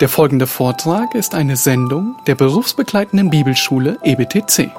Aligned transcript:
Der 0.00 0.08
folgende 0.10 0.46
Vortrag 0.46 1.14
ist 1.14 1.34
eine 1.34 1.56
Sendung 1.56 2.16
der 2.26 2.34
berufsbegleitenden 2.34 3.30
Bibelschule 3.30 3.98
EBTC. 4.02 4.70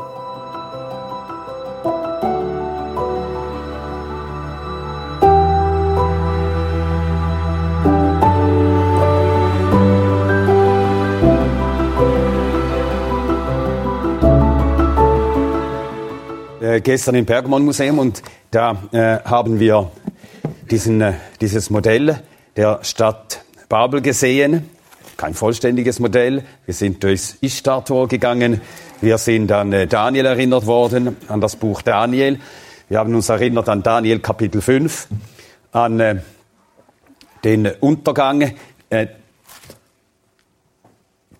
äh, 16.77 16.81
gestern 16.81 17.15
im 17.15 17.25
Pergamon 17.25 17.65
Museum 17.65 17.99
und 17.99 18.21
da 18.51 18.77
äh, 18.91 19.19
haben 19.23 19.59
wir 19.59 19.91
diesen, 20.69 21.01
äh, 21.01 21.13
dieses 21.41 21.69
Modell 21.69 22.21
der 22.55 22.79
Stadt 22.83 23.43
Babel 23.69 24.01
gesehen. 24.01 24.69
Kein 25.17 25.33
vollständiges 25.33 25.99
Modell. 25.99 26.43
Wir 26.65 26.75
sind 26.75 27.03
durchs 27.03 27.37
Ishtar-Tor 27.41 28.07
gegangen. 28.07 28.61
Wir 29.01 29.17
sind 29.17 29.51
an 29.51 29.73
äh, 29.73 29.87
Daniel 29.87 30.27
erinnert 30.27 30.67
worden, 30.67 31.17
an 31.27 31.41
das 31.41 31.55
Buch 31.55 31.81
Daniel. 31.81 32.39
Wir 32.87 32.99
haben 32.99 33.15
uns 33.15 33.27
erinnert 33.27 33.67
an 33.67 33.81
Daniel 33.81 34.19
Kapitel 34.19 34.61
5, 34.61 35.07
an 35.71 35.99
äh, 35.99 36.21
den 37.43 37.65
Untergang 37.65 38.53
äh, 38.91 39.07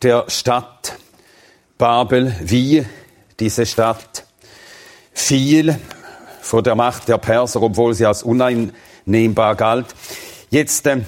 der 0.02 0.26
Stadt 0.28 0.98
Babel, 1.78 2.36
wie 2.42 2.84
diese 3.40 3.68
Stadt 3.68 4.26
fiel 5.14 5.78
vor 6.42 6.64
der 6.64 6.74
Macht 6.74 7.10
der 7.10 7.20
Perser, 7.20 7.62
obwohl 7.62 7.94
sie 7.94 8.08
als 8.08 8.24
uneinnehmbar 8.24 9.56
galt. 9.56 9.94
Jetzt 10.50 10.88
äh, 10.88 11.02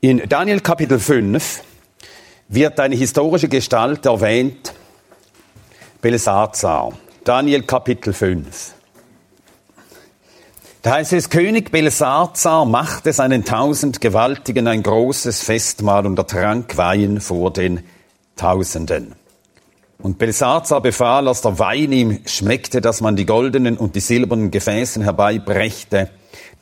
in 0.00 0.26
Daniel 0.26 0.60
Kapitel 0.60 0.98
5 0.98 1.65
wird 2.48 2.78
eine 2.80 2.94
historische 2.94 3.48
Gestalt 3.48 4.06
erwähnt, 4.06 4.72
Belsazar. 6.00 6.92
Daniel 7.24 7.62
Kapitel 7.62 8.12
5. 8.12 8.74
Da 10.82 10.92
heißt 10.92 11.14
es, 11.14 11.30
König 11.30 11.72
Belsazar 11.72 12.64
machte 12.64 13.12
seinen 13.12 13.44
tausend 13.44 14.00
Gewaltigen 14.00 14.68
ein 14.68 14.84
großes 14.84 15.42
Festmahl 15.42 16.06
und 16.06 16.16
er 16.16 16.26
trank 16.28 16.76
Wein 16.76 17.20
vor 17.20 17.52
den 17.52 17.82
Tausenden. 18.36 19.16
Und 19.98 20.18
Belsazar 20.18 20.80
befahl, 20.80 21.26
als 21.26 21.40
der 21.40 21.58
Wein 21.58 21.90
ihm 21.90 22.20
schmeckte, 22.26 22.80
dass 22.80 23.00
man 23.00 23.16
die 23.16 23.26
goldenen 23.26 23.76
und 23.76 23.96
die 23.96 24.00
silbernen 24.00 24.52
Gefäßen 24.52 25.02
herbeibrächte, 25.02 26.10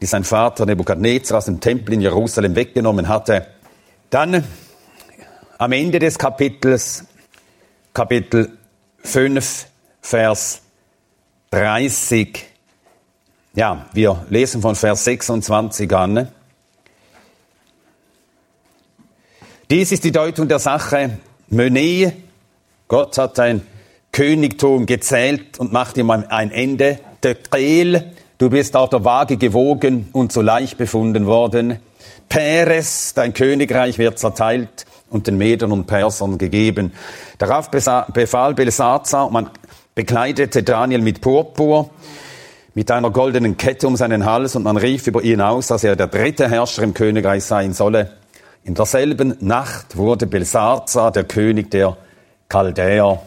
die 0.01 0.07
sein 0.07 0.25
Vater 0.25 0.65
Nebukadnezar 0.65 1.39
aus 1.39 1.45
dem 1.47 1.61
Tempel 1.61 1.95
in 1.95 2.01
Jerusalem 2.01 2.55
weggenommen 2.55 3.09
hatte. 3.09 3.47
Dann 4.09 4.45
am 5.59 5.73
Ende 5.73 5.99
des 5.99 6.19
Kapitels, 6.19 7.05
Kapitel 7.93 8.57
5, 9.03 9.67
Vers 10.01 10.63
30, 11.51 12.45
ja, 13.55 13.87
wir 13.93 14.27
lesen 14.31 14.61
von 14.61 14.75
Vers 14.75 15.05
26 15.05 15.93
an. 15.95 16.29
Dies 19.71 19.93
ist 19.93 20.03
die 20.03 20.11
Deutung 20.11 20.49
der 20.49 20.59
Sache. 20.59 21.19
Mené, 21.51 22.13
Gott 22.89 23.17
hat 23.17 23.39
ein 23.39 23.65
Königtum 24.11 24.87
gezählt 24.87 25.59
und 25.61 25.73
macht 25.73 25.97
ihm 25.97 26.11
ein 26.11 26.51
Ende. 26.51 26.99
Tetrel, 27.21 28.13
du 28.39 28.51
bist 28.51 28.77
auf 28.77 28.91
der 28.91 29.05
Waage 29.05 29.37
gewogen 29.37 30.09
und 30.13 30.33
zu 30.33 30.43
leicht 30.43 30.77
befunden 30.77 31.27
worden. 31.27 31.79
Peres, 32.29 33.15
dein 33.15 33.33
Königreich 33.33 33.99
wird 33.99 34.19
zerteilt 34.19 34.85
und 35.11 35.27
den 35.27 35.39
Medern 35.39 35.73
und 35.73 35.87
Persern 35.87 36.39
gegeben. 36.39 36.93
Darauf 37.39 37.71
befahl 37.71 38.55
Belsazar, 38.55 39.31
man 39.31 39.51
bekleidete 39.95 40.63
Daniel 40.63 41.03
mit 41.03 41.21
Purpur, 41.21 41.91
mit 42.75 42.91
einer 42.91 43.11
goldenen 43.11 43.57
Kette 43.57 43.87
um 43.87 43.97
seinen 43.97 44.25
Hals 44.25 44.57
und 44.57 44.65
man 44.65 44.77
rief 44.77 45.07
über 45.07 45.23
ihn 45.23 45.41
aus, 45.41 45.69
dass 45.69 45.85
er 45.85 45.95
der 45.95 46.09
dritte 46.09 46.51
Herrscher 46.51 46.83
im 46.83 46.95
Königreich 46.95 47.45
sein 47.45 47.73
solle. 47.73 48.13
In 48.65 48.75
derselben 48.75 49.37
Nacht 49.41 49.97
wurde 49.97 50.27
Belsazar, 50.27 51.13
der 51.13 51.25
König 51.25 51.71
der 51.71 51.97
Chaldäer, 52.49 53.23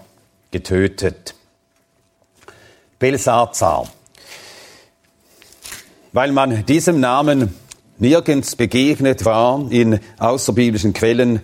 getötet. 0.52 1.36
Belsazar. 3.00 3.88
Weil 6.12 6.32
man 6.32 6.66
diesem 6.66 7.00
Namen 7.00 7.54
nirgends 8.00 8.56
begegnet 8.56 9.26
war 9.26 9.68
in 9.70 10.00
außerbiblischen 10.18 10.94
Quellen, 10.94 11.42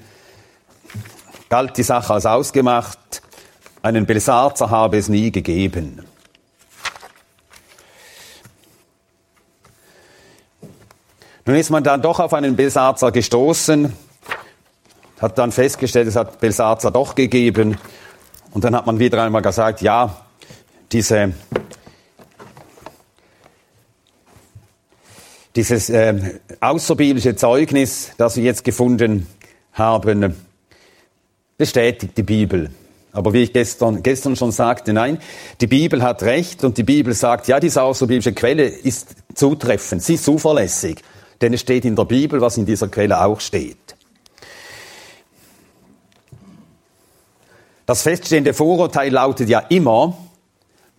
galt 1.49 1.77
die 1.77 1.83
Sache 1.83 2.13
als 2.13 2.25
ausgemacht. 2.25 3.21
Einen 3.81 4.05
Belsazar 4.05 4.69
habe 4.69 4.97
es 4.97 5.09
nie 5.09 5.31
gegeben. 5.31 6.05
Nun 11.45 11.57
ist 11.57 11.69
man 11.69 11.83
dann 11.83 12.01
doch 12.01 12.19
auf 12.21 12.33
einen 12.33 12.55
Belsazar 12.55 13.11
gestoßen, 13.11 13.91
hat 15.19 15.37
dann 15.37 15.51
festgestellt, 15.51 16.07
es 16.07 16.15
hat 16.15 16.39
Belsazar 16.39 16.91
doch 16.91 17.15
gegeben. 17.15 17.77
Und 18.51 18.63
dann 18.63 18.75
hat 18.75 18.85
man 18.85 18.99
wieder 18.99 19.21
einmal 19.21 19.41
gesagt, 19.41 19.81
ja, 19.81 20.25
diese, 20.91 21.33
dieses 25.55 25.89
äh, 25.89 26.39
außerbiblische 26.61 27.35
Zeugnis, 27.35 28.11
das 28.17 28.37
wir 28.37 28.43
jetzt 28.43 28.63
gefunden 28.63 29.27
haben, 29.73 30.35
bestätigt 31.58 32.18
die 32.18 32.24
Bibel. 32.24 32.72
Aber 33.12 33.31
wie 33.34 33.44
ich 33.44 33.53
gestern, 33.53 34.02
gestern 34.02 34.36
schon 34.36 34.52
sagte, 34.52 34.91
nein, 34.91 35.19
die 35.62 35.68
Bibel 35.68 36.02
hat 36.02 36.24
recht 36.24 36.64
und 36.64 36.78
die 36.78 36.84
Bibel 36.84 37.14
sagt, 37.14 37.47
ja, 37.47 37.59
diese 37.59 37.84
außerbiblische 37.84 38.34
Quelle 38.34 38.66
ist 38.66 39.16
zutreffend, 39.36 40.02
sie 40.02 40.16
ist 40.16 40.25
zuverlässig. 40.25 41.02
Denn 41.40 41.53
es 41.53 41.62
steht 41.62 41.86
in 41.86 41.96
der 41.96 42.06
Bibel, 42.06 42.41
was 42.41 42.58
in 42.58 42.66
dieser 42.66 42.88
Quelle 42.88 43.24
auch 43.24 43.40
steht. 43.40 43.78
Das 47.85 48.02
feststehende 48.02 48.53
Vorurteil 48.53 49.12
lautet 49.12 49.50
ja 49.50 49.59
immer, 49.59 50.18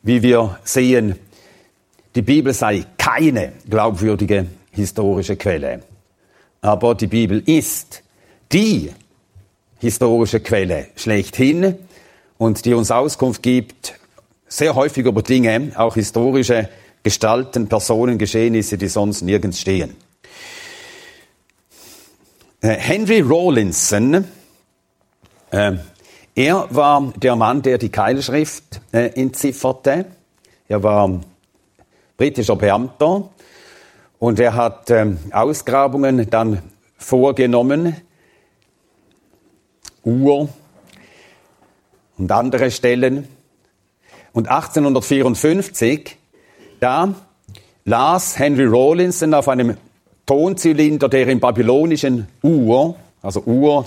wie 0.02 0.22
wir 0.22 0.58
sehen, 0.64 1.18
die 2.14 2.22
Bibel 2.22 2.52
sei 2.52 2.84
keine 2.96 3.54
glaubwürdige 3.68 4.46
historische 4.70 5.36
Quelle. 5.36 5.82
Aber 6.60 6.94
die 6.94 7.06
Bibel 7.06 7.42
ist 7.44 8.02
die 8.52 8.92
historische 9.78 10.40
Quelle 10.40 10.88
schlechthin 10.96 11.76
und 12.38 12.64
die 12.64 12.74
uns 12.74 12.90
Auskunft 12.90 13.42
gibt, 13.42 13.94
sehr 14.48 14.74
häufig 14.74 15.06
über 15.06 15.22
Dinge, 15.22 15.72
auch 15.76 15.94
historische 15.94 16.68
Gestalten, 17.02 17.68
Personen, 17.68 18.18
Geschehnisse, 18.18 18.78
die 18.78 18.88
sonst 18.88 19.22
nirgends 19.22 19.60
stehen. 19.60 19.96
Henry 22.60 23.20
Rawlinson, 23.20 24.24
äh, 25.50 25.72
er 26.34 26.66
war 26.70 27.12
der 27.16 27.36
Mann, 27.36 27.60
der 27.60 27.76
die 27.76 27.90
Keilschrift 27.90 28.80
äh, 28.90 29.10
entzifferte. 29.20 30.06
Er 30.66 30.82
war 30.82 31.20
britischer 32.16 32.56
Beamter 32.56 33.28
und 34.18 34.40
er 34.40 34.54
hat 34.54 34.88
äh, 34.90 35.14
Ausgrabungen 35.30 36.30
dann 36.30 36.62
vorgenommen, 36.96 37.96
Ur 40.04 40.48
und 42.18 42.30
andere 42.30 42.70
Stellen. 42.70 43.28
Und 44.32 44.48
1854, 44.48 46.16
da 46.80 47.14
las 47.84 48.38
Henry 48.38 48.66
Rawlinson 48.66 49.34
auf 49.34 49.48
einem 49.48 49.76
Tonzylinder, 50.26 51.08
der 51.08 51.28
im 51.28 51.40
babylonischen 51.40 52.28
Ur, 52.42 52.96
also 53.22 53.42
Ur, 53.44 53.84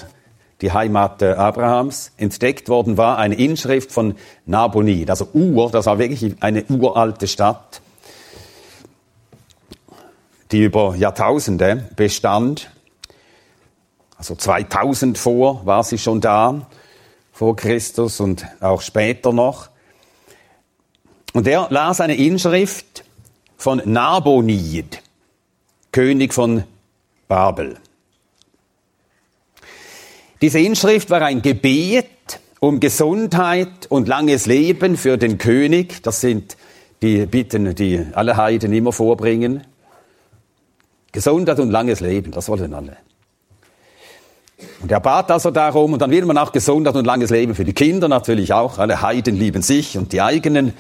die 0.61 0.71
Heimat 0.71 1.21
Abrahams, 1.21 2.11
entdeckt 2.17 2.69
worden 2.69 2.97
war, 2.97 3.17
eine 3.17 3.35
Inschrift 3.35 3.91
von 3.91 4.15
Nabonid. 4.45 5.09
Also 5.09 5.27
Ur, 5.33 5.71
das 5.71 5.85
war 5.85 5.99
wirklich 5.99 6.35
eine 6.39 6.63
uralte 6.65 7.27
Stadt, 7.27 7.81
die 10.51 10.63
über 10.63 10.95
Jahrtausende 10.95 11.89
bestand. 11.95 12.71
Also 14.17 14.35
2000 14.35 15.17
vor 15.17 15.65
war 15.65 15.83
sie 15.83 15.97
schon 15.97 16.21
da, 16.21 16.67
vor 17.31 17.55
Christus 17.55 18.19
und 18.19 18.45
auch 18.59 18.81
später 18.81 19.31
noch. 19.31 19.69
Und 21.33 21.47
er 21.47 21.67
las 21.69 22.01
eine 22.01 22.15
Inschrift 22.15 23.03
von 23.57 23.81
Nabonid, 23.85 25.03
König 25.91 26.33
von 26.33 26.63
Babel. 27.27 27.77
Diese 30.41 30.59
Inschrift 30.59 31.09
war 31.09 31.21
ein 31.21 31.41
Gebet 31.41 32.39
um 32.59 32.79
Gesundheit 32.79 33.85
und 33.89 34.07
langes 34.07 34.45
Leben 34.45 34.97
für 34.97 35.17
den 35.17 35.37
König. 35.37 36.01
Das 36.03 36.21
sind 36.21 36.57
die 37.01 37.25
Bitten, 37.25 37.75
die 37.75 38.05
alle 38.13 38.37
Heiden 38.37 38.73
immer 38.73 38.93
vorbringen. 38.93 39.65
Gesundheit 41.11 41.59
und 41.59 41.71
langes 41.71 41.99
Leben, 41.99 42.31
das 42.31 42.49
wollen 42.49 42.73
alle. 42.73 42.97
Und 44.81 44.91
er 44.91 44.99
bat 44.99 45.29
also 45.29 45.51
darum, 45.51 45.93
und 45.93 46.01
dann 46.01 46.09
will 46.09 46.25
man 46.25 46.37
auch 46.37 46.51
Gesundheit 46.51 46.95
und 46.95 47.05
langes 47.05 47.29
Leben 47.29 47.53
für 47.53 47.65
die 47.65 47.73
Kinder 47.73 48.07
natürlich 48.07 48.53
auch. 48.53 48.79
Alle 48.79 49.01
Heiden 49.01 49.35
lieben 49.35 49.61
sich 49.61 49.97
und 49.97 50.13
die 50.13 50.21
eigenen. 50.21 50.73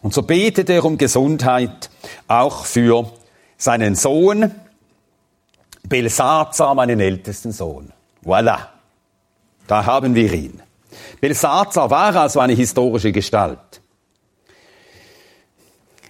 Und 0.00 0.14
so 0.14 0.22
betet 0.22 0.70
er 0.70 0.84
um 0.84 0.96
Gesundheit 0.96 1.90
auch 2.26 2.64
für 2.64 3.10
seinen 3.58 3.94
Sohn, 3.94 4.50
Belsazar, 5.88 6.74
meinen 6.74 7.00
ältesten 7.00 7.52
Sohn. 7.52 7.92
Voilà. 8.24 8.58
Da 9.66 9.84
haben 9.84 10.14
wir 10.14 10.32
ihn. 10.32 10.62
Belsazar 11.20 11.90
war 11.90 12.16
also 12.16 12.40
eine 12.40 12.54
historische 12.54 13.12
Gestalt. 13.12 13.58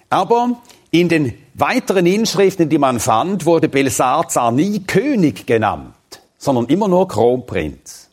Aber 0.09 0.61
in 0.91 1.09
den 1.09 1.33
weiteren 1.53 2.05
Inschriften, 2.05 2.69
die 2.69 2.77
man 2.77 2.99
fand, 2.99 3.45
wurde 3.45 3.67
Belsazar 3.69 4.51
nie 4.51 4.79
König 4.81 5.45
genannt, 5.45 5.93
sondern 6.39 6.65
immer 6.65 6.87
nur 6.87 7.07
Kronprinz. 7.07 8.09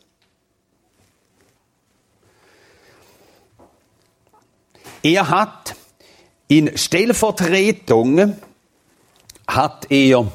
Er 5.01 5.29
hat 5.29 5.75
in 6.47 6.77
Stellvertretung 6.77 8.37
hat 9.47 9.89
er 9.89 10.31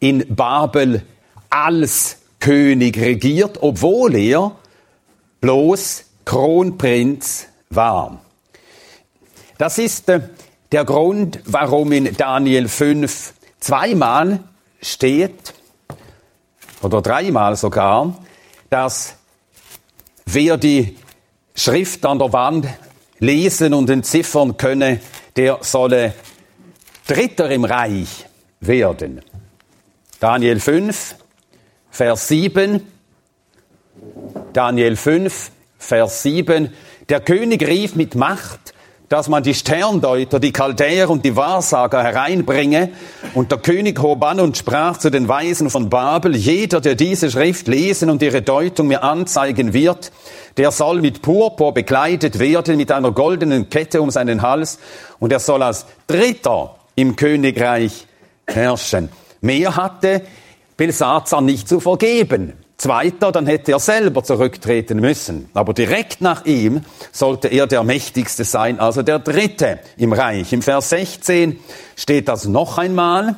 in 0.00 0.34
Babel 0.34 1.02
als 1.48 2.18
König 2.40 2.98
regiert, 2.98 3.58
obwohl 3.60 4.16
er 4.16 4.56
bloß 5.40 6.04
Kronprinz 6.24 7.46
war. 7.70 8.20
Das 9.58 9.78
ist 9.78 10.08
äh, 10.08 10.28
der 10.72 10.84
Grund, 10.84 11.40
warum 11.44 11.92
in 11.92 12.16
Daniel 12.16 12.68
5 12.68 13.34
zweimal 13.60 14.40
steht, 14.80 15.54
oder 16.82 17.00
dreimal 17.00 17.56
sogar, 17.56 18.18
dass 18.70 19.16
wer 20.26 20.56
die 20.56 20.96
Schrift 21.54 22.04
an 22.04 22.18
der 22.18 22.32
Wand 22.32 22.66
lesen 23.18 23.74
und 23.74 23.88
entziffern 23.88 24.56
könne, 24.56 25.00
der 25.36 25.58
solle 25.60 26.14
Dritter 27.06 27.50
im 27.50 27.64
Reich 27.64 28.26
werden. 28.60 29.22
Daniel 30.20 30.60
5, 30.60 31.16
Vers 31.90 32.28
7. 32.28 32.86
Daniel 34.52 34.96
5, 34.96 35.50
Vers 35.78 36.22
7. 36.22 36.72
Der 37.08 37.20
König 37.20 37.66
rief 37.66 37.96
mit 37.96 38.14
Macht, 38.14 38.71
dass 39.12 39.28
man 39.28 39.42
die 39.42 39.52
Sterndeuter, 39.52 40.40
die 40.40 40.54
Chaldäer 40.54 41.10
und 41.10 41.22
die 41.22 41.36
Wahrsager 41.36 42.02
hereinbringe. 42.02 42.88
Und 43.34 43.52
der 43.52 43.58
König 43.58 44.00
hob 44.00 44.24
an 44.24 44.40
und 44.40 44.56
sprach 44.56 44.96
zu 44.96 45.10
den 45.10 45.28
Weisen 45.28 45.68
von 45.68 45.90
Babel, 45.90 46.34
jeder, 46.34 46.80
der 46.80 46.94
diese 46.94 47.30
Schrift 47.30 47.68
lesen 47.68 48.08
und 48.08 48.22
ihre 48.22 48.40
Deutung 48.40 48.88
mir 48.88 49.02
anzeigen 49.02 49.74
wird, 49.74 50.12
der 50.56 50.70
soll 50.70 51.02
mit 51.02 51.20
Purpur 51.20 51.74
bekleidet 51.74 52.38
werden, 52.38 52.78
mit 52.78 52.90
einer 52.90 53.12
goldenen 53.12 53.68
Kette 53.68 54.00
um 54.00 54.10
seinen 54.10 54.40
Hals, 54.40 54.78
und 55.18 55.30
er 55.30 55.40
soll 55.40 55.62
als 55.62 55.84
Dritter 56.06 56.76
im 56.94 57.14
Königreich 57.14 58.06
herrschen. 58.46 59.10
Mehr 59.42 59.76
hatte 59.76 60.22
Belsazar 60.78 61.42
nicht 61.42 61.68
zu 61.68 61.80
vergeben. 61.80 62.54
Zweiter, 62.82 63.30
dann 63.30 63.46
hätte 63.46 63.70
er 63.70 63.78
selber 63.78 64.24
zurücktreten 64.24 64.98
müssen. 64.98 65.48
Aber 65.54 65.72
direkt 65.72 66.20
nach 66.20 66.46
ihm 66.46 66.80
sollte 67.12 67.46
er 67.46 67.68
der 67.68 67.84
Mächtigste 67.84 68.42
sein, 68.42 68.80
also 68.80 69.02
der 69.02 69.20
Dritte 69.20 69.78
im 69.96 70.12
Reich. 70.12 70.52
Im 70.52 70.62
Vers 70.62 70.88
16 70.88 71.60
steht 71.94 72.26
das 72.26 72.44
noch 72.46 72.78
einmal. 72.78 73.36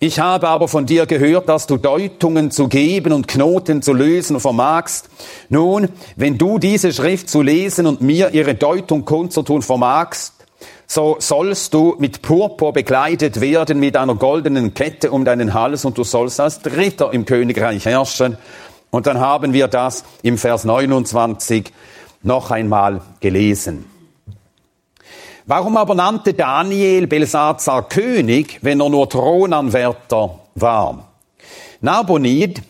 Ich 0.00 0.18
habe 0.18 0.48
aber 0.48 0.66
von 0.66 0.86
dir 0.86 1.06
gehört, 1.06 1.48
dass 1.48 1.68
du 1.68 1.76
Deutungen 1.76 2.50
zu 2.50 2.66
geben 2.66 3.12
und 3.12 3.28
Knoten 3.28 3.80
zu 3.80 3.92
lösen 3.92 4.40
vermagst. 4.40 5.08
Nun, 5.48 5.88
wenn 6.16 6.36
du 6.36 6.58
diese 6.58 6.92
Schrift 6.92 7.30
zu 7.30 7.42
lesen 7.42 7.86
und 7.86 8.00
mir 8.00 8.34
ihre 8.34 8.56
Deutung 8.56 9.04
kundzutun 9.04 9.62
vermagst, 9.62 10.35
so 10.86 11.16
sollst 11.18 11.74
du 11.74 11.96
mit 11.98 12.22
Purpur 12.22 12.72
bekleidet 12.72 13.40
werden, 13.40 13.80
mit 13.80 13.96
einer 13.96 14.14
goldenen 14.14 14.74
Kette 14.74 15.10
um 15.10 15.24
deinen 15.24 15.52
Hals 15.52 15.84
und 15.84 15.98
du 15.98 16.04
sollst 16.04 16.40
als 16.40 16.60
Dritter 16.60 17.12
im 17.12 17.24
Königreich 17.24 17.84
herrschen. 17.84 18.38
Und 18.90 19.06
dann 19.06 19.18
haben 19.18 19.52
wir 19.52 19.68
das 19.68 20.04
im 20.22 20.38
Vers 20.38 20.64
29 20.64 21.72
noch 22.22 22.50
einmal 22.50 23.00
gelesen. 23.20 23.84
Warum 25.44 25.76
aber 25.76 25.94
nannte 25.94 26.34
Daniel 26.34 27.06
Belsazar 27.06 27.88
König, 27.88 28.58
wenn 28.62 28.80
er 28.80 28.88
nur 28.88 29.08
Thronanwärter 29.08 30.40
war? 30.54 31.12
Nabonid, 31.80 32.62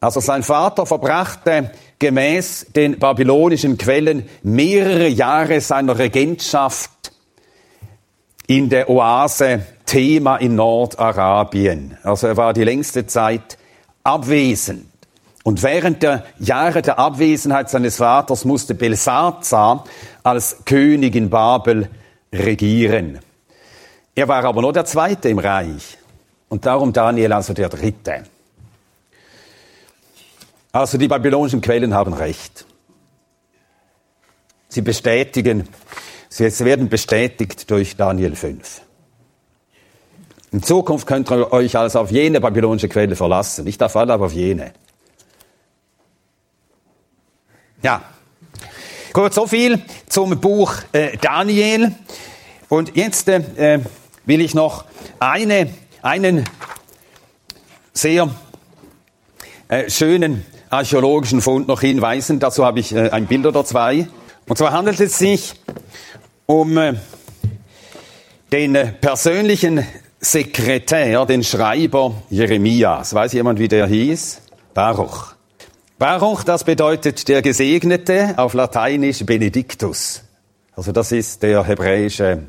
also 0.00 0.20
sein 0.20 0.42
Vater, 0.42 0.86
verbrachte 0.86 1.72
gemäß 1.98 2.66
den 2.74 2.98
babylonischen 2.98 3.76
Quellen 3.76 4.28
mehrere 4.42 5.08
Jahre 5.08 5.60
seiner 5.60 5.98
Regentschaft 5.98 6.90
in 8.48 8.70
der 8.70 8.88
Oase 8.88 9.64
Thema 9.84 10.38
in 10.38 10.56
Nordarabien. 10.56 11.98
Also 12.02 12.26
er 12.26 12.36
war 12.36 12.52
die 12.54 12.64
längste 12.64 13.06
Zeit 13.06 13.58
abwesend. 14.02 14.86
Und 15.44 15.62
während 15.62 16.02
der 16.02 16.24
Jahre 16.38 16.82
der 16.82 16.98
Abwesenheit 16.98 17.70
seines 17.70 17.96
Vaters 17.96 18.44
musste 18.44 18.74
Belsazar 18.74 19.84
als 20.22 20.64
König 20.64 21.14
in 21.14 21.30
Babel 21.30 21.88
regieren. 22.32 23.18
Er 24.14 24.28
war 24.28 24.44
aber 24.44 24.62
nur 24.62 24.72
der 24.72 24.84
Zweite 24.84 25.28
im 25.28 25.38
Reich. 25.38 25.98
Und 26.48 26.64
darum 26.64 26.92
Daniel 26.92 27.34
also 27.34 27.52
der 27.52 27.68
Dritte. 27.68 28.24
Also 30.72 30.96
die 30.96 31.08
babylonischen 31.08 31.60
Quellen 31.60 31.94
haben 31.94 32.14
recht. 32.14 32.64
Sie 34.68 34.82
bestätigen 34.82 35.68
Sie 36.28 36.64
werden 36.64 36.88
bestätigt 36.88 37.70
durch 37.70 37.96
Daniel 37.96 38.36
5. 38.36 38.82
In 40.50 40.62
Zukunft 40.62 41.06
könnt 41.06 41.30
ihr 41.30 41.52
euch 41.52 41.76
also 41.76 42.00
auf 42.00 42.10
jene 42.10 42.40
babylonische 42.40 42.88
Quelle 42.88 43.16
verlassen. 43.16 43.64
Nicht 43.64 43.82
auf 43.82 43.96
alle, 43.96 44.14
aber 44.14 44.26
auf 44.26 44.32
jene. 44.32 44.72
Ja. 47.82 48.02
Gut, 49.12 49.34
so 49.34 49.46
viel 49.46 49.82
zum 50.08 50.40
Buch 50.40 50.74
äh, 50.92 51.16
Daniel. 51.18 51.92
Und 52.68 52.96
jetzt 52.96 53.28
äh, 53.28 53.80
will 54.26 54.40
ich 54.40 54.54
noch 54.54 54.84
eine, 55.18 55.72
einen 56.02 56.44
sehr 57.92 58.30
äh, 59.68 59.90
schönen 59.90 60.44
archäologischen 60.70 61.40
Fund 61.40 61.68
noch 61.68 61.80
hinweisen. 61.80 62.38
Dazu 62.40 62.64
habe 62.64 62.80
ich 62.80 62.94
äh, 62.94 63.10
ein 63.10 63.26
Bild 63.26 63.46
oder 63.46 63.64
zwei. 63.64 64.08
Und 64.46 64.56
zwar 64.56 64.72
handelt 64.72 65.00
es 65.00 65.18
sich 65.18 65.54
um 66.50 66.78
äh, 66.78 66.94
den 68.50 68.74
äh, 68.74 68.86
persönlichen 68.86 69.84
Sekretär, 70.18 71.26
den 71.26 71.44
Schreiber 71.44 72.22
Jeremias. 72.30 73.12
Weiß 73.12 73.34
jemand, 73.34 73.58
wie 73.58 73.68
der 73.68 73.86
hieß? 73.86 74.40
Baruch. 74.72 75.34
Baruch, 75.98 76.44
das 76.44 76.64
bedeutet 76.64 77.28
der 77.28 77.42
Gesegnete, 77.42 78.32
auf 78.38 78.54
Lateinisch 78.54 79.26
Benedictus. 79.26 80.22
Also 80.74 80.90
das 80.90 81.12
ist 81.12 81.42
der 81.42 81.64
hebräische 81.64 82.44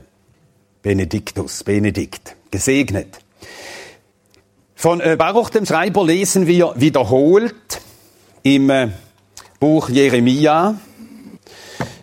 Benedictus, 0.82 1.66
Benedikt, 1.66 2.38
gesegnet. 2.52 3.20
Von 4.76 5.02
äh, 5.02 5.18
Baruch, 5.18 5.50
dem 5.50 5.66
Schreiber, 5.66 6.06
lesen 6.06 6.48
wir 6.48 6.74
wiederholt 6.78 7.82
im 8.44 8.72
Buch 9.60 9.90
Jeremia, 9.90 10.76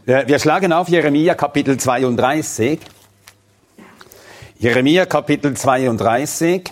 wir 0.06 0.38
schlagen 0.38 0.72
auf 0.72 0.88
Jeremia 0.88 1.34
Kapitel 1.34 1.78
32. 1.78 2.78
Jeremia 4.56 5.04
Kapitel 5.04 5.54
32 5.54 6.62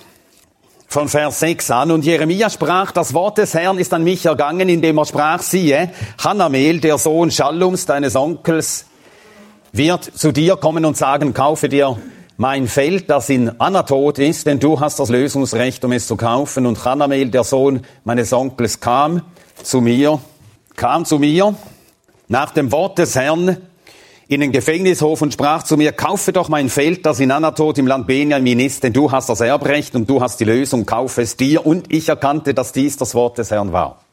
von 0.86 1.08
Vers 1.08 1.40
6 1.40 1.68
an. 1.72 1.90
Und 1.90 2.04
Jeremia 2.04 2.48
sprach, 2.48 2.92
das 2.92 3.12
Wort 3.12 3.38
des 3.38 3.52
Herrn 3.54 3.78
ist 3.78 3.92
an 3.92 4.04
mich 4.04 4.24
ergangen, 4.26 4.68
indem 4.68 4.98
er 4.98 5.04
sprach, 5.04 5.42
siehe, 5.42 5.90
Hanamel, 6.22 6.78
der 6.78 6.96
Sohn 6.96 7.32
Schallums, 7.32 7.86
deines 7.86 8.14
Onkels, 8.14 8.86
wird 9.72 10.04
zu 10.04 10.30
dir 10.30 10.54
kommen 10.54 10.84
und 10.84 10.96
sagen, 10.96 11.34
kaufe 11.34 11.68
dir 11.68 11.98
mein 12.36 12.68
Feld, 12.68 13.10
das 13.10 13.30
in 13.30 13.60
Anatot 13.60 14.20
ist, 14.20 14.46
denn 14.46 14.60
du 14.60 14.78
hast 14.78 15.00
das 15.00 15.08
Lösungsrecht, 15.08 15.84
um 15.84 15.90
es 15.90 16.06
zu 16.06 16.14
kaufen. 16.14 16.66
Und 16.66 16.84
Hanamel, 16.84 17.30
der 17.30 17.42
Sohn 17.42 17.84
meines 18.04 18.32
Onkels, 18.32 18.78
kam 18.78 19.22
zu 19.60 19.80
mir, 19.80 20.20
kam 20.76 21.04
zu 21.04 21.18
mir 21.18 21.56
nach 22.28 22.50
dem 22.50 22.72
Wort 22.72 22.98
des 22.98 23.14
Herrn 23.14 23.58
in 24.28 24.40
den 24.40 24.52
Gefängnishof 24.52 25.20
und 25.22 25.32
sprach 25.32 25.62
zu 25.62 25.76
mir, 25.76 25.92
kaufe 25.92 26.32
doch 26.32 26.48
mein 26.48 26.68
Feld, 26.68 27.04
das 27.04 27.20
in 27.20 27.30
Anatot 27.30 27.76
im 27.78 27.86
Land 27.86 28.06
Benjamin 28.06 28.60
ist, 28.60 28.82
denn 28.82 28.92
du 28.92 29.12
hast 29.12 29.28
das 29.28 29.40
Erbrecht 29.40 29.94
und 29.94 30.08
du 30.08 30.20
hast 30.20 30.40
die 30.40 30.44
Lösung, 30.44 30.86
kaufe 30.86 31.22
es 31.22 31.36
dir. 31.36 31.66
Und 31.66 31.92
ich 31.92 32.08
erkannte, 32.08 32.54
dass 32.54 32.72
dies 32.72 32.96
das 32.96 33.14
Wort 33.14 33.38
des 33.38 33.50
Herrn 33.50 33.72
war. 33.72 34.03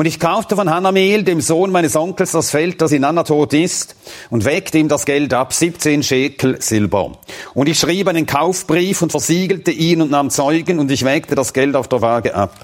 Und 0.00 0.06
ich 0.06 0.18
kaufte 0.18 0.56
von 0.56 0.70
Hanamel, 0.70 1.24
dem 1.24 1.42
Sohn 1.42 1.70
meines 1.70 1.94
Onkels, 1.94 2.30
das 2.30 2.50
Feld, 2.50 2.80
das 2.80 2.90
in 2.90 3.04
Anatot 3.04 3.52
ist, 3.52 3.96
und 4.30 4.46
weckte 4.46 4.78
ihm 4.78 4.88
das 4.88 5.04
Geld 5.04 5.34
ab, 5.34 5.52
17 5.52 6.02
Schekel 6.02 6.62
Silber. 6.62 7.18
Und 7.52 7.68
ich 7.68 7.78
schrieb 7.78 8.08
einen 8.08 8.24
Kaufbrief 8.24 9.02
und 9.02 9.10
versiegelte 9.10 9.70
ihn 9.70 10.00
und 10.00 10.10
nahm 10.10 10.30
Zeugen, 10.30 10.78
und 10.78 10.90
ich 10.90 11.04
wägte 11.04 11.34
das 11.34 11.52
Geld 11.52 11.76
auf 11.76 11.86
der 11.86 12.00
Waage 12.00 12.34
ab. 12.34 12.54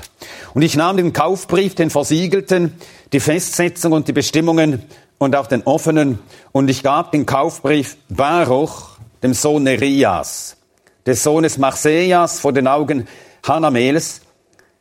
Und 0.55 0.63
ich 0.63 0.77
nahm 0.77 0.97
den 0.97 1.13
Kaufbrief, 1.13 1.75
den 1.75 1.91
versiegelten, 1.91 2.73
die 3.13 3.21
Festsetzung 3.21 3.93
und 3.93 4.09
die 4.09 4.15
Bestimmungen 4.15 4.85
und 5.19 5.37
auch 5.37 5.47
den 5.47 5.63
offenen, 5.65 6.19
und 6.53 6.71
ich 6.71 6.83
gab 6.83 7.13
den 7.13 7.27
Kaufbrief 7.27 7.99
Baruch, 8.09 8.97
dem 9.23 9.35
Sohn 9.35 9.65
Nerias, 9.65 10.57
des 11.05 11.23
Sohnes 11.23 11.59
Marseillas, 11.59 12.41
vor 12.41 12.55
den 12.55 12.67
Augen 12.67 13.07
Hanamels, 13.47 14.23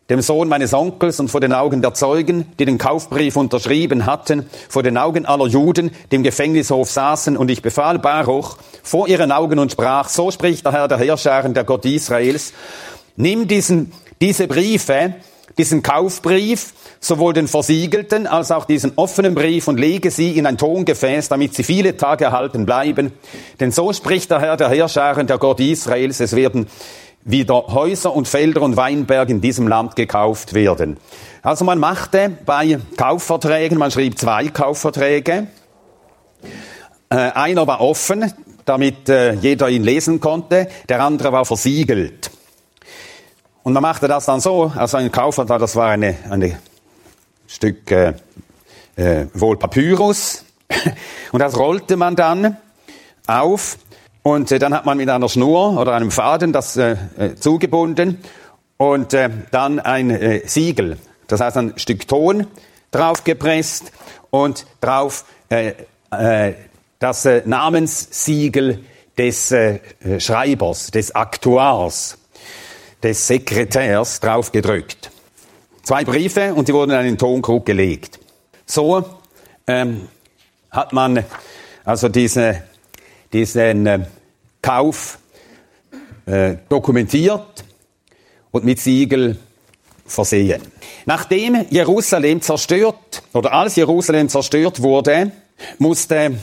dem 0.09 0.21
Sohn 0.21 0.47
meines 0.47 0.73
Onkels 0.73 1.19
und 1.19 1.29
vor 1.29 1.41
den 1.41 1.51
Augen 1.51 1.81
der 1.81 1.93
Zeugen, 1.95 2.45
die 2.59 2.65
den 2.65 2.77
Kaufbrief 2.77 3.35
unterschrieben 3.35 4.05
hatten, 4.05 4.47
vor 4.69 4.83
den 4.83 4.97
Augen 4.97 5.25
aller 5.25 5.47
Juden, 5.47 5.91
die 6.11 6.17
im 6.17 6.23
Gefängnishof 6.23 6.91
saßen, 6.91 7.35
und 7.35 7.49
ich 7.49 7.61
befahl 7.61 7.97
Baruch 7.97 8.57
vor 8.83 9.07
ihren 9.07 9.31
Augen 9.31 9.57
und 9.57 9.71
sprach, 9.71 10.09
so 10.09 10.29
spricht 10.29 10.65
der 10.65 10.73
Herr 10.73 10.87
der 10.87 10.99
Herrscharen, 10.99 11.55
der 11.55 11.63
Gott 11.63 11.85
Israels, 11.85 12.53
nimm 13.15 13.47
diesen, 13.47 13.91
diese 14.21 14.47
Briefe, 14.47 15.15
diesen 15.57 15.81
Kaufbrief, 15.81 16.73
sowohl 16.99 17.33
den 17.33 17.47
versiegelten 17.47 18.27
als 18.27 18.51
auch 18.51 18.65
diesen 18.65 18.93
offenen 18.97 19.35
Brief 19.35 19.67
und 19.67 19.79
lege 19.79 20.11
sie 20.11 20.37
in 20.37 20.45
ein 20.45 20.57
Tongefäß, 20.57 21.29
damit 21.29 21.55
sie 21.55 21.63
viele 21.63 21.97
Tage 21.97 22.25
erhalten 22.25 22.65
bleiben. 22.65 23.11
Denn 23.59 23.71
so 23.71 23.93
spricht 23.93 24.31
der 24.31 24.41
Herr 24.41 24.57
der 24.57 24.69
Herrscharen, 24.69 25.27
der 25.27 25.37
Gott 25.37 25.59
Israels, 25.59 26.19
es 26.19 26.35
werden 26.35 26.67
wieder 27.25 27.65
Häuser 27.67 28.15
und 28.15 28.27
Felder 28.27 28.61
und 28.61 28.77
Weinberge 28.77 29.33
in 29.33 29.41
diesem 29.41 29.67
Land 29.67 29.95
gekauft 29.95 30.53
werden. 30.53 30.97
Also 31.41 31.65
man 31.65 31.79
machte 31.79 32.37
bei 32.45 32.79
Kaufverträgen, 32.95 33.79
man 33.79 33.91
schrieb 33.91 34.17
zwei 34.17 34.47
Kaufverträge. 34.47 35.47
Äh, 37.09 37.15
einer 37.15 37.65
war 37.65 37.81
offen, 37.81 38.31
damit 38.63 39.09
äh, 39.09 39.33
jeder 39.33 39.69
ihn 39.69 39.83
lesen 39.83 40.19
konnte, 40.19 40.67
der 40.87 41.03
andere 41.03 41.31
war 41.31 41.45
versiegelt. 41.45 42.29
Und 43.63 43.73
man 43.73 43.81
machte 43.81 44.07
das 44.07 44.25
dann 44.25 44.39
so, 44.39 44.71
also 44.75 44.97
ein 44.97 45.11
Kaufvertrag, 45.11 45.59
das 45.59 45.75
war 45.75 45.89
eine, 45.89 46.15
eine 46.29 46.59
Stück 47.47 47.89
äh, 47.89 48.13
äh, 48.95 49.25
wohl 49.33 49.57
Papyrus, 49.57 50.45
und 51.31 51.39
das 51.39 51.57
rollte 51.57 51.97
man 51.97 52.15
dann 52.15 52.57
auf 53.27 53.77
und 54.25 54.51
äh, 54.51 54.57
dann 54.57 54.73
hat 54.73 54.87
man 54.87 54.97
mit 54.97 55.07
einer 55.07 55.29
Schnur 55.29 55.79
oder 55.79 55.93
einem 55.93 56.09
Faden 56.09 56.51
das 56.51 56.77
äh, 56.77 56.97
äh, 57.15 57.35
zugebunden 57.35 58.17
und 58.75 59.13
äh, 59.13 59.29
dann 59.51 59.79
ein 59.79 60.09
äh, 60.09 60.41
Siegel, 60.47 60.97
das 61.27 61.41
heißt 61.41 61.57
ein 61.57 61.73
Stück 61.77 62.07
Ton 62.07 62.47
draufgepresst 62.89 63.91
und 64.31 64.65
drauf 64.81 65.25
äh, 65.49 65.73
äh, 66.09 66.53
das 66.97 67.25
äh, 67.25 67.43
Namenssiegel 67.45 68.83
des 69.15 69.51
äh, 69.51 69.79
Schreibers, 70.17 70.89
des 70.89 71.13
Aktuars, 71.13 72.17
des 73.03 73.27
Sekretärs 73.27 74.21
draufgedrückt. 74.21 75.11
Zwei 75.83 76.03
Briefe 76.03 76.55
und 76.55 76.67
die 76.67 76.73
wurden 76.73 76.89
in 76.89 76.97
einen 76.97 77.17
Tonkrug 77.19 77.63
gelegt. 77.63 78.17
So 78.65 79.05
ähm, 79.67 80.09
hat 80.71 80.93
man 80.93 81.23
also 81.83 82.09
diese 82.09 82.63
diesen 83.35 83.85
äh, 83.85 83.99
Kauf 84.65 85.19
äh, 86.25 86.55
dokumentiert 86.69 87.63
und 88.49 88.65
mit 88.65 88.79
Siegel 88.79 89.37
versehen. 90.07 90.59
Nachdem 91.05 91.67
Jerusalem 91.69 92.41
zerstört 92.41 93.21
oder 93.33 93.53
als 93.53 93.75
Jerusalem 93.75 94.27
zerstört 94.27 94.81
wurde, 94.81 95.31
musste 95.77 96.39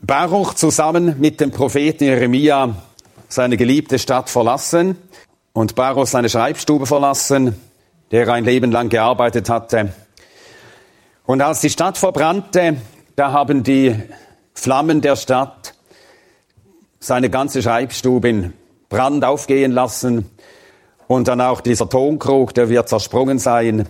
Baruch 0.00 0.54
zusammen 0.54 1.16
mit 1.18 1.40
dem 1.40 1.50
Propheten 1.50 2.04
Jeremia 2.04 2.76
seine 3.28 3.56
geliebte 3.56 3.98
Stadt 3.98 4.30
verlassen 4.30 4.96
und 5.52 5.74
Baruch 5.74 6.06
seine 6.06 6.28
Schreibstube 6.28 6.86
verlassen, 6.86 7.60
der 8.12 8.28
ein 8.28 8.44
Leben 8.44 8.70
lang 8.70 8.90
gearbeitet 8.90 9.50
hatte. 9.50 9.92
Und 11.24 11.42
als 11.42 11.62
die 11.62 11.70
Stadt 11.70 11.98
verbrannte, 11.98 12.76
da 13.16 13.32
haben 13.32 13.64
die 13.64 13.96
Flammen 14.54 15.00
der 15.00 15.16
Stadt 15.16 15.74
seine 17.00 17.30
ganze 17.30 17.62
Schreibstube 17.62 18.28
in 18.28 18.52
Brand 18.88 19.24
aufgehen 19.24 19.72
lassen 19.72 20.30
und 21.06 21.28
dann 21.28 21.40
auch 21.40 21.60
dieser 21.60 21.88
Tonkrug, 21.88 22.54
der 22.54 22.68
wird 22.68 22.88
zersprungen 22.88 23.38
sein 23.38 23.88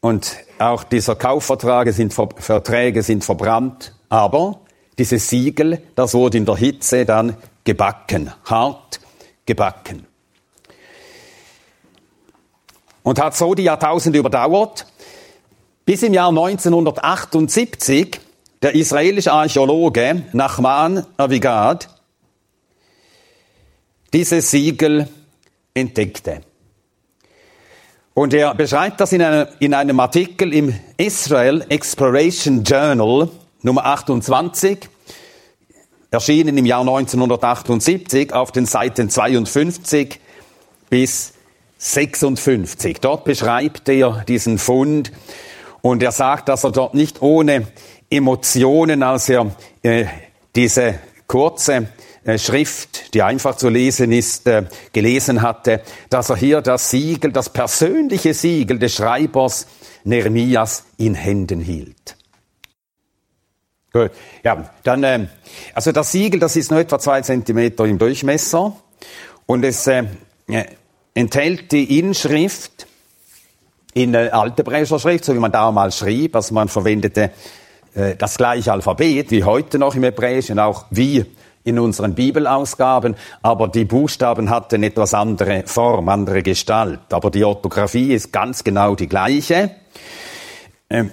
und 0.00 0.36
auch 0.58 0.84
dieser 0.84 1.16
Kaufverträge 1.16 1.92
sind, 1.92 2.12
Verträge 2.12 3.02
sind 3.02 3.24
verbrannt, 3.24 3.94
aber 4.08 4.60
dieses 4.98 5.28
Siegel, 5.28 5.82
das 5.94 6.14
wurde 6.14 6.38
in 6.38 6.44
der 6.44 6.56
Hitze 6.56 7.04
dann 7.04 7.36
gebacken, 7.64 8.32
hart 8.44 9.00
gebacken. 9.46 10.06
Und 13.02 13.20
hat 13.20 13.36
so 13.36 13.54
die 13.54 13.62
Jahrtausende 13.62 14.18
überdauert, 14.18 14.86
bis 15.84 16.02
im 16.02 16.12
Jahr 16.12 16.28
1978 16.28 18.20
der 18.60 18.74
israelische 18.74 19.32
Archäologe 19.32 20.24
Nachman 20.32 21.06
Avigad 21.16 21.88
dieses 24.12 24.50
Siegel 24.50 25.08
entdeckte. 25.74 26.40
Und 28.14 28.34
er 28.34 28.54
beschreibt 28.54 29.00
das 29.00 29.12
in, 29.12 29.22
einer, 29.22 29.48
in 29.60 29.74
einem 29.74 30.00
Artikel 30.00 30.52
im 30.52 30.74
Israel 30.96 31.64
Exploration 31.68 32.64
Journal 32.64 33.28
Nummer 33.62 33.86
28, 33.86 34.88
erschienen 36.10 36.58
im 36.58 36.66
Jahr 36.66 36.80
1978 36.80 38.32
auf 38.32 38.50
den 38.50 38.66
Seiten 38.66 39.10
52 39.10 40.18
bis 40.90 41.34
56. 41.78 42.98
Dort 43.00 43.24
beschreibt 43.24 43.88
er 43.88 44.24
diesen 44.26 44.58
Fund 44.58 45.12
und 45.80 46.02
er 46.02 46.12
sagt, 46.12 46.48
dass 46.48 46.64
er 46.64 46.72
dort 46.72 46.94
nicht 46.94 47.22
ohne 47.22 47.68
Emotionen, 48.10 49.02
als 49.02 49.28
er 49.28 49.54
äh, 49.82 50.06
diese 50.56 50.98
kurze 51.26 51.88
Schrift, 52.36 53.14
die 53.14 53.22
einfach 53.22 53.56
zu 53.56 53.68
lesen 53.68 54.12
ist, 54.12 54.46
äh, 54.46 54.64
gelesen 54.92 55.42
hatte, 55.42 55.82
dass 56.10 56.30
er 56.30 56.36
hier 56.36 56.60
das 56.60 56.90
Siegel, 56.90 57.32
das 57.32 57.50
persönliche 57.50 58.34
Siegel 58.34 58.78
des 58.78 58.94
Schreibers 58.94 59.66
Neremias 60.04 60.84
in 60.96 61.14
Händen 61.14 61.60
hielt. 61.60 62.16
Gut, 63.92 64.10
ja, 64.44 64.70
dann, 64.82 65.04
äh, 65.04 65.26
also 65.74 65.92
das 65.92 66.12
Siegel, 66.12 66.40
das 66.40 66.56
ist 66.56 66.70
nur 66.70 66.80
etwa 66.80 66.98
zwei 66.98 67.22
Zentimeter 67.22 67.84
im 67.84 67.98
Durchmesser 67.98 68.76
und 69.46 69.64
es 69.64 69.86
äh, 69.86 70.04
enthält 71.14 71.72
die 71.72 71.98
Inschrift 71.98 72.86
in 73.94 74.14
äh, 74.14 74.28
altebräischer 74.28 74.98
Schrift, 74.98 75.24
so 75.24 75.34
wie 75.34 75.38
man 75.38 75.52
damals 75.52 75.98
schrieb, 75.98 76.36
also 76.36 76.52
man 76.54 76.68
verwendete 76.68 77.30
äh, 77.94 78.14
das 78.16 78.36
gleiche 78.36 78.72
Alphabet 78.72 79.30
wie 79.30 79.44
heute 79.44 79.78
noch 79.78 79.94
im 79.94 80.04
Hebräischen, 80.04 80.58
auch 80.58 80.84
wie 80.90 81.24
in 81.68 81.78
unseren 81.78 82.14
Bibelausgaben, 82.14 83.14
aber 83.42 83.68
die 83.68 83.84
Buchstaben 83.84 84.50
hatten 84.50 84.82
etwas 84.82 85.14
andere 85.14 85.62
Form, 85.66 86.08
andere 86.08 86.42
Gestalt. 86.42 87.00
Aber 87.10 87.30
die 87.30 87.44
Orthographie 87.44 88.12
ist 88.12 88.32
ganz 88.32 88.64
genau 88.64 88.94
die 88.94 89.08
gleiche. 89.08 89.70
Ähm, 90.90 91.12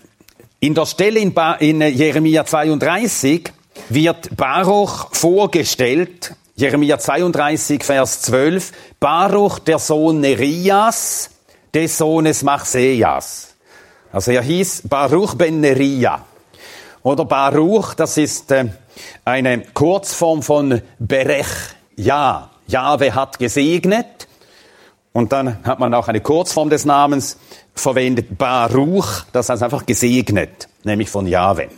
in 0.59 0.73
der 0.73 0.85
Stelle 0.85 1.19
in, 1.19 1.33
ba 1.33 1.53
in 1.53 1.81
Jeremia 1.81 2.45
32 2.45 3.51
wird 3.89 4.35
Baruch 4.35 5.09
vorgestellt, 5.11 6.35
Jeremia 6.55 6.97
32, 6.97 7.83
Vers 7.83 8.21
12, 8.21 8.71
Baruch, 8.99 9.59
der 9.59 9.77
Sohn 9.77 10.21
Nerias, 10.21 11.29
des 11.73 11.97
Sohnes 11.97 12.41
Machseas. 12.43 13.55
Also 14.11 14.31
er 14.31 14.41
hieß 14.41 14.83
Baruch 14.85 15.35
ben 15.35 15.59
Neria. 15.59 16.23
Oder 17.03 17.25
Baruch, 17.25 17.93
das 17.93 18.17
ist 18.17 18.49
äh, 18.51 18.65
eine 19.23 19.61
Kurzform 19.73 20.41
von 20.41 20.81
Berech, 20.99 21.47
ja. 21.95 22.49
Jahwe 22.67 23.13
hat 23.13 23.37
gesegnet. 23.37 24.27
Und 25.13 25.31
dann 25.31 25.63
hat 25.63 25.79
man 25.79 25.93
auch 25.93 26.07
eine 26.07 26.19
Kurzform 26.19 26.69
des 26.69 26.83
Namens 26.83 27.37
verwendet, 27.73 28.37
Baruch, 28.37 29.23
das 29.31 29.49
heißt 29.49 29.63
einfach 29.63 29.85
gesegnet, 29.85 30.67
nämlich 30.83 31.09
von 31.09 31.27
Jahwe. 31.27 31.69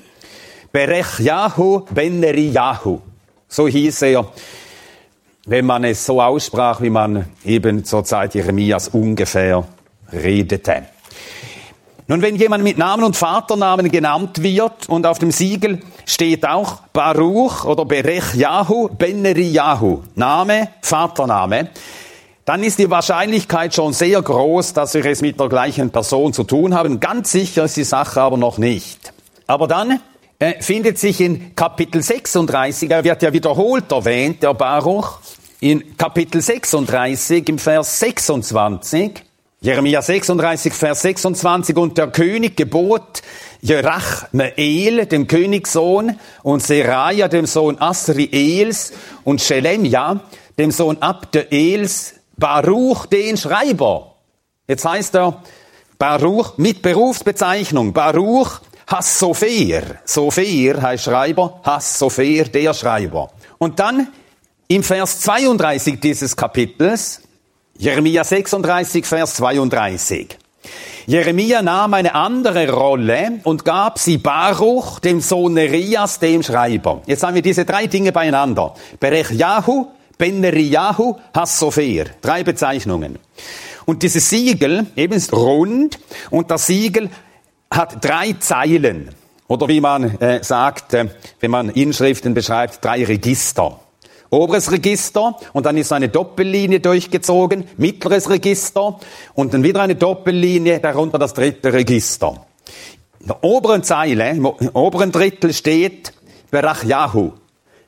Berech 0.72 1.20
Yahu 1.20 1.82
Beneri 1.90 2.50
Yahu. 2.50 3.00
So 3.48 3.68
hieß 3.68 4.02
er, 4.04 4.32
wenn 5.46 5.66
man 5.66 5.84
es 5.84 6.06
so 6.06 6.22
aussprach, 6.22 6.82
wie 6.82 6.90
man 6.90 7.26
eben 7.46 7.86
zur 7.86 8.04
Zeit 8.04 8.36
Jeremias 8.36 8.90
ungefähr 8.90 9.64
redete. 10.12 10.84
Nun, 12.10 12.22
wenn 12.22 12.38
jemand 12.38 12.64
mit 12.64 12.78
Namen 12.78 13.04
und 13.04 13.18
Vaternamen 13.18 13.92
genannt 13.92 14.42
wird 14.42 14.88
und 14.88 15.06
auf 15.06 15.20
dem 15.20 15.32
Siegel 15.32 15.82
steht 16.06 16.48
auch 16.48 16.78
Baruch 16.94 17.66
oder 17.66 17.84
Berech 17.84 18.34
Yahu, 18.34 18.88
Beneri 18.88 19.50
Yahu, 19.50 20.04
Name, 20.16 20.70
Vatername, 20.82 21.70
dann 22.46 22.64
ist 22.64 22.80
die 22.80 22.90
Wahrscheinlichkeit 22.90 23.76
schon 23.76 23.92
sehr 23.92 24.22
groß, 24.22 24.72
dass 24.72 24.94
wir 24.94 25.06
es 25.06 25.22
mit 25.22 25.38
der 25.38 25.50
gleichen 25.50 25.90
Person 25.90 26.32
zu 26.32 26.46
tun 26.46 26.74
haben. 26.74 27.02
Ganz 27.02 27.34
sicher 27.34 27.66
ist 27.66 27.76
die 27.76 27.84
Sache 27.84 28.22
aber 28.22 28.38
noch 28.38 28.58
nicht. 28.58 29.12
Aber 29.46 29.68
dann 29.68 30.00
äh, 30.40 30.62
findet 30.62 30.98
sich 30.98 31.20
in 31.20 31.56
Kapitel 31.56 32.02
36, 32.02 32.90
er 32.90 33.04
wird 33.04 33.22
ja 33.22 33.34
wiederholt 33.34 33.92
erwähnt, 33.92 34.44
der 34.44 34.54
Baruch, 34.54 35.20
in 35.60 35.98
Kapitel 35.98 36.40
36 36.40 37.50
im 37.50 37.60
Vers 37.60 38.00
26, 38.00 39.24
Jeremia 39.60 40.04
36, 40.04 40.72
Vers 40.72 41.02
26, 41.02 41.76
und 41.78 41.98
der 41.98 42.08
König 42.08 42.56
gebot 42.56 43.24
Jerachmeel, 43.62 45.08
dem 45.08 45.26
Königssohn, 45.26 46.20
und 46.44 46.62
Seraja, 46.62 47.28
dem 47.28 47.48
Sohn 47.48 47.82
Asriels, 47.82 48.94
und 49.24 49.42
Schelemja, 49.42 50.22
dem 50.60 50.70
Sohn 50.70 50.98
Abdeels, 51.02 52.14
Baruch, 52.38 53.08
den 53.08 53.36
Schreiber. 53.36 54.16
Jetzt 54.68 54.86
heißt 54.86 55.16
er 55.16 55.42
Baruch 55.98 56.58
mit 56.58 56.84
Berufsbezeichnung. 56.84 57.94
Baruch 57.94 58.62
Hassofer. 58.86 59.82
Sofer 60.06 60.82
heißt 60.82 61.04
Schreiber, 61.04 61.62
Hassofer, 61.64 62.44
der 62.44 62.76
Schreiber. 62.76 63.32
Und 63.58 63.80
dann 63.80 64.10
im 64.68 64.84
Vers 64.84 65.22
32 65.22 66.00
dieses 66.00 66.36
Kapitels, 66.36 67.22
Jeremia 67.80 68.24
36, 68.24 69.06
Vers 69.06 69.36
32. 69.36 70.36
Jeremia 71.06 71.62
nahm 71.62 71.94
eine 71.94 72.16
andere 72.16 72.70
Rolle 72.70 73.40
und 73.44 73.66
gab 73.66 74.00
sie 74.00 74.18
Baruch, 74.18 75.00
dem 75.00 75.22
Sohn 75.22 75.54
Nerias, 75.54 76.18
dem 76.18 76.42
Schreiber. 76.42 77.04
Jetzt 77.06 77.22
haben 77.22 77.36
wir 77.36 77.44
diese 77.44 77.66
drei 77.66 77.86
Dinge 77.86 78.12
beieinander. 78.12 78.74
Berechjahu, 79.00 79.88
Ben-Neriyahu, 80.18 81.18
Hassofer. 81.36 82.06
Drei 82.20 82.44
Bezeichnungen. 82.44 83.20
Und 83.86 84.02
dieses 84.02 84.28
Siegel 84.28 84.88
eben 84.96 85.14
ist 85.14 85.32
rund 85.32 86.00
und 86.32 86.50
das 86.50 86.66
Siegel 86.66 87.12
hat 87.70 88.04
drei 88.04 88.34
Zeilen. 88.40 89.10
Oder 89.48 89.68
wie 89.68 89.82
man 89.82 90.20
äh, 90.20 90.44
sagt, 90.44 90.96
äh, 90.96 91.06
wenn 91.40 91.52
man 91.52 91.70
Inschriften 91.70 92.34
beschreibt, 92.34 92.84
drei 92.84 93.06
Register. 93.06 93.80
Oberes 94.30 94.72
Register 94.72 95.38
und 95.54 95.66
dann 95.66 95.78
ist 95.78 95.94
eine 95.94 96.10
Doppellinie 96.10 96.80
durchgezogen, 96.80 97.66
mittleres 97.78 98.30
Register 98.30 99.00
und 99.34 99.54
dann 99.54 99.64
wieder 99.64 99.82
eine 99.82 99.96
Doppellinie, 99.96 100.80
darunter 100.80 101.18
das 101.18 101.34
dritte 101.34 101.72
Register. 101.72 102.46
In 103.20 103.28
der 103.28 103.44
oberen 103.44 103.84
Zeile, 103.84 104.30
im 104.32 104.46
oberen 104.46 105.12
Drittel 105.12 105.54
steht 105.54 106.14
Berachyahu. 106.52 107.34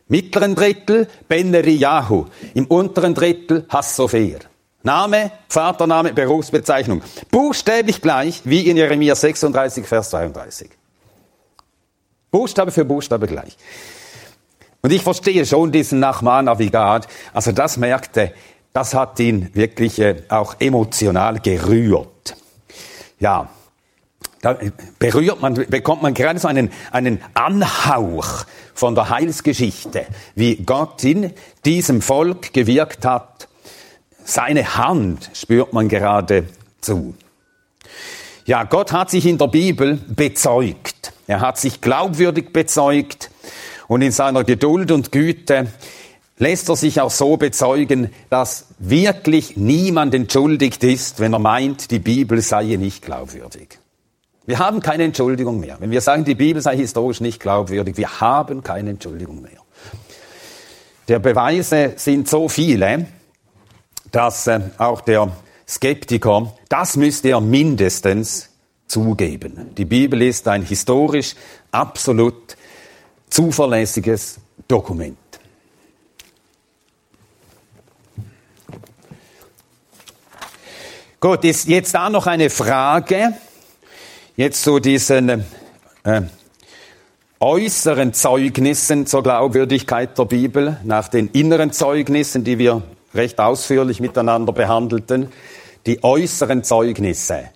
Mittleren 0.08 0.56
Drittel 0.56 1.08
Beneriyahu. 1.28 2.26
Im 2.56 2.66
unteren 2.66 3.14
Drittel 3.14 3.66
Hassofer. 3.70 4.40
Name, 4.82 5.32
Vatername, 5.50 6.14
Berufsbezeichnung. 6.14 7.04
Buchstäblich 7.30 8.02
gleich 8.02 8.42
wie 8.46 8.68
in 8.68 8.78
Jeremia 8.78 9.14
36, 9.14 9.86
Vers 9.86 10.10
32. 10.10 10.70
Buchstabe 12.32 12.72
für 12.72 12.86
Buchstabe 12.86 13.28
gleich. 13.28 13.58
Und 14.82 14.94
ich 14.94 15.02
verstehe 15.02 15.46
schon 15.46 15.72
diesen 15.72 16.00
Nachman 16.00 16.48
Avigat. 16.48 17.08
Also 17.34 17.52
das 17.52 17.78
merkte, 17.78 18.34
das 18.74 18.94
hat 18.94 19.20
ihn 19.20 19.50
wirklich 19.54 20.00
äh, 20.00 20.24
auch 20.30 20.56
emotional 20.60 21.40
gerührt. 21.40 22.36
Ja, 23.20 23.50
da 24.42 24.58
berührt 25.00 25.42
man, 25.42 25.54
bekommt 25.54 26.02
man 26.02 26.14
gerade 26.14 26.40
so 26.40 26.48
einen, 26.48 26.72
einen 26.92 27.22
Anhauch 27.34 28.46
von 28.74 28.96
der 28.96 29.10
Heilsgeschichte, 29.10 30.06
wie 30.36 30.56
Gott 30.58 31.04
in 31.04 31.34
diesem 31.66 32.02
Volk 32.02 32.54
gewirkt 32.54 33.06
hat. 33.06 33.50
Seine 34.24 34.78
Hand 34.78 35.30
spürt 35.34 35.74
man 35.74 35.90
gerade 35.90 36.46
zu. 36.80 37.16
Ja, 38.46 38.64
Gott 38.64 38.94
hat 38.94 39.10
sich 39.10 39.26
in 39.26 39.38
der 39.38 39.48
Bibel 39.48 40.00
bezeugt. 40.08 41.12
Er 41.28 41.42
hat 41.42 41.58
sich 41.58 41.82
glaubwürdig 41.82 42.54
bezeugt 42.54 43.30
und 43.90 44.04
in 44.04 44.12
seiner 44.12 44.44
Geduld 44.46 44.92
und 44.92 45.12
Güte 45.12 45.68
lässt 46.38 46.70
er 46.70 46.76
sich 46.76 47.02
auch 47.02 47.10
so 47.10 47.36
bezeugen, 47.38 48.12
dass 48.30 48.68
wirklich 48.78 49.58
niemand 49.58 50.14
entschuldigt 50.14 50.84
ist, 50.84 51.20
wenn 51.20 51.34
er 51.34 51.40
meint, 51.40 51.92
die 51.92 52.00
Bibel 52.00 52.40
sei 52.42 52.76
nicht 52.78 53.04
glaubwürdig. 53.04 53.80
Wir 54.46 54.60
haben 54.60 54.80
keine 54.80 55.04
Entschuldigung 55.04 55.60
mehr. 55.60 55.78
Wenn 55.80 55.90
wir 55.90 56.02
sagen, 56.02 56.24
die 56.24 56.36
Bibel 56.36 56.62
sei 56.62 56.78
historisch 56.78 57.20
nicht 57.20 57.42
glaubwürdig, 57.42 57.98
wir 57.98 58.22
haben 58.22 58.64
keine 58.64 58.92
Entschuldigung 58.92 59.42
mehr. 59.42 59.60
Der 61.08 61.18
Beweise 61.18 61.94
sind 61.96 62.30
so 62.30 62.48
viele, 62.48 63.08
dass 64.12 64.46
äh, 64.46 64.60
auch 64.78 65.02
der 65.02 65.32
Skeptiker, 65.68 66.54
das 66.70 66.96
müsste 66.96 67.30
er 67.30 67.42
mindestens 67.42 68.50
zugeben. 68.88 69.72
Die 69.78 69.86
Bibel 69.86 70.22
ist 70.22 70.48
ein 70.48 70.64
historisch 70.64 71.36
absolut 71.72 72.56
zuverlässiges 73.30 74.40
Dokument. 74.68 75.18
Gut, 81.20 81.44
ist 81.44 81.68
jetzt 81.68 81.94
da 81.94 82.10
noch 82.10 82.28
eine 82.28 82.50
Frage 82.50 83.34
jetzt 84.38 84.64
zu 84.64 84.80
diesen 84.80 85.44
äh, 86.04 86.22
äußeren 87.42 88.14
Zeugnissen 88.14 89.06
zur 89.06 89.24
Glaubwürdigkeit 89.24 90.18
der 90.18 90.26
Bibel, 90.26 90.78
nach 90.86 91.10
den 91.10 91.28
inneren 91.30 91.74
Zeugnissen, 91.74 92.46
die 92.46 92.58
wir 92.58 92.84
recht 93.14 93.40
ausführlich 93.40 94.00
miteinander 94.00 94.54
behandelten, 94.54 95.30
die 95.86 96.04
äußeren 96.04 96.64
Zeugnisse. 96.64 97.50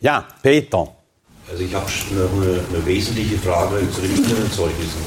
Ja, 0.00 0.26
Peter. 0.42 0.99
Also 1.50 1.64
ich 1.64 1.74
habe 1.74 1.86
noch 2.12 2.42
eine, 2.42 2.60
eine, 2.72 2.86
wesentliche 2.86 3.36
Frage 3.38 3.80
zu 3.90 4.02
den 4.02 4.16
inneren 4.16 4.50
Zeugnissen. 4.52 5.00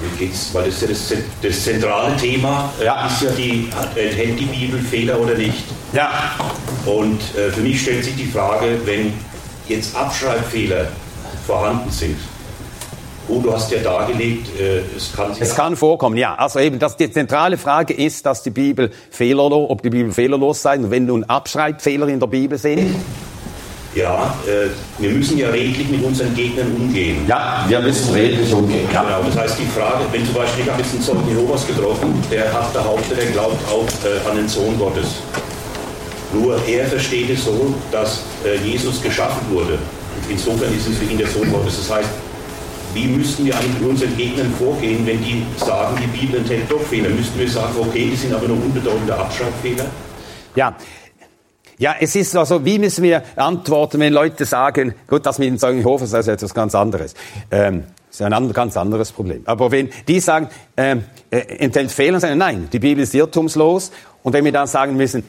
Wie 0.00 0.24
geht's? 0.24 0.48
Weil 0.54 0.70
das, 0.70 0.80
ja 0.80 0.88
das, 0.88 1.12
das 1.42 1.64
zentrale 1.64 2.16
Thema 2.16 2.72
äh, 2.80 2.86
ja. 2.86 3.06
ist 3.06 3.20
ja 3.20 3.30
die, 3.32 3.68
enthält 3.94 4.40
die 4.40 4.46
Bibel 4.46 4.80
Fehler 4.80 5.20
oder 5.20 5.34
nicht? 5.34 5.64
Ja. 5.92 6.10
Und 6.86 7.20
äh, 7.36 7.50
für 7.50 7.60
mich 7.60 7.82
stellt 7.82 8.04
sich 8.04 8.16
die 8.16 8.26
Frage, 8.26 8.78
wenn 8.86 9.12
jetzt 9.68 9.94
Abschreibfehler 9.94 10.88
vorhanden 11.46 11.90
sind, 11.90 12.16
Oh, 13.28 13.40
du 13.40 13.52
hast 13.52 13.72
ja 13.72 13.80
dargelegt, 13.80 14.48
äh, 14.56 14.82
es 14.96 15.12
kann 15.12 15.32
Es 15.36 15.56
kann 15.56 15.74
vorkommen, 15.74 16.16
ja. 16.16 16.36
Also 16.36 16.60
eben, 16.60 16.78
dass 16.78 16.96
die 16.96 17.10
zentrale 17.10 17.58
Frage 17.58 17.92
ist, 17.92 18.24
dass 18.24 18.44
die 18.44 18.50
Bibel 18.50 18.92
fehlerlos, 19.10 19.68
ob 19.68 19.82
die 19.82 19.90
Bibel 19.90 20.12
fehlerlos 20.12 20.62
sei. 20.62 20.76
Und 20.78 20.92
wenn 20.92 21.06
nun 21.06 21.24
Abschreibfehler 21.24 22.06
in 22.06 22.20
der 22.20 22.28
Bibel 22.28 22.56
sind, 22.56 22.94
ja, 23.96 24.34
äh, 24.46 24.68
wir 24.98 25.10
müssen 25.10 25.38
ja 25.38 25.48
redlich 25.48 25.88
mit 25.88 26.04
unseren 26.04 26.34
Gegnern 26.34 26.70
umgehen. 26.76 27.24
Ja, 27.26 27.64
wir 27.66 27.80
müssen 27.80 28.12
redlich 28.14 28.52
umgehen. 28.52 28.86
Ja. 28.92 29.02
Genau, 29.02 29.22
das 29.22 29.36
heißt 29.36 29.58
die 29.58 29.66
Frage, 29.66 30.04
wenn 30.12 30.24
zum 30.24 30.34
Beispiel, 30.34 30.64
ich 30.64 30.70
habe 30.70 30.82
jetzt 30.82 30.92
einen 30.92 31.02
Zeugen 31.02 31.28
Jehovas 31.28 31.66
getroffen, 31.66 32.14
der 32.30 32.52
hat 32.52 32.72
behauptet, 32.74 33.18
er 33.18 33.32
glaubt 33.32 33.56
auch 33.70 33.88
äh, 34.04 34.28
an 34.30 34.36
den 34.36 34.48
Sohn 34.48 34.78
Gottes. 34.78 35.06
Nur 36.34 36.60
er 36.66 36.86
versteht 36.86 37.30
es 37.30 37.46
so, 37.46 37.74
dass 37.90 38.24
äh, 38.44 38.56
Jesus 38.56 39.02
geschaffen 39.02 39.40
wurde. 39.50 39.78
Insofern 40.28 40.74
ist 40.76 40.88
es 40.88 40.98
für 40.98 41.04
ihn 41.10 41.16
der 41.16 41.28
Sohn 41.28 41.50
Gottes. 41.50 41.78
Das 41.78 41.96
heißt, 41.96 42.10
wie 42.92 43.06
müssten 43.06 43.46
wir 43.46 43.56
eigentlich 43.56 43.80
mit 43.80 43.90
unseren 43.90 44.16
Gegnern 44.16 44.52
vorgehen, 44.58 45.06
wenn 45.06 45.22
die 45.22 45.42
sagen, 45.56 45.96
die 46.02 46.18
Bibel 46.18 46.40
enthält 46.40 46.70
doch 46.70 46.82
Fehler? 46.82 47.08
Müssten 47.08 47.38
wir 47.38 47.48
sagen, 47.48 47.74
okay, 47.78 48.10
die 48.10 48.16
sind 48.16 48.34
aber 48.34 48.46
nur 48.46 48.58
unbedeutende 48.58 49.16
Abschreibfehler? 49.16 49.86
Ja, 50.54 50.74
ja, 51.78 51.94
es 52.00 52.16
ist 52.16 52.36
also, 52.36 52.64
wie 52.64 52.78
müssen 52.78 53.04
wir 53.04 53.22
antworten, 53.36 54.00
wenn 54.00 54.12
Leute 54.12 54.44
sagen, 54.44 54.94
gut, 55.06 55.26
das 55.26 55.38
mit 55.38 55.48
dem 55.48 55.58
Zeugenhofer 55.58 56.04
ist 56.04 56.14
also 56.14 56.30
etwas 56.30 56.54
ganz 56.54 56.74
anderes. 56.74 57.14
Ähm, 57.50 57.84
ist 58.10 58.22
ein 58.22 58.52
ganz 58.52 58.76
anderes 58.76 59.12
Problem. 59.12 59.42
Aber 59.44 59.70
wenn 59.70 59.90
die 60.08 60.20
sagen, 60.20 60.48
ähm, 60.76 61.04
äh, 61.30 61.38
enthält 61.58 61.92
Fehler, 61.92 62.18
sagen, 62.18 62.38
nein, 62.38 62.68
die 62.72 62.78
Bibel 62.78 63.02
ist 63.02 63.14
irrtumslos. 63.14 63.92
Und 64.22 64.32
wenn 64.32 64.44
wir 64.44 64.52
dann 64.52 64.66
sagen 64.66 64.96
müssen, 64.96 65.24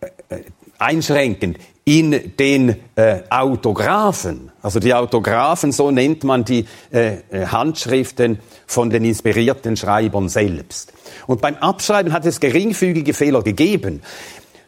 äh, 0.00 0.34
äh 0.34 0.42
einschränkend, 0.78 1.58
in 1.84 2.36
den 2.38 2.76
äh, 2.96 3.20
Autographen, 3.28 4.52
also 4.62 4.78
die 4.78 4.94
Autographen, 4.94 5.72
so 5.72 5.90
nennt 5.90 6.22
man 6.22 6.44
die 6.44 6.66
äh, 6.92 7.18
äh, 7.30 7.46
Handschriften 7.46 8.38
von 8.66 8.90
den 8.90 9.04
inspirierten 9.04 9.76
Schreibern 9.76 10.28
selbst. 10.28 10.92
Und 11.26 11.40
beim 11.40 11.56
Abschreiben 11.56 12.12
hat 12.12 12.24
es 12.24 12.40
geringfügige 12.40 13.14
Fehler 13.14 13.42
gegeben. 13.42 14.02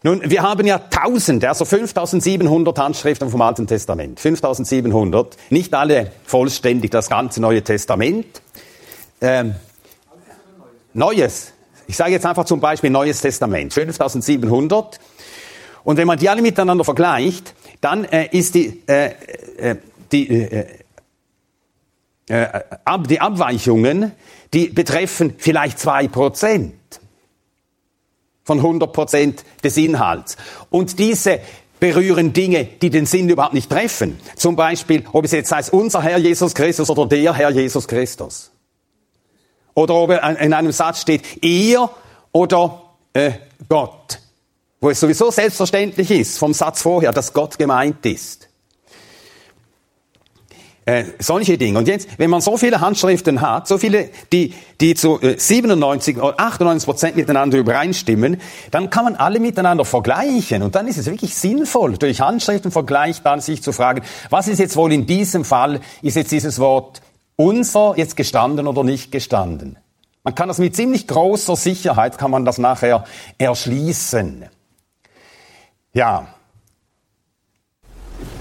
Nun, 0.07 0.21
wir 0.23 0.43
haben 0.43 0.67
ja 0.67 0.79
Tausende, 0.79 1.49
also 1.49 1.65
5700 1.65 2.79
Handschriften 2.79 3.31
vom 3.31 3.41
Alten 3.41 3.67
Testament. 3.67 4.21
5700. 4.21 5.35
Nicht 5.49 5.73
alle 5.73 6.13
vollständig 6.27 6.91
das 6.91 7.09
ganze 7.09 7.41
Neue 7.41 7.65
Testament. 7.65 8.27
Ähm, 9.23 9.55
Neues. 10.93 11.55
Ich 11.87 11.97
sage 11.97 12.13
jetzt 12.13 12.27
einfach 12.27 12.45
zum 12.45 12.61
Beispiel 12.61 12.91
Neues 12.91 13.23
Testament. 13.23 13.73
5700. 13.73 15.01
Und 15.85 15.97
wenn 15.97 16.07
man 16.07 16.19
die 16.19 16.29
alle 16.29 16.43
miteinander 16.43 16.85
vergleicht, 16.85 17.55
dann 17.81 18.05
äh, 18.05 18.29
ist 18.31 18.55
die, 18.55 18.83
äh, 18.87 19.07
äh, 19.57 19.77
die, 20.13 20.29
äh, 20.29 20.67
äh, 22.29 22.47
ab, 22.85 23.09
die 23.09 23.23
Abweichungen, 23.23 24.13
die 24.53 24.69
betreffen 24.69 25.37
vielleicht 25.39 25.79
zwei 25.79 26.09
Prozent. 26.09 26.75
Von 28.45 28.59
100 28.59 28.93
Prozent 28.93 29.45
des 29.63 29.77
Inhalts. 29.77 30.37
Und 30.71 30.99
diese 30.99 31.41
berühren 31.81 32.33
Dinge, 32.33 32.65
die 32.65 32.91
den 32.91 33.07
Sinn 33.07 33.29
überhaupt 33.29 33.55
nicht 33.55 33.71
treffen. 33.71 34.19
Zum 34.37 34.57
Beispiel, 34.57 35.05
ob 35.13 35.25
es 35.25 35.33
jetzt 35.33 35.53
heißt, 35.53 35.73
unser 35.73 36.03
Herr 36.03 36.19
Jesus 36.19 36.55
Christus 36.55 36.89
oder 36.89 37.07
der 37.07 37.35
Herr 37.35 37.51
Jesus 37.51 37.89
Christus. 37.89 38.51
Oder 39.75 39.95
ob 39.95 40.11
in 40.11 40.53
einem 40.53 40.73
Satz 40.73 41.01
steht, 41.01 41.43
ihr 41.43 41.91
oder 42.33 42.83
äh, 43.13 43.33
Gott. 43.69 44.21
Wo 44.81 44.91
es 44.91 45.01
sowieso 45.01 45.31
selbstverständlich 45.31 46.11
ist, 46.11 46.39
vom 46.39 46.55
Satz 46.55 46.83
vorher, 46.83 47.13
dass 47.13 47.33
Gott 47.33 47.59
gemeint 47.59 48.05
ist. 48.07 48.49
Äh, 50.87 51.05
solche 51.19 51.57
Dinge. 51.57 51.79
Und 51.79 51.89
jetzt, 51.89 52.19
wenn 52.19 52.29
man 52.29 52.43
so 52.43 52.59
viele 52.59 52.83
Handschriften 52.83 53.41
hat, 53.41 53.67
so 53.67 53.79
viele, 53.79 54.11
die, 54.35 54.53
die 54.83 54.95
zu 54.95 55.19
äh, 55.23 55.39
97 55.39 56.19
oder 56.19 56.39
98 56.39 56.85
Prozent 56.85 57.17
miteinander 57.17 57.57
übereinstimmen, 57.57 58.39
dann 58.71 58.91
kann 58.91 59.05
man 59.05 59.17
alle 59.17 59.41
miteinander 59.41 59.87
vergleichen. 59.87 60.63
Und 60.63 60.75
dann 60.75 60.87
ist 60.87 60.99
es 60.99 61.07
wirklich 61.07 61.35
sinnvoll, 61.35 61.97
durch 61.97 62.21
Handschriftenvergleich 62.21 63.23
dann 63.23 63.41
sich 63.41 63.63
zu 63.63 63.73
fragen, 63.73 64.03
was 64.29 64.47
ist 64.47 64.59
jetzt 64.59 64.77
wohl 64.77 64.93
in 64.93 65.07
diesem 65.07 65.47
Fall, 65.47 65.81
ist 66.03 66.17
jetzt 66.17 66.33
dieses 66.33 66.59
Wort 66.59 67.01
unser 67.37 67.95
jetzt 67.97 68.15
gestanden 68.15 68.67
oder 68.67 68.85
nicht 68.85 69.11
gestanden? 69.11 69.79
Man 70.23 70.35
kann 70.35 70.49
das 70.49 70.59
mit 70.59 70.77
ziemlich 70.77 71.07
großer 71.07 71.57
Sicherheit, 71.57 72.19
kann 72.19 72.31
man 72.31 72.45
das 72.45 72.59
nachher 72.59 73.05
erschließen. 73.39 74.51
Ja, 75.95 76.34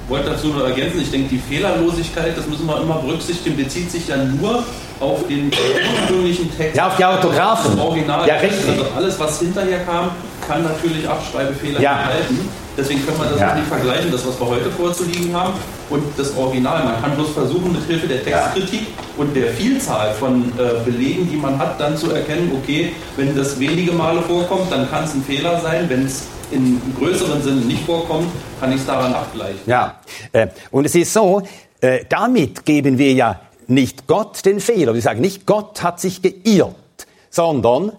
wollte 0.07 0.31
dazu 0.31 0.47
nur 0.47 0.67
ergänzen, 0.67 1.01
ich 1.01 1.11
denke, 1.11 1.29
die 1.29 1.39
Fehlerlosigkeit, 1.39 2.37
das 2.37 2.47
müssen 2.47 2.65
wir 2.65 2.81
immer 2.81 2.95
berücksichtigen, 2.95 3.55
bezieht 3.55 3.91
sich 3.91 4.07
ja 4.07 4.17
nur 4.17 4.63
auf 4.99 5.27
den 5.27 5.51
ursprünglichen 5.51 6.55
Text. 6.55 6.77
Ja, 6.77 6.87
auf 6.87 6.97
die 6.97 7.05
Autografen. 7.05 7.79
Original. 7.79 8.27
Ja, 8.27 8.35
richtig. 8.35 8.69
Also 8.69 8.85
alles, 8.95 9.19
was 9.19 9.39
hinterher 9.39 9.79
kam, 9.79 10.11
kann 10.47 10.63
natürlich 10.63 11.07
Abschreibefehler 11.07 11.79
ja. 11.79 11.99
enthalten. 11.99 12.49
Deswegen 12.75 13.05
können 13.05 13.19
wir 13.19 13.29
das 13.29 13.39
ja. 13.39 13.55
nicht 13.55 13.67
vergleichen, 13.67 14.11
das, 14.11 14.25
was 14.25 14.39
wir 14.39 14.47
heute 14.47 14.71
vorzuliegen 14.71 15.33
haben, 15.35 15.53
und 15.89 16.03
das 16.17 16.35
Original. 16.35 16.83
Man 16.83 17.01
kann 17.01 17.15
bloß 17.15 17.31
versuchen, 17.31 17.71
mit 17.71 17.83
Hilfe 17.85 18.07
der 18.07 18.23
Textkritik 18.23 18.81
ja. 18.81 19.03
und 19.17 19.35
der 19.35 19.49
Vielzahl 19.49 20.13
von 20.13 20.51
äh, 20.57 20.83
Belegen, 20.83 21.29
die 21.29 21.37
man 21.37 21.59
hat, 21.59 21.79
dann 21.79 21.95
zu 21.95 22.11
erkennen, 22.11 22.51
okay, 22.55 22.93
wenn 23.15 23.35
das 23.35 23.59
wenige 23.59 23.91
Male 23.91 24.21
vorkommt, 24.23 24.71
dann 24.71 24.89
kann 24.89 25.03
es 25.03 25.13
ein 25.13 25.23
Fehler 25.23 25.61
sein. 25.61 25.85
Wenn 25.87 26.05
es 26.05 26.27
in 26.53 26.79
größeren 26.97 27.41
Sinne 27.41 27.61
nicht 27.61 27.83
vorkommt, 27.85 28.27
kann 28.59 28.71
ich 28.71 28.79
es 28.79 28.85
daran 28.85 29.13
abgleichen. 29.13 29.59
Ja, 29.65 29.99
äh, 30.31 30.47
und 30.71 30.85
es 30.85 30.95
ist 30.95 31.11
so, 31.11 31.41
äh, 31.81 32.05
damit 32.07 32.65
geben 32.65 32.97
wir 32.97 33.13
ja 33.13 33.41
nicht 33.67 34.07
Gott 34.07 34.45
den 34.45 34.59
Fehler. 34.59 34.93
Wir 34.93 35.01
sagen 35.01 35.21
nicht, 35.21 35.45
Gott 35.45 35.83
hat 35.83 35.99
sich 35.99 36.21
geirrt, 36.21 36.75
sondern 37.29 37.93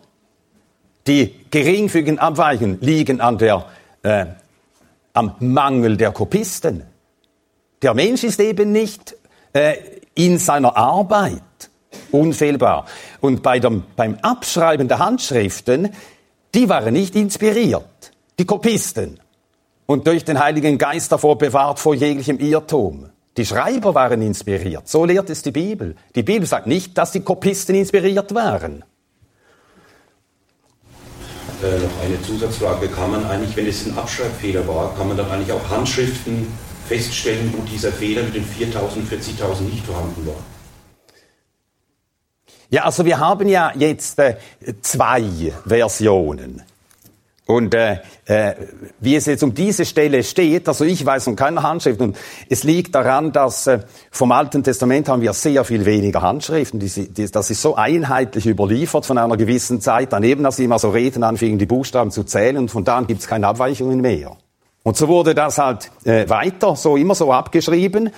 die 1.06 1.34
geringfügigen 1.50 2.18
Abweichungen 2.18 2.78
liegen 2.80 3.20
an 3.20 3.38
der, 3.38 3.66
äh, 4.02 4.26
am 5.12 5.34
Mangel 5.40 5.96
der 5.96 6.12
Kopisten. 6.12 6.84
Der 7.82 7.94
Mensch 7.94 8.24
ist 8.24 8.40
eben 8.40 8.72
nicht 8.72 9.16
äh, 9.52 9.74
in 10.14 10.38
seiner 10.38 10.76
Arbeit 10.76 11.42
unfehlbar. 12.10 12.86
Und 13.20 13.42
bei 13.42 13.58
dem, 13.58 13.84
beim 13.96 14.16
Abschreiben 14.22 14.88
der 14.88 14.98
Handschriften, 14.98 15.90
die 16.54 16.68
waren 16.68 16.94
nicht 16.94 17.16
inspiriert 17.16 18.13
die 18.38 18.44
Kopisten 18.44 19.20
und 19.86 20.06
durch 20.06 20.24
den 20.24 20.38
Heiligen 20.38 20.78
Geist 20.78 21.12
davor 21.12 21.38
bewahrt 21.38 21.78
vor 21.78 21.94
jeglichem 21.94 22.38
Irrtum. 22.38 23.10
Die 23.36 23.44
Schreiber 23.44 23.94
waren 23.94 24.22
inspiriert. 24.22 24.88
So 24.88 25.04
lehrt 25.04 25.28
es 25.30 25.42
die 25.42 25.50
Bibel. 25.50 25.96
Die 26.14 26.22
Bibel 26.22 26.46
sagt 26.46 26.66
nicht, 26.66 26.96
dass 26.96 27.12
die 27.12 27.20
Kopisten 27.20 27.74
inspiriert 27.74 28.34
waren. 28.34 28.84
Äh, 31.62 31.78
noch 31.78 32.04
eine 32.04 32.20
Zusatzfrage. 32.22 32.88
Kann 32.88 33.10
man 33.10 33.24
eigentlich, 33.26 33.56
wenn 33.56 33.66
es 33.66 33.86
ein 33.86 33.96
Abschreibfehler 33.96 34.66
war, 34.68 34.94
kann 34.96 35.08
man 35.08 35.16
dann 35.16 35.30
eigentlich 35.30 35.52
auch 35.52 35.68
Handschriften 35.68 36.46
feststellen, 36.86 37.52
wo 37.56 37.62
dieser 37.64 37.90
Fehler 37.90 38.22
mit 38.22 38.34
den 38.34 38.44
4.000, 38.44 39.08
40.000 39.08 39.62
nicht 39.62 39.84
vorhanden 39.84 40.26
war? 40.26 40.36
Ja, 42.70 42.84
also 42.84 43.04
wir 43.04 43.18
haben 43.18 43.48
ja 43.48 43.72
jetzt 43.74 44.18
äh, 44.18 44.36
zwei 44.80 45.52
Versionen. 45.66 46.62
Und 47.46 47.74
äh, 47.74 47.98
äh, 48.24 48.54
wie 49.00 49.16
es 49.16 49.26
jetzt 49.26 49.42
um 49.42 49.52
diese 49.52 49.84
Stelle 49.84 50.22
steht, 50.22 50.66
also 50.66 50.84
ich 50.84 51.04
weiß 51.04 51.24
von 51.24 51.36
keiner 51.36 51.62
Handschrift 51.62 52.00
und 52.00 52.16
es 52.48 52.64
liegt 52.64 52.94
daran, 52.94 53.32
dass 53.32 53.66
äh, 53.66 53.80
vom 54.10 54.32
Alten 54.32 54.62
Testament 54.62 55.10
haben 55.10 55.20
wir 55.20 55.34
sehr 55.34 55.62
viel 55.64 55.84
weniger 55.84 56.22
Handschriften. 56.22 56.80
Die, 56.80 56.88
die, 56.88 57.30
das 57.30 57.50
ist 57.50 57.60
so 57.60 57.76
einheitlich 57.76 58.46
überliefert 58.46 59.04
von 59.04 59.18
einer 59.18 59.36
gewissen 59.36 59.82
Zeit. 59.82 60.10
Daneben, 60.14 60.42
dass 60.42 60.56
sie 60.56 60.64
immer 60.64 60.78
so 60.78 60.88
reden 60.88 61.22
anfingen, 61.22 61.58
die 61.58 61.66
Buchstaben 61.66 62.10
zu 62.10 62.24
zählen 62.24 62.56
und 62.56 62.70
von 62.70 62.82
da 62.82 62.96
an 62.96 63.06
gibt 63.06 63.20
es 63.20 63.26
keine 63.26 63.46
Abweichungen 63.46 64.00
mehr. 64.00 64.38
Und 64.82 64.96
so 64.96 65.08
wurde 65.08 65.34
das 65.34 65.58
halt 65.58 65.90
äh, 66.04 66.26
weiter 66.30 66.76
so 66.76 66.96
immer 66.96 67.14
so 67.14 67.30
abgeschrieben, 67.30 68.08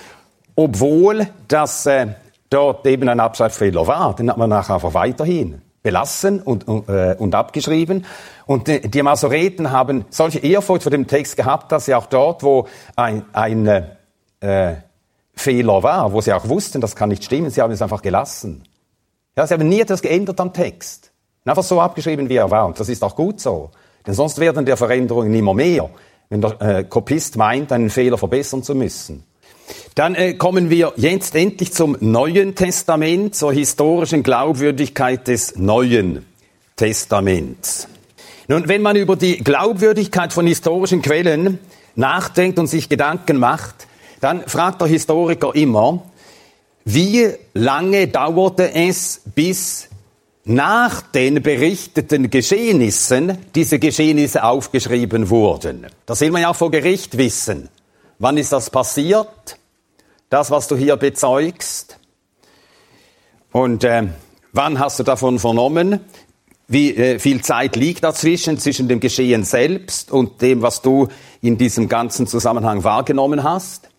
obwohl 0.55 1.27
das 1.49 1.85
äh, 1.85 2.07
dort 2.49 2.87
eben 2.87 3.09
ein 3.09 3.19
Abschreibfehler 3.19 3.87
war. 3.87 4.15
Den 4.15 4.29
hat 4.29 4.37
man 4.37 4.49
nachher 4.49 4.75
einfach 4.75 4.93
weiterhin 4.93 5.61
belassen 5.87 6.41
und, 6.41 6.67
äh, 6.89 7.15
und 7.17 7.33
abgeschrieben. 7.33 8.05
Und 8.45 8.67
die, 8.67 8.81
die 8.81 9.01
Masoreten 9.01 9.71
haben 9.71 10.03
solche 10.09 10.39
Ehrfurcht 10.39 10.83
vor 10.83 10.91
dem 10.91 11.07
Text 11.07 11.37
gehabt, 11.37 11.71
dass 11.71 11.85
sie 11.85 11.95
auch 11.95 12.07
dort, 12.07 12.43
wo 12.43 12.67
ein, 12.97 13.23
ein 13.31 13.87
äh, 14.41 14.73
Fehler 15.33 15.83
war, 15.83 16.11
wo 16.11 16.19
sie 16.19 16.33
auch 16.33 16.49
wussten, 16.49 16.81
das 16.81 16.97
kann 16.97 17.07
nicht 17.07 17.23
stimmen, 17.23 17.49
sie 17.51 17.61
haben 17.61 17.71
es 17.71 17.81
einfach 17.81 18.01
gelassen. 18.01 18.63
Ja, 19.37 19.47
sie 19.47 19.53
haben 19.53 19.69
nie 19.69 19.79
etwas 19.79 20.01
geändert 20.01 20.41
am 20.41 20.51
Text. 20.51 21.11
Einfach 21.45 21.63
so 21.63 21.79
abgeschrieben, 21.79 22.27
wie 22.27 22.35
er 22.35 22.51
war. 22.51 22.65
Und 22.65 22.77
das 22.77 22.89
ist 22.89 23.01
auch 23.01 23.15
gut 23.15 23.39
so. 23.39 23.71
Denn 24.05 24.13
sonst 24.13 24.39
werden 24.39 24.65
der 24.65 24.75
Veränderungen 24.75 25.33
immer 25.33 25.53
mehr, 25.53 25.89
wenn 26.27 26.41
der 26.41 26.61
äh, 26.61 26.83
Kopist 26.83 27.37
meint, 27.37 27.71
einen 27.71 27.89
Fehler 27.89 28.17
verbessern 28.17 28.61
zu 28.61 28.75
müssen. 28.75 29.23
Dann 29.95 30.15
äh, 30.15 30.33
kommen 30.33 30.69
wir 30.69 30.93
jetzt 30.97 31.35
endlich 31.35 31.73
zum 31.73 31.97
Neuen 31.99 32.55
Testament, 32.55 33.35
zur 33.35 33.53
historischen 33.53 34.23
Glaubwürdigkeit 34.23 35.27
des 35.27 35.55
Neuen 35.55 36.25
Testaments. 36.75 37.87
Nun, 38.47 38.67
wenn 38.67 38.81
man 38.81 38.95
über 38.95 39.15
die 39.15 39.37
Glaubwürdigkeit 39.37 40.31
von 40.31 40.47
historischen 40.47 41.01
Quellen 41.01 41.59
nachdenkt 41.95 42.59
und 42.59 42.67
sich 42.67 42.87
Gedanken 42.87 43.37
macht, 43.37 43.87
dann 44.21 44.47
fragt 44.47 44.81
der 44.81 44.87
Historiker 44.87 45.53
immer, 45.53 46.03
wie 46.85 47.29
lange 47.53 48.07
dauerte 48.07 48.73
es, 48.73 49.21
bis 49.35 49.89
nach 50.45 51.01
den 51.01 51.43
berichteten 51.43 52.29
Geschehnissen 52.29 53.37
diese 53.53 53.79
Geschehnisse 53.79 54.45
aufgeschrieben 54.45 55.29
wurden. 55.29 55.87
Das 56.05 56.21
will 56.21 56.31
man 56.31 56.43
ja 56.43 56.51
auch 56.51 56.55
vor 56.55 56.71
Gericht 56.71 57.17
wissen. 57.17 57.67
Wann 58.19 58.37
ist 58.37 58.51
das 58.51 58.69
passiert? 58.69 59.57
Das, 60.29 60.49
was 60.49 60.67
du 60.67 60.75
hier 60.75 60.97
bezeugst. 60.97 61.97
Und 63.51 63.83
äh, 63.83 64.07
wann 64.53 64.79
hast 64.79 64.99
du 64.99 65.03
davon 65.03 65.39
vernommen? 65.39 65.99
Wie 66.67 66.95
äh, 66.95 67.19
viel 67.19 67.41
Zeit 67.41 67.75
liegt 67.75 68.03
dazwischen, 68.03 68.57
zwischen 68.57 68.87
dem 68.87 68.99
Geschehen 68.99 69.43
selbst 69.43 70.11
und 70.11 70.41
dem, 70.41 70.61
was 70.61 70.81
du 70.81 71.07
in 71.41 71.57
diesem 71.57 71.87
ganzen 71.87 72.27
Zusammenhang 72.27 72.83
wahrgenommen 72.83 73.43
hast? 73.43 73.89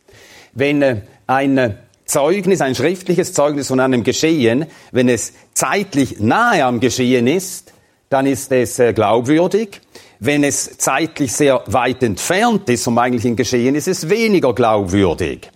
Wenn 0.53 0.83
äh, 0.83 1.01
ein 1.27 1.79
Zeugnis, 2.05 2.61
ein 2.61 2.75
schriftliches 2.75 3.33
Zeugnis 3.33 3.69
von 3.69 3.81
einem 3.81 4.03
Geschehen, 4.03 4.67
wenn 4.91 5.09
es 5.09 5.33
zeitlich 5.55 6.19
nahe 6.21 6.65
am 6.65 6.81
Geschehen 6.81 7.27
ist, 7.27 7.73
dann 8.11 8.27
ist 8.27 8.51
es 8.51 8.79
äh, 8.79 8.93
glaubwürdig. 8.93 9.81
Wenn 10.21 10.43
es 10.43 10.79
zeitlich 10.79 11.33
sehr 11.33 11.63
weit 11.67 12.03
entfernt 12.03 12.69
ist 12.69 12.85
vom 12.85 12.99
eigentlichen 12.99 13.37
Geschehen, 13.37 13.75
ist 13.75 13.89
es 13.89 14.09
weniger 14.09 14.53
glaubwürdig. 14.53 15.51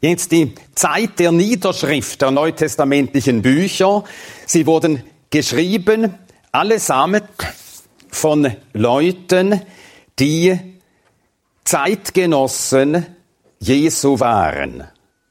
Jetzt 0.00 0.30
die 0.30 0.54
Zeit 0.74 1.18
der 1.18 1.32
Niederschrift 1.32 2.20
der 2.22 2.30
neutestamentlichen 2.30 3.42
Bücher. 3.42 4.04
Sie 4.46 4.66
wurden 4.66 5.02
geschrieben, 5.30 6.14
allesamt 6.52 7.24
von 8.10 8.54
Leuten, 8.72 9.62
die 10.18 10.58
Zeitgenossen 11.64 13.06
Jesu 13.58 14.20
waren. 14.20 14.84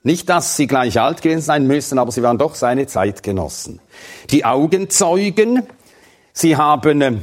Nicht, 0.04 0.30
dass 0.30 0.56
sie 0.56 0.68
gleich 0.68 1.00
alt 1.00 1.22
gewesen 1.22 1.42
sein 1.42 1.68
müssen, 1.68 2.00
aber 2.00 2.12
sie 2.12 2.24
waren 2.24 2.38
doch 2.38 2.56
seine 2.56 2.88
Zeitgenossen. 2.88 3.80
Die 4.30 4.46
Augenzeugen, 4.46 5.64
sie 6.34 6.56
haben 6.56 7.02
äh, 7.02 7.14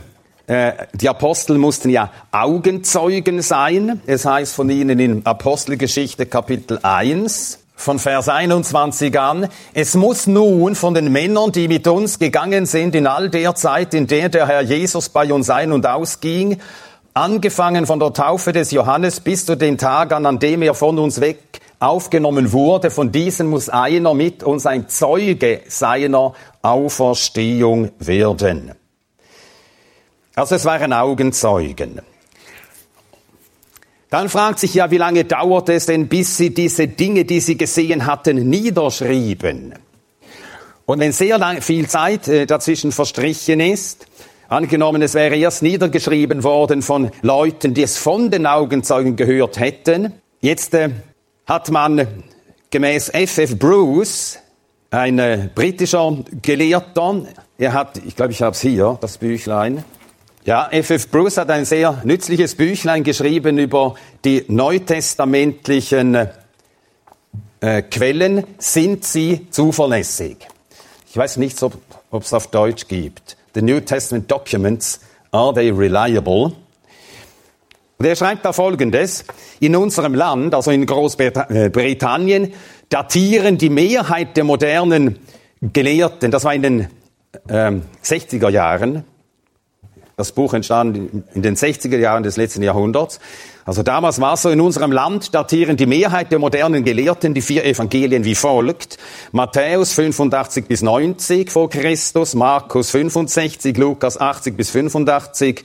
die 0.47 1.09
Apostel 1.09 1.57
mussten 1.57 1.89
ja 1.89 2.11
Augenzeugen 2.31 3.41
sein. 3.41 4.03
Es 4.07 4.27
heißt 4.27 4.55
von 4.55 4.69
ihnen 4.69 4.99
in 4.99 5.25
Apostelgeschichte 5.25 6.27
Kapitel 6.27 6.79
1 6.83 7.61
von 7.77 7.99
Vers 7.99 8.29
21 8.29 9.19
an, 9.19 9.49
es 9.73 9.95
muss 9.95 10.27
nun 10.27 10.75
von 10.75 10.95
den 10.95 11.11
Männern, 11.11 11.53
die 11.53 11.69
mit 11.69 11.87
uns 11.87 12.19
gegangen 12.19 12.67
sind 12.67 12.95
in 12.95 13.07
all 13.07 13.31
der 13.31 13.55
Zeit, 13.55 13.95
in 13.95 14.07
der 14.07 14.29
der 14.29 14.47
Herr 14.47 14.63
Jesus 14.63 15.09
bei 15.09 15.33
uns 15.33 15.51
ein- 15.51 15.73
und 15.73 15.87
ausging, 15.87 16.61
angefangen 17.15 17.87
von 17.87 17.99
der 17.99 18.13
Taufe 18.13 18.53
des 18.53 18.71
Johannes 18.71 19.21
bis 19.21 19.47
zu 19.47 19.57
den 19.57 19.77
Tagen, 19.79 20.27
an 20.27 20.39
dem 20.39 20.63
er 20.63 20.75
von 20.75 20.99
uns 20.99 21.21
weg 21.21 21.61
aufgenommen 21.81 22.53
wurde, 22.53 22.91
von 22.91 23.13
diesen 23.13 23.49
muss 23.49 23.69
einer 23.69 24.15
mit 24.15 24.43
uns 24.43 24.67
ein 24.67 24.89
Zeuge 24.89 25.61
seiner 25.69 26.33
Auferstehung 26.63 27.91
werden. 27.99 28.73
Also 30.35 30.57
es 30.57 30.65
waren 30.65 30.93
Augenzeugen. 30.93 32.01
Dann 34.11 34.29
fragt 34.29 34.61
sich 34.61 34.75
ja, 34.75 34.91
wie 34.91 34.99
lange 34.99 35.25
dauert 35.25 35.69
es 35.69 35.87
denn, 35.87 36.09
bis 36.09 36.37
sie 36.37 36.55
diese 36.55 36.87
Dinge, 36.87 37.25
die 37.25 37.41
sie 37.41 37.57
gesehen 37.57 38.07
hatten, 38.07 38.49
niederschrieben? 38.49 39.75
Und 40.87 41.01
wenn 41.01 41.13
sehr 41.13 41.39
lang, 41.39 41.63
viel 41.63 41.89
Zeit 41.89 42.29
äh, 42.29 42.47
dazwischen 42.47 42.93
verstrichen 42.93 43.61
ist, 43.61 44.07
angenommen, 44.49 45.03
es 45.03 45.15
wäre 45.15 45.37
erst 45.37 45.63
niedergeschrieben 45.63 46.45
worden 46.45 46.83
von 46.83 47.11
Leuten, 47.23 47.75
die 47.75 47.83
es 47.83 47.97
von 47.97 48.31
den 48.31 48.47
Augenzeugen 48.47 49.17
gehört 49.17 49.59
hätten, 49.59 50.13
jetzt 50.41 50.75
äh, 50.75 50.91
hat 51.47 51.71
man 51.71 52.07
gemäß 52.71 53.09
F.F. 53.09 53.59
Bruce, 53.59 54.39
ein 54.91 55.19
äh, 55.19 55.49
britischer 55.55 56.19
Gelehrter, 56.43 57.23
er 57.57 57.73
hat, 57.73 57.99
ich 58.05 58.15
glaube, 58.15 58.33
ich 58.33 58.43
habe 58.43 58.53
es 58.53 58.61
hier, 58.61 58.99
das 59.01 59.19
Büchlein, 59.19 59.85
ja, 60.45 60.69
F.F. 60.71 61.09
Bruce 61.11 61.39
hat 61.39 61.51
ein 61.51 61.65
sehr 61.65 62.03
nützliches 62.05 62.55
Büchlein 62.55 63.03
geschrieben 63.03 63.57
über 63.57 63.95
die 64.25 64.45
neutestamentlichen 64.49 66.29
äh, 67.61 67.83
Quellen. 67.83 68.45
Sind 68.59 69.05
sie 69.05 69.47
zuverlässig? 69.51 70.37
Ich 71.09 71.17
weiß 71.17 71.39
nicht, 71.39 71.63
ob 71.63 72.23
es 72.23 72.35
auf 72.35 72.49
Deutsch 72.49 72.89
gibt. 72.89 73.39
The 73.55 73.63
New 73.63 73.81
Testament 73.81 74.31
Documents, 74.31 75.01
are 75.31 75.55
they 75.55 75.71
reliable? 75.71 76.53
Und 77.97 78.07
er 78.07 78.17
schreibt 78.17 78.45
da 78.45 78.53
Folgendes. 78.53 79.25
In 79.61 79.75
unserem 79.77 80.15
Land, 80.15 80.55
also 80.55 80.71
in 80.73 80.85
Großbritannien, 80.85 82.53
datieren 82.91 83.57
die 83.57 83.71
Mehrheit 83.71 84.37
der 84.37 84.45
modernen 84.45 85.21
Gelehrten, 85.63 86.31
das 86.31 86.45
war 86.45 86.53
in 86.53 86.63
den 86.63 86.89
ähm, 87.49 87.83
60er 88.03 88.51
Jahren, 88.51 89.05
das 90.17 90.33
Buch 90.33 90.55
entstand 90.55 90.97
in 91.35 91.43
den 91.43 91.57
60er 91.57 91.99
Jahren 91.99 92.23
des 92.23 92.37
letzten 92.37 92.63
Jahrhunderts. 92.63 93.19
Also 93.65 93.83
damals 93.83 94.21
war 94.21 94.35
es 94.35 94.43
so, 94.43 94.51
in 94.51 94.61
unserem 94.61 94.93
Land 94.93 95.35
datieren 95.35 95.77
die 95.77 95.87
Mehrheit 95.87 96.31
der 96.31 96.39
modernen 96.39 96.85
Gelehrten 96.85 97.35
die 97.35 97.41
vier 97.41 97.65
Evangelien 97.65 98.25
wie 98.25 98.35
folgt. 98.35 98.99
Matthäus 99.33 99.95
85 99.95 100.67
bis 100.67 100.83
90 100.83 101.51
vor 101.51 101.69
Christus, 101.71 102.35
Markus 102.35 102.91
65, 102.91 103.77
Lukas 103.77 104.21
80 104.21 104.57
bis 104.57 104.71
85, 104.71 105.65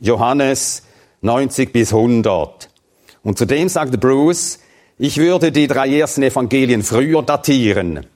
Johannes 0.00 0.82
90 1.22 1.72
bis 1.72 1.92
100. 1.92 2.68
Und 3.24 3.38
zudem 3.38 3.68
sagte 3.68 3.98
Bruce, 3.98 4.60
ich 4.98 5.16
würde 5.16 5.50
die 5.50 5.66
drei 5.66 5.88
ersten 5.88 6.22
Evangelien 6.22 6.82
früher 6.82 7.22
datieren. 7.22 8.06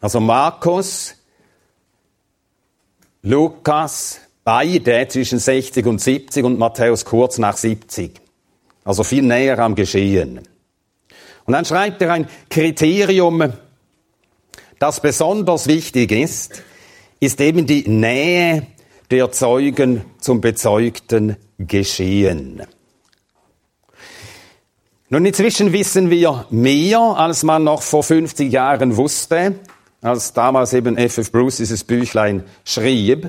Also 0.00 0.18
Markus, 0.18 1.14
Lukas 3.22 4.20
beide 4.44 5.06
zwischen 5.08 5.38
60 5.38 5.86
und 5.86 6.00
70 6.00 6.44
und 6.44 6.58
Matthäus 6.58 7.04
kurz 7.04 7.38
nach 7.38 7.56
70. 7.56 8.20
Also 8.84 9.04
viel 9.04 9.22
näher 9.22 9.58
am 9.58 9.74
Geschehen. 9.74 10.40
Und 11.44 11.52
dann 11.52 11.64
schreibt 11.64 12.00
er 12.00 12.12
ein 12.12 12.28
Kriterium, 12.48 13.52
das 14.78 15.00
besonders 15.00 15.66
wichtig 15.66 16.12
ist, 16.12 16.62
ist 17.18 17.40
eben 17.40 17.66
die 17.66 17.86
Nähe 17.88 18.66
der 19.10 19.30
Zeugen 19.30 20.02
zum 20.18 20.40
bezeugten 20.40 21.36
Geschehen. 21.58 22.62
Nun, 25.10 25.26
inzwischen 25.26 25.72
wissen 25.72 26.08
wir 26.08 26.46
mehr, 26.50 27.00
als 27.00 27.42
man 27.42 27.64
noch 27.64 27.82
vor 27.82 28.02
50 28.02 28.50
Jahren 28.50 28.96
wusste 28.96 29.56
als 30.00 30.32
damals 30.32 30.72
eben 30.72 30.96
F.F. 30.96 31.30
Bruce 31.30 31.58
dieses 31.58 31.84
Büchlein 31.84 32.44
schrieb. 32.64 33.28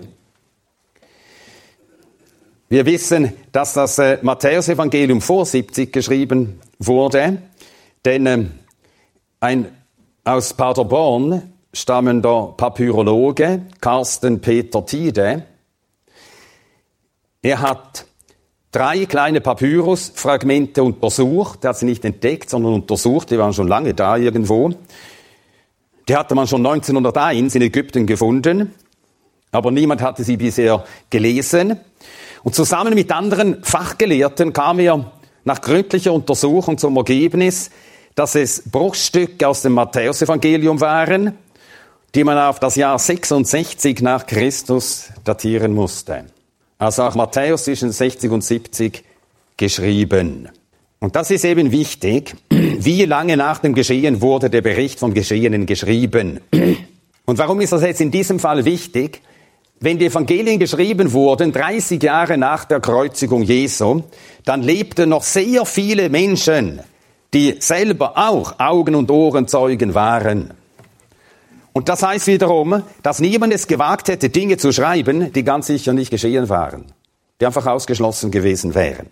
Wir 2.69 2.85
wissen, 2.85 3.33
dass 3.51 3.73
das 3.73 3.99
äh, 3.99 4.17
Matthäusevangelium 4.21 5.19
vor 5.19 5.45
70 5.45 5.91
geschrieben 5.91 6.61
wurde, 6.79 7.41
denn 8.05 8.25
äh, 8.25 8.45
ein 9.41 9.67
aus 10.23 10.53
Paderborn 10.53 11.51
stammender 11.73 12.53
Papyrologe, 12.55 13.63
Carsten 13.81 14.39
Peter 14.39 14.85
Tiede, 14.85 15.45
er 17.41 17.61
hat 17.61 18.05
drei 18.71 19.05
kleine 19.05 19.41
Papyrusfragmente 19.41 20.83
untersucht, 20.83 21.63
er 21.63 21.69
hat 21.69 21.77
sie 21.77 21.85
nicht 21.85 22.05
entdeckt, 22.05 22.49
sondern 22.49 22.73
untersucht, 22.73 23.31
die 23.31 23.37
waren 23.37 23.53
schon 23.53 23.67
lange 23.67 23.93
da 23.93 24.15
irgendwo, 24.15 24.71
die 26.11 26.17
hatte 26.17 26.35
man 26.35 26.45
schon 26.45 26.65
1901 26.65 27.55
in 27.55 27.61
Ägypten 27.61 28.05
gefunden, 28.05 28.73
aber 29.53 29.71
niemand 29.71 30.01
hatte 30.01 30.25
sie 30.25 30.35
bisher 30.35 30.83
gelesen. 31.09 31.79
Und 32.43 32.53
zusammen 32.53 32.95
mit 32.95 33.13
anderen 33.13 33.63
Fachgelehrten 33.63 34.51
kam 34.51 34.79
er 34.79 35.09
nach 35.45 35.61
gründlicher 35.61 36.11
Untersuchung 36.11 36.77
zum 36.77 36.97
Ergebnis, 36.97 37.71
dass 38.13 38.35
es 38.35 38.61
Bruchstücke 38.69 39.47
aus 39.47 39.61
dem 39.61 39.71
Matthäusevangelium 39.71 40.81
waren, 40.81 41.37
die 42.13 42.25
man 42.25 42.37
auf 42.37 42.59
das 42.59 42.75
Jahr 42.75 42.99
66 42.99 44.01
nach 44.01 44.25
Christus 44.25 45.11
datieren 45.23 45.73
musste. 45.73 46.25
Also 46.77 47.03
auch 47.03 47.15
Matthäus 47.15 47.63
zwischen 47.63 47.93
60 47.93 48.29
und 48.31 48.43
70 48.43 49.01
geschrieben. 49.55 50.49
Und 50.99 51.15
das 51.15 51.31
ist 51.31 51.45
eben 51.45 51.71
wichtig. 51.71 52.35
Wie 52.83 53.05
lange 53.05 53.37
nach 53.37 53.59
dem 53.59 53.75
Geschehen 53.75 54.21
wurde 54.21 54.49
der 54.49 54.63
Bericht 54.63 54.97
vom 54.97 55.13
Geschehenen 55.13 55.67
geschrieben? 55.67 56.39
Und 57.25 57.37
warum 57.37 57.61
ist 57.61 57.73
das 57.73 57.83
jetzt 57.83 58.01
in 58.01 58.09
diesem 58.09 58.39
Fall 58.39 58.65
wichtig? 58.65 59.21
Wenn 59.79 59.99
die 59.99 60.07
Evangelien 60.07 60.57
geschrieben 60.57 61.13
wurden, 61.13 61.51
30 61.51 62.01
Jahre 62.01 62.39
nach 62.39 62.65
der 62.65 62.79
Kreuzigung 62.79 63.43
Jesu, 63.43 64.01
dann 64.45 64.63
lebten 64.63 65.09
noch 65.09 65.21
sehr 65.21 65.63
viele 65.67 66.09
Menschen, 66.09 66.79
die 67.35 67.57
selber 67.59 68.17
auch 68.17 68.59
Augen- 68.59 68.95
und 68.95 69.11
Ohrenzeugen 69.11 69.93
waren. 69.93 70.51
Und 71.73 71.87
das 71.87 72.01
heißt 72.01 72.25
wiederum, 72.25 72.81
dass 73.03 73.19
niemand 73.19 73.53
es 73.53 73.67
gewagt 73.67 74.07
hätte, 74.07 74.29
Dinge 74.29 74.57
zu 74.57 74.71
schreiben, 74.71 75.31
die 75.31 75.43
ganz 75.43 75.67
sicher 75.67 75.93
nicht 75.93 76.09
geschehen 76.09 76.49
waren, 76.49 76.85
die 77.39 77.45
einfach 77.45 77.67
ausgeschlossen 77.67 78.31
gewesen 78.31 78.73
wären. 78.73 79.11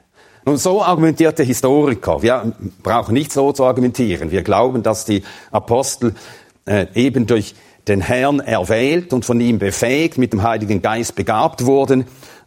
Nun, 0.49 0.57
so 0.57 0.81
argumentiert 0.81 1.37
der 1.37 1.45
Historiker. 1.45 2.23
Wir 2.23 2.53
brauchen 2.81 3.13
nicht 3.13 3.31
so 3.31 3.51
zu 3.51 3.65
argumentieren. 3.65 4.31
Wir 4.31 4.41
glauben, 4.41 4.81
dass 4.81 5.05
die 5.05 5.21
Apostel 5.51 6.15
äh, 6.65 6.87
eben 6.95 7.27
durch 7.27 7.53
den 7.87 8.01
Herrn 8.01 8.39
erwählt 8.39 9.13
und 9.13 9.25
von 9.25 9.39
ihm 9.41 9.59
befähigt, 9.59 10.17
mit 10.17 10.33
dem 10.33 10.41
Heiligen 10.41 10.81
Geist 10.81 11.13
begabt 11.13 11.67
wurden 11.67 12.05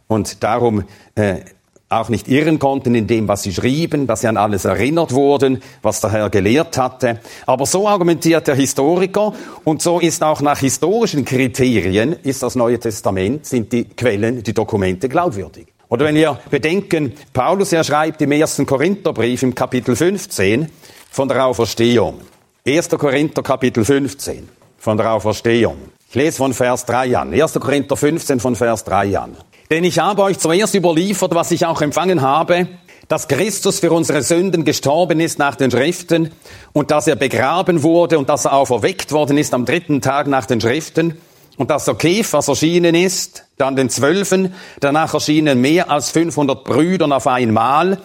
und 0.08 0.42
darum 0.42 0.82
äh, 1.14 1.42
auch 1.90 2.08
nicht 2.08 2.26
irren 2.26 2.58
konnten 2.58 2.96
in 2.96 3.06
dem, 3.06 3.28
was 3.28 3.44
sie 3.44 3.54
schrieben, 3.54 4.08
dass 4.08 4.22
sie 4.22 4.26
an 4.26 4.36
alles 4.36 4.64
erinnert 4.64 5.12
wurden, 5.12 5.62
was 5.82 6.00
der 6.00 6.10
Herr 6.10 6.28
gelehrt 6.28 6.76
hatte. 6.78 7.20
Aber 7.46 7.66
so 7.66 7.86
argumentiert 7.86 8.48
der 8.48 8.56
Historiker 8.56 9.32
und 9.62 9.80
so 9.80 10.00
ist 10.00 10.24
auch 10.24 10.40
nach 10.40 10.58
historischen 10.58 11.24
Kriterien 11.24 12.16
ist 12.24 12.42
das 12.42 12.56
Neue 12.56 12.80
Testament, 12.80 13.46
sind 13.46 13.72
die 13.72 13.84
Quellen, 13.84 14.42
die 14.42 14.54
Dokumente 14.54 15.08
glaubwürdig. 15.08 15.71
Oder 15.92 16.06
wenn 16.06 16.14
wir 16.14 16.38
bedenken, 16.48 17.12
Paulus, 17.34 17.70
er 17.70 17.84
schreibt 17.84 18.22
im 18.22 18.32
ersten 18.32 18.64
Korintherbrief 18.64 19.42
im 19.42 19.54
Kapitel 19.54 19.94
15 19.94 20.70
von 21.10 21.28
der 21.28 21.44
Auferstehung. 21.44 22.18
1. 22.66 22.88
Korinther 22.88 23.42
Kapitel 23.42 23.84
15 23.84 24.48
von 24.78 24.96
der 24.96 25.12
Auferstehung. 25.12 25.76
Ich 26.08 26.14
lese 26.14 26.38
von 26.38 26.54
Vers 26.54 26.86
3 26.86 27.18
an. 27.18 27.34
1. 27.34 27.60
Korinther 27.60 27.94
15 27.94 28.40
von 28.40 28.56
Vers 28.56 28.84
3 28.84 29.18
an. 29.18 29.36
Denn 29.70 29.84
ich 29.84 29.98
habe 29.98 30.22
euch 30.22 30.38
zuerst 30.38 30.74
überliefert, 30.74 31.34
was 31.34 31.50
ich 31.50 31.66
auch 31.66 31.82
empfangen 31.82 32.22
habe, 32.22 32.68
dass 33.08 33.28
Christus 33.28 33.80
für 33.80 33.92
unsere 33.92 34.22
Sünden 34.22 34.64
gestorben 34.64 35.20
ist 35.20 35.38
nach 35.38 35.56
den 35.56 35.70
Schriften 35.70 36.30
und 36.72 36.90
dass 36.90 37.06
er 37.06 37.16
begraben 37.16 37.82
wurde 37.82 38.18
und 38.18 38.30
dass 38.30 38.46
er 38.46 38.54
auferweckt 38.54 39.12
worden 39.12 39.36
ist 39.36 39.52
am 39.52 39.66
dritten 39.66 40.00
Tag 40.00 40.26
nach 40.26 40.46
den 40.46 40.58
Schriften 40.58 41.18
und 41.56 41.70
dass 41.70 41.84
der 41.84 41.94
Kephas 41.94 42.48
erschienen 42.48 42.94
ist, 42.94 43.46
dann 43.58 43.76
den 43.76 43.90
Zwölfen, 43.90 44.54
danach 44.80 45.14
erschienen 45.14 45.60
mehr 45.60 45.90
als 45.90 46.10
500 46.10 46.64
Brüdern 46.64 47.12
auf 47.12 47.26
einmal, 47.26 47.98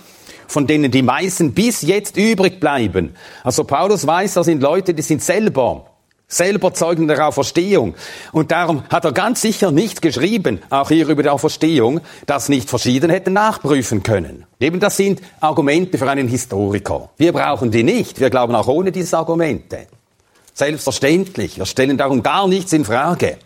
von 0.47 0.67
denen 0.67 0.91
die 0.91 1.01
meisten 1.01 1.53
bis 1.53 1.81
jetzt 1.81 2.17
übrig 2.17 2.59
bleiben. 2.59 3.15
Also 3.43 3.63
Paulus 3.63 4.07
weiß, 4.07 4.35
das 4.35 4.45
sind 4.45 4.61
Leute, 4.61 4.93
die 4.93 5.01
sind 5.01 5.21
selber, 5.21 5.85
selber 6.27 6.73
Zeugen 6.73 7.07
der 7.07 7.27
Auferstehung. 7.27 7.95
Und 8.31 8.51
darum 8.51 8.83
hat 8.89 9.05
er 9.05 9.11
ganz 9.11 9.41
sicher 9.41 9.71
nicht 9.71 10.01
geschrieben, 10.01 10.59
auch 10.69 10.89
hier 10.89 11.07
über 11.07 11.23
die 11.23 11.29
Auferstehung, 11.29 12.01
dass 12.25 12.49
nicht 12.49 12.69
verschieden 12.69 13.09
hätten 13.09 13.33
nachprüfen 13.33 14.03
können. 14.03 14.45
Eben 14.59 14.79
das 14.79 14.97
sind 14.97 15.21
Argumente 15.39 15.97
für 15.97 16.09
einen 16.09 16.27
Historiker. 16.27 17.09
Wir 17.17 17.33
brauchen 17.33 17.71
die 17.71 17.83
nicht. 17.83 18.19
Wir 18.19 18.29
glauben 18.29 18.55
auch 18.55 18.67
ohne 18.67 18.91
diese 18.91 19.17
Argumente. 19.17 19.87
Selbstverständlich. 20.57 21.59
Wir 21.59 21.67
stellen 21.67 21.99
darum 21.99 22.23
gar 22.23 22.47
nichts 22.47 22.73
in 22.73 22.83
Frage. 22.83 23.37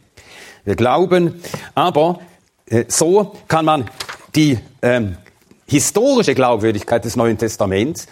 Wir 0.63 0.77
glauben, 0.77 1.41
aber 1.75 2.21
äh, 2.67 2.85
so 2.87 3.35
kann 3.49 3.65
man 3.65 3.89
die 4.33 4.57
ähm, 4.81 5.17
historische 5.65 6.35
Glaubwürdigkeit 6.35 7.03
des 7.03 7.17
Neuen 7.17 7.37
Testaments 7.37 8.07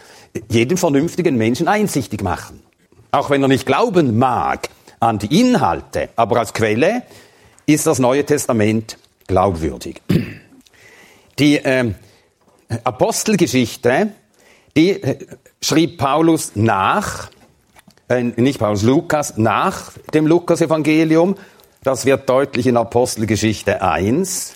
jedem 0.49 0.77
vernünftigen 0.77 1.37
Menschen 1.37 1.69
einsichtig 1.69 2.21
machen. 2.23 2.61
Auch 3.11 3.29
wenn 3.29 3.41
er 3.41 3.47
nicht 3.47 3.65
glauben 3.65 4.19
mag 4.19 4.67
an 4.99 5.17
die 5.17 5.39
Inhalte, 5.39 6.09
aber 6.17 6.35
als 6.35 6.51
Quelle 6.51 7.03
ist 7.67 7.87
das 7.87 7.99
Neue 7.99 8.25
Testament 8.25 8.97
glaubwürdig. 9.27 10.01
Die 11.39 11.55
äh, 11.55 11.93
Apostelgeschichte, 12.83 14.11
die 14.75 14.89
äh, 14.89 15.25
schrieb 15.61 15.99
Paulus 15.99 16.51
nach, 16.55 17.29
äh, 18.09 18.23
nicht 18.23 18.59
Paulus, 18.59 18.83
Lukas, 18.83 19.37
nach 19.37 19.91
dem 20.13 20.27
Lukas-Evangelium. 20.27 21.35
Das 21.83 22.05
wird 22.05 22.27
deutlich 22.27 22.67
in 22.67 22.75
Apostelgeschichte 22.75 23.81
1. 23.81 24.53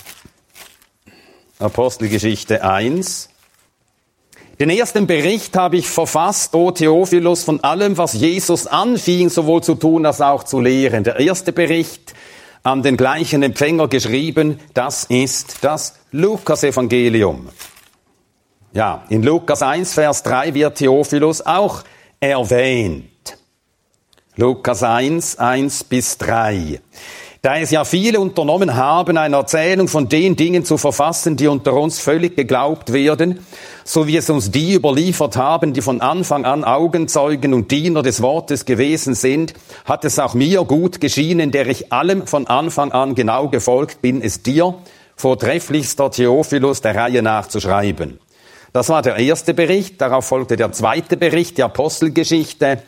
Apostelgeschichte 1.59 2.63
1. 2.63 3.29
Den 4.59 4.69
ersten 4.69 5.07
Bericht 5.07 5.55
habe 5.55 5.77
ich 5.77 5.87
verfasst, 5.87 6.53
o 6.55 6.71
Theophilus, 6.71 7.43
von 7.43 7.63
allem, 7.63 7.97
was 7.97 8.13
Jesus 8.13 8.67
anfing, 8.67 9.29
sowohl 9.29 9.63
zu 9.63 9.75
tun 9.75 10.05
als 10.05 10.21
auch 10.21 10.43
zu 10.43 10.59
lehren. 10.59 11.03
Der 11.03 11.19
erste 11.19 11.53
Bericht 11.53 12.13
an 12.63 12.81
den 12.81 12.97
gleichen 12.97 13.43
Empfänger 13.43 13.87
geschrieben, 13.87 14.59
das 14.73 15.05
ist 15.05 15.57
das 15.61 15.95
Lukas-Evangelium. 16.11 17.49
Ja, 18.73 19.05
in 19.09 19.23
Lukas 19.23 19.61
1, 19.61 19.93
Vers 19.93 20.23
3 20.23 20.53
wird 20.53 20.77
Theophilus 20.77 21.41
auch 21.41 21.83
erwähnt. 22.19 23.12
Lukas 24.35 24.83
1, 24.83 25.37
1 25.37 25.83
bis 25.85 26.17
3 26.17 26.79
da 27.43 27.57
es 27.57 27.71
ja 27.71 27.83
viele 27.83 28.21
unternommen 28.21 28.77
haben, 28.77 29.17
eine 29.17 29.35
Erzählung 29.35 29.89
von 29.89 30.07
den 30.07 30.37
Dingen 30.37 30.63
zu 30.63 30.77
verfassen, 30.77 31.35
die 31.35 31.47
unter 31.47 31.73
uns 31.73 31.99
völlig 31.99 32.37
geglaubt 32.37 32.93
werden, 32.93 33.41
so 33.83 34.07
wie 34.07 34.15
es 34.15 34.29
uns 34.29 34.49
die 34.49 34.75
überliefert 34.75 35.35
haben, 35.35 35.73
die 35.73 35.81
von 35.81 35.99
Anfang 35.99 36.45
an 36.45 36.63
Augenzeugen 36.63 37.53
und 37.53 37.69
Diener 37.69 38.01
des 38.01 38.21
Wortes 38.21 38.63
gewesen 38.63 39.13
sind, 39.13 39.53
hat 39.83 40.05
es 40.05 40.19
auch 40.19 40.35
mir 40.35 40.63
gut 40.63 41.01
geschienen, 41.01 41.51
der 41.51 41.67
ich 41.67 41.91
allem 41.91 42.27
von 42.27 42.47
Anfang 42.47 42.93
an 42.93 43.13
genau 43.13 43.49
gefolgt 43.49 44.01
bin, 44.01 44.21
es 44.21 44.41
dir, 44.41 44.75
vortrefflichster 45.17 46.11
Theophilus, 46.11 46.79
der 46.79 46.95
Reihe 46.95 47.21
nachzuschreiben. 47.21 48.21
Das 48.71 48.87
war 48.87 49.01
der 49.01 49.17
erste 49.17 49.53
Bericht, 49.53 49.99
darauf 49.99 50.25
folgte 50.25 50.55
der 50.55 50.71
zweite 50.71 51.17
Bericht, 51.17 51.57
die 51.57 51.63
Apostelgeschichte. 51.63 52.83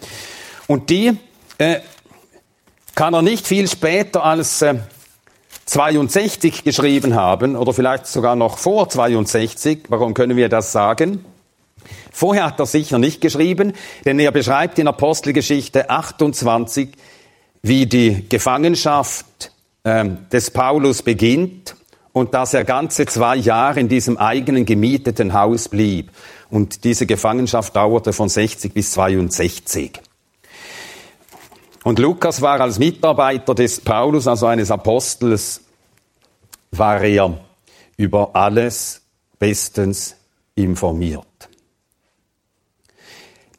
Und 0.67 0.89
die 0.89 1.17
äh, 1.58 1.80
kann 2.96 3.13
er 3.13 3.22
nicht 3.22 3.48
viel 3.48 3.68
später 3.70 4.24
als 4.24 4.62
äh, 4.62 4.76
62 5.65 6.63
geschrieben 6.63 7.15
haben 7.15 7.56
oder 7.56 7.74
vielleicht 7.74 8.08
sogar 8.08 8.36
noch 8.36 8.58
vor 8.58 8.88
62. 8.88 9.86
Warum 9.89 10.13
können 10.13 10.38
wir 10.38 10.50
das 10.50 10.72
sagen? 10.72 11.26
Vorher 12.12 12.46
hat 12.46 12.60
er 12.60 12.65
sicher 12.65 13.00
nicht 13.00 13.22
geschrieben, 13.22 13.74
denn 14.06 14.20
er 14.20 14.32
beschreibt 14.32 14.80
in 14.80 14.88
Apostelgeschichte 14.88 15.89
28, 15.89 16.89
wie 17.62 17.86
die 17.86 18.28
Gefangenschaft 18.30 19.52
äh, 19.84 20.06
des 20.32 20.52
Paulus 20.52 21.02
beginnt 21.02 21.76
und 22.13 22.34
dass 22.34 22.54
er 22.54 22.63
ganze 22.63 23.06
zwei 23.06 23.36
Jahre 23.36 23.80
in 23.80 23.89
diesem 23.89 24.18
eigenen 24.18 24.65
gemieteten 24.65 25.34
Haus 25.34 25.68
blieb. 25.68 26.12
Und 26.50 26.84
diese 26.84 27.06
Gefangenschaft 27.06 27.76
dauerte 27.76 28.13
von 28.13 28.30
60 28.30 28.74
bis 28.74 28.91
62. 28.91 30.00
Und 31.86 32.00
Lukas 32.00 32.41
war 32.41 32.60
als 32.62 32.80
Mitarbeiter 32.80 33.54
des 33.54 33.80
Paulus, 33.80 34.26
also 34.26 34.48
eines 34.48 34.71
Apostels, 34.71 35.62
war 36.71 37.00
er 37.00 37.39
über 37.95 38.36
alles 38.36 39.04
bestens 39.38 40.15
informiert. 40.56 41.48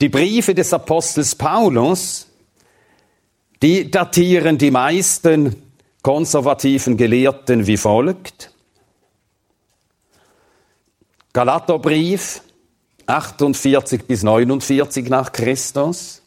Die 0.00 0.08
Briefe 0.08 0.56
des 0.56 0.72
Apostels 0.72 1.36
Paulus, 1.36 2.26
die 3.62 3.92
datieren 3.92 4.58
die 4.58 4.72
meisten 4.72 5.62
konservativen 6.02 6.96
Gelehrten 6.96 7.68
wie 7.68 7.76
folgt. 7.76 8.50
Galaterbrief 11.32 12.42
48 13.06 14.04
bis 14.04 14.24
49 14.24 15.08
nach 15.10 15.30
Christus. 15.30 16.22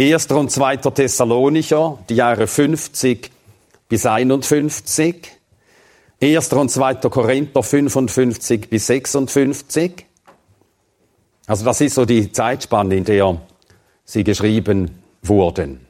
1. 0.00 0.28
und 0.28 0.50
2. 0.50 0.78
Thessalonicher, 0.78 1.98
die 2.08 2.14
Jahre 2.14 2.46
50 2.46 3.30
bis 3.86 4.06
51. 4.06 5.30
1. 6.22 6.52
und 6.54 6.70
2. 6.70 6.94
Korinther 6.94 7.62
55 7.62 8.70
bis 8.70 8.86
56. 8.86 10.06
Also 11.46 11.66
das 11.66 11.82
ist 11.82 11.96
so 11.96 12.06
die 12.06 12.32
Zeitspanne, 12.32 12.96
in 12.96 13.04
der 13.04 13.42
sie 14.06 14.24
geschrieben 14.24 15.02
wurden. 15.20 15.86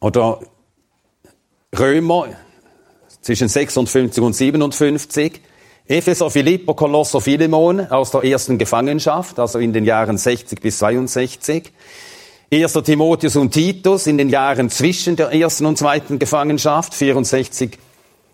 Oder 0.00 0.40
Römer 1.74 2.28
zwischen 3.22 3.48
56 3.48 4.22
und 4.22 4.34
57. 4.34 5.40
Epheser, 5.86 6.30
Philipper, 6.30 6.74
Kolosser, 6.74 7.22
Philemon 7.22 7.80
aus 7.86 8.10
der 8.10 8.24
ersten 8.24 8.58
Gefangenschaft, 8.58 9.38
also 9.38 9.58
in 9.58 9.72
den 9.72 9.86
Jahren 9.86 10.18
60 10.18 10.60
bis 10.60 10.76
62. 10.78 11.72
1. 12.52 12.72
Timotheus 12.84 13.34
und 13.34 13.50
Titus 13.50 14.06
in 14.06 14.18
den 14.18 14.28
Jahren 14.28 14.70
zwischen 14.70 15.16
der 15.16 15.32
ersten 15.32 15.66
und 15.66 15.78
zweiten 15.78 16.20
Gefangenschaft, 16.20 16.94
64, 16.94 17.76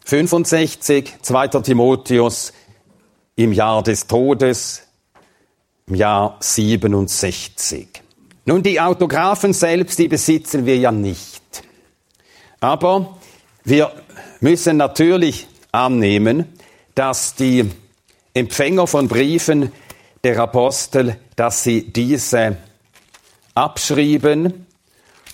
65, 0.05 1.15
2. 1.23 1.49
Timotheus 1.49 2.53
im 3.37 3.55
Jahr 3.55 3.83
des 3.83 4.07
Todes, 4.07 4.83
im 5.87 5.95
Jahr 5.95 6.37
67. 6.41 7.89
Nun, 8.45 8.63
die 8.63 8.79
Autographen 8.79 9.55
selbst, 9.55 9.99
die 9.99 10.09
besitzen 10.09 10.67
wir 10.67 10.77
ja 10.77 10.93
nicht. 10.93 11.63
Aber 12.61 13.17
wir 13.65 13.93
müssen 14.41 14.77
natürlich 14.77 15.47
annehmen, 15.71 16.53
dass 16.95 17.35
die 17.35 17.71
Empfänger 18.35 18.87
von 18.87 19.09
Briefen 19.09 19.73
der 20.23 20.39
Apostel, 20.39 21.17
dass 21.35 21.63
sie 21.63 21.91
diese 21.91 22.59
abschrieben 23.55 24.67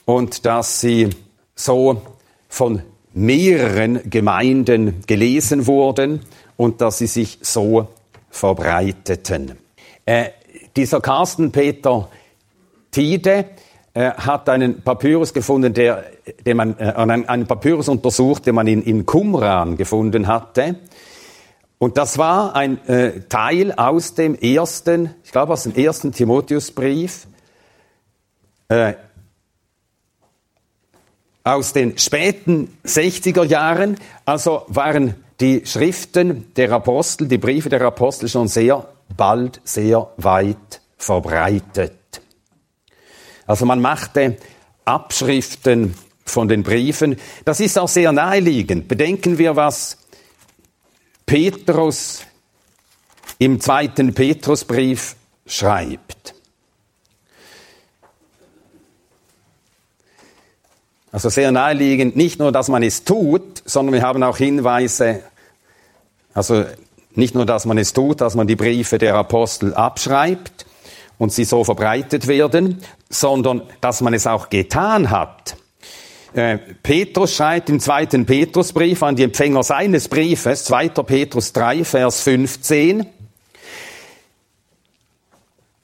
und 0.04 0.44
dass 0.46 0.80
sie 0.80 1.10
so 1.54 2.02
von 2.48 2.82
mehreren 3.14 4.08
Gemeinden 4.08 5.02
gelesen 5.06 5.66
wurden 5.66 6.20
und 6.56 6.80
dass 6.80 6.98
sie 6.98 7.06
sich 7.06 7.38
so 7.42 7.88
verbreiteten. 8.30 9.58
Äh, 10.04 10.30
dieser 10.76 11.00
Carsten 11.00 11.50
Peter 11.50 12.08
Tide 12.90 13.44
äh, 13.94 14.10
hat 14.12 14.48
einen 14.48 14.82
Papyrus 14.82 15.32
gefunden, 15.32 15.74
der, 15.74 16.04
den 16.46 16.56
man, 16.56 16.78
äh, 16.78 16.92
einen 16.94 17.46
Papyrus 17.46 17.88
untersucht, 17.88 18.46
den 18.46 18.54
man 18.54 18.66
in, 18.66 18.82
in 18.82 19.06
Qumran 19.06 19.76
gefunden 19.76 20.26
hatte. 20.26 20.76
Und 21.78 21.96
das 21.96 22.18
war 22.18 22.56
ein 22.56 22.86
äh, 22.88 23.20
Teil 23.28 23.72
aus 23.72 24.14
dem 24.14 24.34
ersten, 24.34 25.14
ich 25.24 25.32
glaube 25.32 25.52
aus 25.52 25.64
dem 25.64 25.74
ersten 25.74 26.12
Timotheusbrief, 26.12 27.26
äh, 28.68 28.94
aus 31.44 31.72
den 31.72 31.96
späten 31.96 32.76
60er 32.84 33.44
Jahren, 33.44 33.98
also 34.24 34.64
waren 34.68 35.14
die 35.40 35.64
Schriften 35.64 36.52
der 36.54 36.72
Apostel, 36.72 37.28
die 37.28 37.38
Briefe 37.38 37.68
der 37.68 37.82
Apostel 37.82 38.28
schon 38.28 38.48
sehr 38.48 38.86
bald, 39.16 39.60
sehr 39.64 40.12
weit 40.16 40.80
verbreitet. 40.96 41.94
Also 43.46 43.64
man 43.64 43.80
machte 43.80 44.36
Abschriften 44.84 45.94
von 46.24 46.48
den 46.48 46.62
Briefen. 46.62 47.16
Das 47.44 47.60
ist 47.60 47.78
auch 47.78 47.88
sehr 47.88 48.12
naheliegend. 48.12 48.88
Bedenken 48.88 49.38
wir, 49.38 49.56
was 49.56 49.96
Petrus 51.24 52.24
im 53.38 53.60
zweiten 53.60 54.12
Petrusbrief 54.12 55.16
schreibt. 55.46 56.34
Also 61.10 61.30
sehr 61.30 61.50
naheliegend, 61.52 62.16
nicht 62.16 62.38
nur, 62.38 62.52
dass 62.52 62.68
man 62.68 62.82
es 62.82 63.04
tut, 63.04 63.62
sondern 63.64 63.94
wir 63.94 64.02
haben 64.02 64.22
auch 64.22 64.36
Hinweise, 64.36 65.22
also 66.34 66.64
nicht 67.14 67.34
nur, 67.34 67.46
dass 67.46 67.64
man 67.64 67.78
es 67.78 67.92
tut, 67.94 68.20
dass 68.20 68.34
man 68.34 68.46
die 68.46 68.56
Briefe 68.56 68.98
der 68.98 69.14
Apostel 69.14 69.74
abschreibt 69.74 70.66
und 71.16 71.32
sie 71.32 71.44
so 71.44 71.64
verbreitet 71.64 72.26
werden, 72.26 72.82
sondern 73.08 73.62
dass 73.80 74.02
man 74.02 74.12
es 74.12 74.26
auch 74.26 74.50
getan 74.50 75.10
hat. 75.10 75.56
Äh, 76.34 76.58
Petrus 76.82 77.34
schreibt 77.34 77.70
im 77.70 77.80
zweiten 77.80 78.26
Petrusbrief 78.26 79.02
an 79.02 79.16
die 79.16 79.24
Empfänger 79.24 79.62
seines 79.62 80.08
Briefes, 80.08 80.64
2. 80.64 80.88
Petrus 80.88 81.54
3, 81.54 81.84
Vers 81.84 82.20
15, 82.20 83.06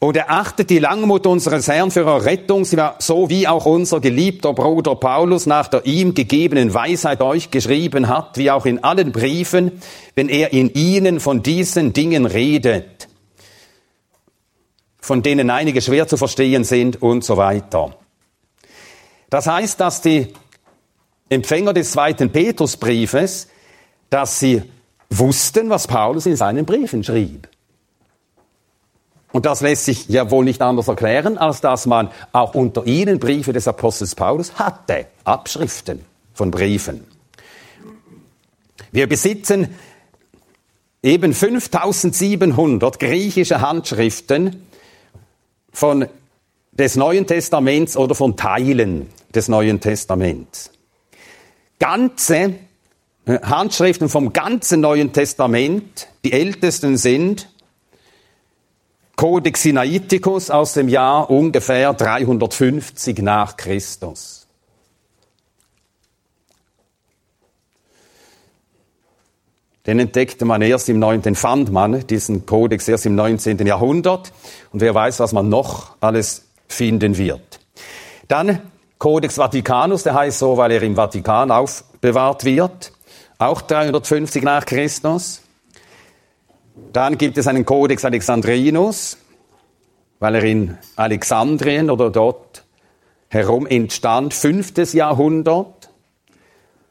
und 0.04 0.18
er 0.18 0.30
achtet 0.30 0.68
die 0.68 0.80
Langmut 0.80 1.26
unseres 1.26 1.66
Herrn 1.66 1.90
für 1.90 2.04
Errettung, 2.04 2.66
so 2.66 3.30
wie 3.30 3.48
auch 3.48 3.64
unser 3.64 4.00
geliebter 4.00 4.52
Bruder 4.52 4.96
Paulus 4.96 5.46
nach 5.46 5.68
der 5.68 5.86
ihm 5.86 6.12
gegebenen 6.12 6.74
Weisheit 6.74 7.22
euch 7.22 7.50
geschrieben 7.50 8.06
hat, 8.06 8.36
wie 8.36 8.50
auch 8.50 8.66
in 8.66 8.84
allen 8.84 9.12
Briefen, 9.12 9.80
wenn 10.14 10.28
er 10.28 10.52
in 10.52 10.68
ihnen 10.74 11.20
von 11.20 11.42
diesen 11.42 11.94
Dingen 11.94 12.26
redet, 12.26 13.08
von 15.00 15.22
denen 15.22 15.48
einige 15.48 15.80
schwer 15.80 16.06
zu 16.06 16.18
verstehen 16.18 16.64
sind 16.64 17.00
und 17.00 17.24
so 17.24 17.38
weiter. 17.38 17.96
Das 19.30 19.46
heißt, 19.46 19.80
dass 19.80 20.02
die 20.02 20.28
Empfänger 21.30 21.72
des 21.72 21.92
zweiten 21.92 22.28
Petrusbriefes, 22.30 23.48
dass 24.10 24.38
sie 24.38 24.64
wussten, 25.08 25.70
was 25.70 25.86
Paulus 25.86 26.26
in 26.26 26.36
seinen 26.36 26.66
Briefen 26.66 27.02
schrieb. 27.02 27.48
Und 29.34 29.46
das 29.46 29.62
lässt 29.62 29.86
sich 29.86 30.08
ja 30.08 30.30
wohl 30.30 30.44
nicht 30.44 30.62
anders 30.62 30.86
erklären, 30.86 31.38
als 31.38 31.60
dass 31.60 31.86
man 31.86 32.08
auch 32.30 32.54
unter 32.54 32.86
ihnen 32.86 33.18
Briefe 33.18 33.52
des 33.52 33.66
Apostels 33.66 34.14
Paulus 34.14 34.54
hatte, 34.60 35.06
Abschriften 35.24 36.04
von 36.32 36.52
Briefen. 36.52 37.02
Wir 38.92 39.08
besitzen 39.08 39.74
eben 41.02 41.34
5700 41.34 43.00
griechische 43.00 43.60
Handschriften 43.60 44.66
von 45.72 46.06
des 46.70 46.94
Neuen 46.94 47.26
Testaments 47.26 47.96
oder 47.96 48.14
von 48.14 48.36
Teilen 48.36 49.08
des 49.34 49.48
Neuen 49.48 49.80
Testaments. 49.80 50.70
Ganze 51.80 52.54
äh, 53.26 53.40
Handschriften 53.42 54.08
vom 54.08 54.32
ganzen 54.32 54.80
Neuen 54.80 55.12
Testament, 55.12 56.06
die 56.24 56.32
ältesten 56.32 56.96
sind 56.96 57.48
Codex 59.16 59.62
Sinaiticus 59.62 60.50
aus 60.50 60.72
dem 60.72 60.88
Jahr 60.88 61.30
ungefähr 61.30 61.94
350 61.94 63.18
nach 63.18 63.56
Christus. 63.56 64.44
Den 69.86 69.98
entdeckte 69.98 70.46
man 70.46 70.62
erst 70.62 70.88
im 70.88 70.98
9. 70.98 71.22
den 71.22 71.34
fand 71.34 71.70
man 71.70 72.06
diesen 72.06 72.46
Kodex 72.46 72.88
erst 72.88 73.04
im 73.04 73.14
19. 73.14 73.66
Jahrhundert. 73.66 74.32
Und 74.72 74.80
wer 74.80 74.94
weiß, 74.94 75.20
was 75.20 75.32
man 75.32 75.50
noch 75.50 75.96
alles 76.00 76.46
finden 76.66 77.18
wird. 77.18 77.60
Dann 78.28 78.60
Codex 78.98 79.36
Vaticanus, 79.36 80.02
der 80.02 80.14
heißt 80.14 80.38
so, 80.38 80.56
weil 80.56 80.72
er 80.72 80.82
im 80.82 80.96
Vatikan 80.96 81.50
aufbewahrt 81.50 82.44
wird. 82.44 82.92
Auch 83.38 83.60
350 83.60 84.42
nach 84.42 84.64
Christus. 84.64 85.43
Dann 86.92 87.18
gibt 87.18 87.38
es 87.38 87.46
einen 87.46 87.64
Codex 87.64 88.04
Alexandrinus, 88.04 89.16
weil 90.18 90.34
er 90.34 90.44
in 90.44 90.78
Alexandrien 90.96 91.90
oder 91.90 92.10
dort 92.10 92.64
herum 93.28 93.66
entstand, 93.66 94.34
fünftes 94.34 94.92
Jahrhundert. 94.92 95.90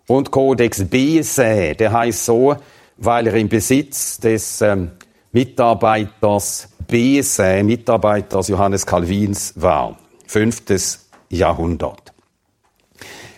Und 0.07 0.31
Codex 0.31 0.83
Bese, 0.85 1.75
der 1.75 1.91
heißt 1.93 2.25
so, 2.25 2.55
weil 2.97 3.27
er 3.27 3.35
im 3.35 3.49
Besitz 3.49 4.19
des 4.19 4.61
ähm, 4.61 4.91
Mitarbeiters 5.31 6.69
Bese, 6.87 7.63
Mitarbeiters 7.63 8.49
Johannes 8.49 8.85
Calvins 8.85 9.53
war. 9.55 9.97
Fünftes 10.27 11.07
Jahrhundert. 11.29 12.13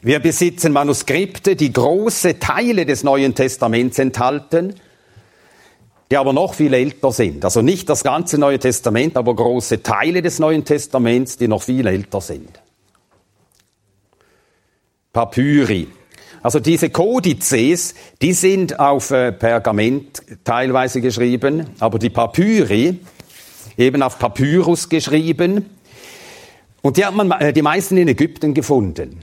Wir 0.01 0.19
besitzen 0.19 0.71
Manuskripte, 0.71 1.55
die 1.55 1.71
große 1.71 2.37
Teile 2.39 2.85
des 2.85 3.03
Neuen 3.03 3.33
Testaments 3.33 3.97
enthalten, 3.97 4.75
die 6.11 6.17
aber 6.17 6.33
noch 6.33 6.53
viel 6.53 6.73
älter 6.73 7.11
sind. 7.11 7.43
Also 7.43 7.61
nicht 7.61 7.89
das 7.89 8.03
ganze 8.03 8.37
Neue 8.37 8.59
Testament, 8.59 9.17
aber 9.17 9.35
große 9.35 9.81
Teile 9.81 10.21
des 10.21 10.39
Neuen 10.39 10.63
Testaments, 10.63 11.37
die 11.37 11.47
noch 11.47 11.63
viel 11.63 11.87
älter 11.87 12.21
sind. 12.21 12.61
Papyri. 15.11 15.87
Also 16.43 16.59
diese 16.59 16.91
Kodizes, 16.91 17.95
die 18.21 18.33
sind 18.33 18.79
auf 18.79 19.09
äh, 19.09 19.31
Pergament 19.31 20.21
teilweise 20.43 21.01
geschrieben, 21.01 21.67
aber 21.79 21.97
die 21.97 22.11
Papyri, 22.11 22.99
eben 23.77 24.03
auf 24.03 24.19
Papyrus 24.19 24.87
geschrieben. 24.89 25.69
Und 26.81 26.97
die 26.97 27.05
hat 27.05 27.15
man 27.15 27.31
äh, 27.31 27.51
die 27.51 27.63
meisten 27.63 27.97
in 27.97 28.07
Ägypten 28.07 28.53
gefunden. 28.53 29.21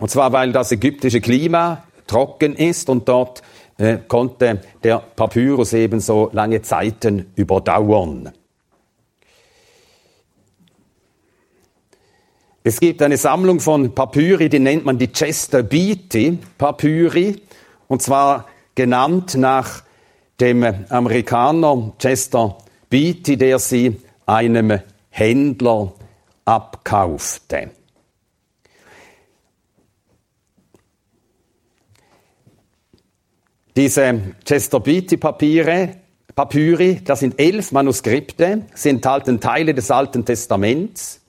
Und 0.00 0.10
zwar, 0.10 0.32
weil 0.32 0.50
das 0.50 0.72
ägyptische 0.72 1.20
Klima 1.20 1.84
trocken 2.06 2.56
ist 2.56 2.88
und 2.88 3.08
dort 3.08 3.42
äh, 3.80 3.98
konnte 4.06 4.60
der 4.84 4.98
Papyrus 4.98 5.72
ebenso 5.72 6.30
lange 6.32 6.62
Zeiten 6.62 7.32
überdauern. 7.34 8.30
Es 12.62 12.78
gibt 12.78 13.00
eine 13.00 13.16
Sammlung 13.16 13.58
von 13.58 13.94
Papyri, 13.94 14.50
die 14.50 14.58
nennt 14.58 14.84
man 14.84 14.98
die 14.98 15.08
Chester 15.08 15.62
Beatty 15.62 16.38
Papyri, 16.58 17.40
und 17.88 18.02
zwar 18.02 18.46
genannt 18.74 19.34
nach 19.34 19.82
dem 20.40 20.62
Amerikaner 20.90 21.92
Chester 21.98 22.58
Beatty, 22.90 23.38
der 23.38 23.58
sie 23.58 23.96
einem 24.26 24.78
Händler 25.08 25.94
abkaufte. 26.44 27.70
Diese 33.76 34.34
Chester 34.44 34.80
Beatty 34.80 35.16
Papiere, 35.16 35.96
Papyri, 36.34 37.00
das 37.04 37.20
sind 37.20 37.40
elf 37.40 37.72
Manuskripte, 37.72 38.66
sie 38.74 38.88
enthalten 38.88 39.40
Teile 39.40 39.74
des 39.74 39.90
Alten 39.90 40.24
Testaments, 40.24 41.20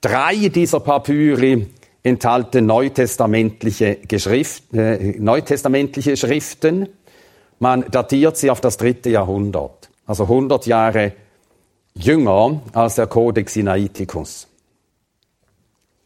Drei 0.00 0.48
dieser 0.48 0.78
Papyri 0.78 1.66
enthalten 2.04 2.66
neutestamentliche, 2.66 3.96
Geschrift, 3.96 4.72
äh, 4.72 5.16
neutestamentliche 5.18 6.16
Schriften. 6.16 6.88
Man 7.58 7.84
datiert 7.90 8.36
sie 8.36 8.50
auf 8.50 8.60
das 8.60 8.76
dritte 8.76 9.10
Jahrhundert, 9.10 9.90
also 10.06 10.24
100 10.24 10.66
Jahre 10.66 11.14
jünger 11.94 12.62
als 12.72 12.94
der 12.94 13.08
Codex 13.08 13.54
Sinaiticus. 13.54 14.46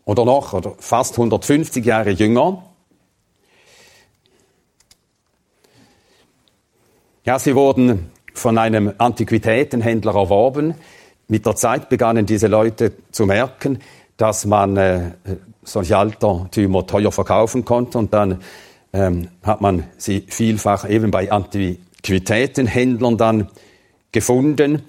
Oder 0.07 0.25
noch, 0.25 0.55
oder 0.55 0.75
fast 0.79 1.13
150 1.19 1.85
Jahre 1.85 2.11
jünger. 2.11 2.65
Ja, 7.25 7.39
sie 7.39 7.55
wurden 7.55 8.11
von 8.35 8.59
einem 8.59 8.95
Antiquitätenhändler 8.99 10.17
erworben. 10.17 10.75
Mit 11.29 11.47
der 11.47 11.55
Zeit 11.55 11.89
begannen 11.89 12.27
diese 12.27 12.49
Leute 12.49 12.95
zu 13.13 13.27
merken, 13.27 13.79
dass 14.17 14.45
man 14.45 14.77
äh, 14.77 15.13
solche 15.63 15.97
Altertümer 15.97 16.85
teuer 16.85 17.13
verkaufen 17.13 17.65
konnte 17.65 17.99
und 17.99 18.13
dann 18.13 18.43
ähm, 18.93 19.29
hat 19.45 19.61
man 19.61 19.85
sie 19.99 20.25
vielfach 20.27 20.91
eben 20.91 21.13
bei 21.13 21.31
Antiquitätenhändlern 21.31 23.17
dann 23.17 23.49
gefunden. 24.11 24.83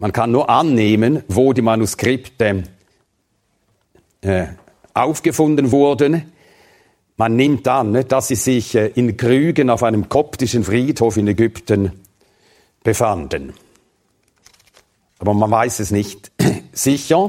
Man 0.00 0.12
kann 0.12 0.32
nur 0.32 0.50
annehmen, 0.50 1.22
wo 1.28 1.52
die 1.52 1.62
Manuskripte 1.62 2.64
äh, 4.20 4.46
aufgefunden 4.94 5.70
wurden. 5.70 6.32
Man 7.18 7.34
nimmt 7.34 7.66
an, 7.66 8.04
dass 8.06 8.28
sie 8.28 8.36
sich 8.36 8.76
äh, 8.76 8.92
in 8.94 9.16
Krügen 9.16 9.70
auf 9.70 9.82
einem 9.82 10.08
koptischen 10.08 10.62
Friedhof 10.62 11.16
in 11.16 11.26
Ägypten 11.26 11.92
befanden. 12.84 13.52
Aber 15.18 15.34
man 15.34 15.50
weiß 15.50 15.80
es 15.80 15.90
nicht 15.90 16.30
sicher. 16.72 17.28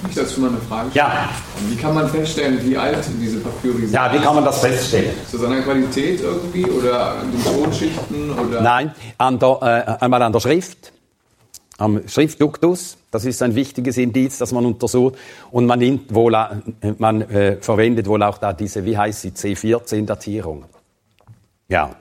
Kann 0.00 0.10
ich 0.10 0.16
dazu 0.16 0.40
mal 0.40 0.48
eine 0.48 0.58
Frage 0.58 0.90
stellen? 0.90 1.06
Ja. 1.06 1.28
Wie 1.68 1.76
kann 1.76 1.94
man 1.94 2.08
feststellen, 2.08 2.68
wie 2.68 2.76
alt 2.76 3.04
diese 3.20 3.38
Papyri 3.38 3.82
sind? 3.82 3.92
Ja, 3.92 4.12
wie 4.12 4.18
kann 4.18 4.34
man 4.34 4.44
das 4.44 4.58
feststellen? 4.58 5.12
An 5.32 5.50
der 5.52 5.62
Qualität 5.62 6.20
irgendwie 6.20 6.64
oder 6.64 7.12
an 7.12 7.30
den 7.30 7.44
Tonschichten? 7.44 8.30
Oder? 8.38 8.60
Nein, 8.60 8.92
an 9.18 9.38
der, 9.38 9.96
äh, 10.00 10.04
einmal 10.04 10.22
an 10.22 10.32
der 10.32 10.40
Schrift, 10.40 10.92
am 11.78 12.06
Schriftduktus. 12.06 12.98
Das 13.10 13.24
ist 13.24 13.40
ein 13.40 13.54
wichtiges 13.54 13.96
Indiz, 13.96 14.36
das 14.36 14.52
man 14.52 14.66
untersucht. 14.66 15.16
Und 15.50 15.64
man, 15.66 15.78
nimmt 15.78 16.12
wohl, 16.12 16.36
man 16.98 17.22
äh, 17.22 17.56
verwendet 17.60 18.06
wohl 18.06 18.22
auch 18.22 18.36
da 18.38 18.52
diese, 18.52 18.84
wie 18.84 18.98
heißt 18.98 19.22
sie, 19.22 19.30
C14-Datierung. 19.30 20.66
Ja, 21.68 21.96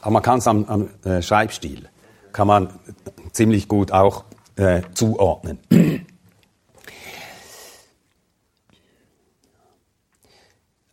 aber 0.00 0.12
man 0.12 0.22
kann 0.22 0.38
es 0.38 0.46
am, 0.46 0.64
am 0.66 0.88
äh, 1.04 1.20
Schreibstil, 1.22 1.88
kann 2.32 2.46
man 2.46 2.70
ziemlich 3.32 3.68
gut 3.68 3.92
auch 3.92 4.24
äh, 4.56 4.82
zuordnen. 4.94 5.58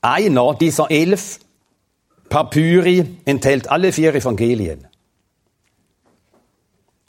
Einer 0.01 0.53
dieser 0.55 0.89
elf 0.91 1.39
Papyri 2.29 3.17
enthält 3.25 3.69
alle 3.69 3.91
vier 3.91 4.13
Evangelien 4.13 4.87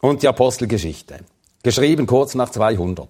und 0.06 0.22
die 0.22 0.28
Apostelgeschichte, 0.28 1.18
geschrieben 1.64 2.06
kurz 2.06 2.36
nach 2.36 2.50
200. 2.50 3.08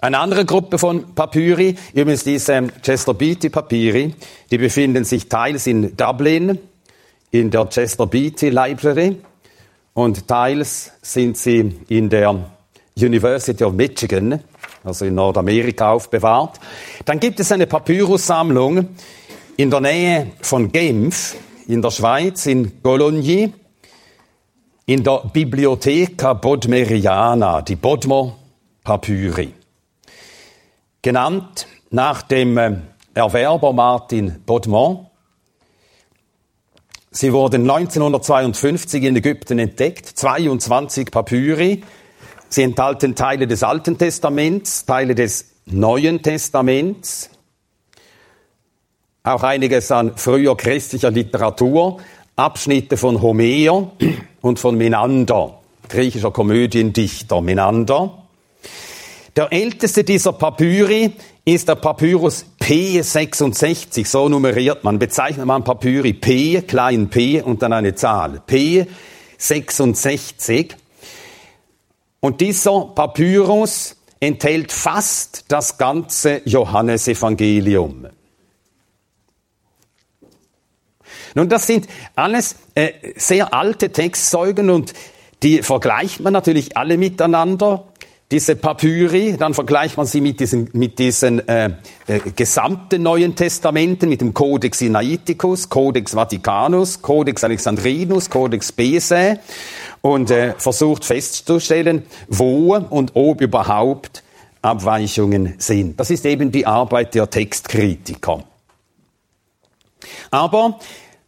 Eine 0.00 0.20
andere 0.20 0.44
Gruppe 0.44 0.78
von 0.78 1.12
Papyri, 1.14 1.74
übrigens 1.92 2.22
diese 2.22 2.68
Chester 2.82 3.14
Beatty 3.14 3.50
Papyri, 3.50 4.14
die 4.50 4.58
befinden 4.58 5.04
sich 5.04 5.28
teils 5.28 5.66
in 5.66 5.96
Dublin, 5.96 6.58
in 7.32 7.50
der 7.50 7.68
Chester 7.68 8.06
Beatty 8.06 8.50
Library 8.50 9.16
und 9.92 10.28
teils 10.28 10.92
sind 11.02 11.36
sie 11.36 11.80
in 11.88 12.08
der 12.08 12.50
University 12.96 13.64
of 13.64 13.72
Michigan, 13.74 14.40
also 14.84 15.06
in 15.06 15.16
Nordamerika 15.16 15.92
aufbewahrt. 15.92 16.60
Dann 17.04 17.18
gibt 17.18 17.40
es 17.40 17.50
eine 17.50 17.66
Papyrussammlung 17.66 18.88
in 19.56 19.70
der 19.70 19.80
Nähe 19.80 20.28
von 20.42 20.70
Genf 20.70 21.36
in 21.66 21.82
der 21.82 21.90
Schweiz, 21.90 22.46
in 22.46 22.80
Gologny, 22.82 23.52
in 24.90 25.04
der 25.04 25.22
Bibliotheca 25.32 26.32
Bodmeriana, 26.32 27.62
die 27.62 27.76
Bodmer 27.76 28.36
Papyri. 28.82 29.54
Genannt 31.00 31.68
nach 31.90 32.22
dem 32.22 32.58
äh, 32.58 32.76
Erwerber 33.14 33.72
Martin 33.72 34.42
Bodmer. 34.44 35.08
Sie 37.12 37.32
wurden 37.32 37.70
1952 37.70 39.04
in 39.04 39.14
Ägypten 39.14 39.60
entdeckt, 39.60 40.06
22 40.06 41.12
Papyri. 41.12 41.84
Sie 42.48 42.64
enthalten 42.64 43.14
Teile 43.14 43.46
des 43.46 43.62
Alten 43.62 43.96
Testaments, 43.96 44.86
Teile 44.86 45.14
des 45.14 45.52
Neuen 45.66 46.20
Testaments, 46.20 47.30
auch 49.22 49.44
einiges 49.44 49.92
an 49.92 50.16
früher 50.16 50.56
christlicher 50.56 51.12
Literatur, 51.12 51.98
Abschnitte 52.34 52.96
von 52.96 53.22
Homer 53.22 53.92
und 54.40 54.58
von 54.58 54.76
Menander, 54.76 55.58
griechischer 55.88 56.30
Komödiendichter 56.30 57.40
Menander. 57.40 58.18
Der 59.36 59.52
älteste 59.52 60.04
dieser 60.04 60.32
Papyri 60.32 61.12
ist 61.44 61.68
der 61.68 61.76
Papyrus 61.76 62.44
P66, 62.60 64.06
so 64.06 64.28
nummeriert 64.28 64.84
man, 64.84 64.98
bezeichnet 64.98 65.46
man 65.46 65.64
Papyri 65.64 66.12
P, 66.12 66.62
klein 66.62 67.08
p 67.08 67.40
und 67.40 67.62
dann 67.62 67.72
eine 67.72 67.94
Zahl. 67.94 68.42
P66. 68.46 70.74
Und 72.20 72.40
dieser 72.40 72.92
Papyrus 72.94 73.96
enthält 74.20 74.72
fast 74.72 75.46
das 75.48 75.78
ganze 75.78 76.42
Johannesevangelium. 76.44 78.06
Nun, 81.34 81.48
das 81.48 81.66
sind 81.66 81.86
alles 82.16 82.56
äh, 82.74 82.92
sehr 83.16 83.54
alte 83.54 83.90
Textzeugen 83.90 84.70
und 84.70 84.92
die 85.42 85.62
vergleicht 85.62 86.20
man 86.20 86.32
natürlich 86.32 86.76
alle 86.76 86.98
miteinander. 86.98 87.84
Diese 88.30 88.54
Papyri, 88.54 89.36
dann 89.36 89.54
vergleicht 89.54 89.96
man 89.96 90.06
sie 90.06 90.20
mit 90.20 90.38
diesen, 90.38 90.70
mit 90.72 91.00
diesen 91.00 91.48
äh, 91.48 91.70
äh, 92.06 92.20
gesamten 92.36 93.02
Neuen 93.02 93.34
Testamenten, 93.34 94.08
mit 94.08 94.20
dem 94.20 94.32
Codex 94.32 94.78
Sinaiticus, 94.78 95.68
Codex 95.68 96.14
Vaticanus, 96.14 97.02
Codex 97.02 97.42
Alexandrinus, 97.42 98.30
Codex 98.30 98.70
Bese 98.70 99.40
und 100.00 100.30
äh, 100.30 100.54
versucht 100.58 101.04
festzustellen, 101.04 102.04
wo 102.28 102.76
und 102.76 103.12
ob 103.14 103.40
überhaupt 103.40 104.22
Abweichungen 104.62 105.54
sind. 105.58 105.98
Das 105.98 106.10
ist 106.10 106.24
eben 106.24 106.52
die 106.52 106.66
Arbeit 106.66 107.16
der 107.16 107.28
Textkritiker. 107.28 108.44
Aber 110.30 110.78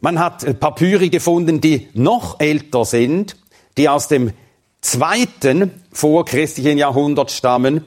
man 0.02 0.18
hat 0.18 0.60
Papyri 0.60 1.08
gefunden, 1.08 1.60
die 1.60 1.88
noch 1.94 2.40
älter 2.40 2.84
sind, 2.84 3.36
die 3.78 3.88
aus 3.88 4.08
dem 4.08 4.32
zweiten 4.80 5.70
vorchristlichen 5.92 6.76
Jahrhundert 6.76 7.30
stammen 7.30 7.84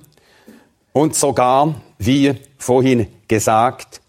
und 0.94 1.14
sogar, 1.14 1.76
wie 2.00 2.34
vorhin 2.58 3.08
gesagt, 3.28 4.02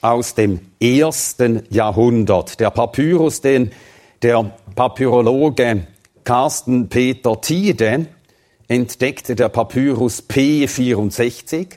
aus 0.00 0.34
dem 0.34 0.60
ersten 0.80 1.62
Jahrhundert. 1.68 2.58
Der 2.58 2.70
Papyrus, 2.70 3.42
den 3.42 3.70
der 4.22 4.56
Papyrologe 4.74 5.86
Carsten 6.24 6.88
Peter 6.88 7.40
Tiede 7.42 8.06
entdeckte, 8.68 9.34
der 9.34 9.50
Papyrus 9.50 10.24
P64, 10.26 11.76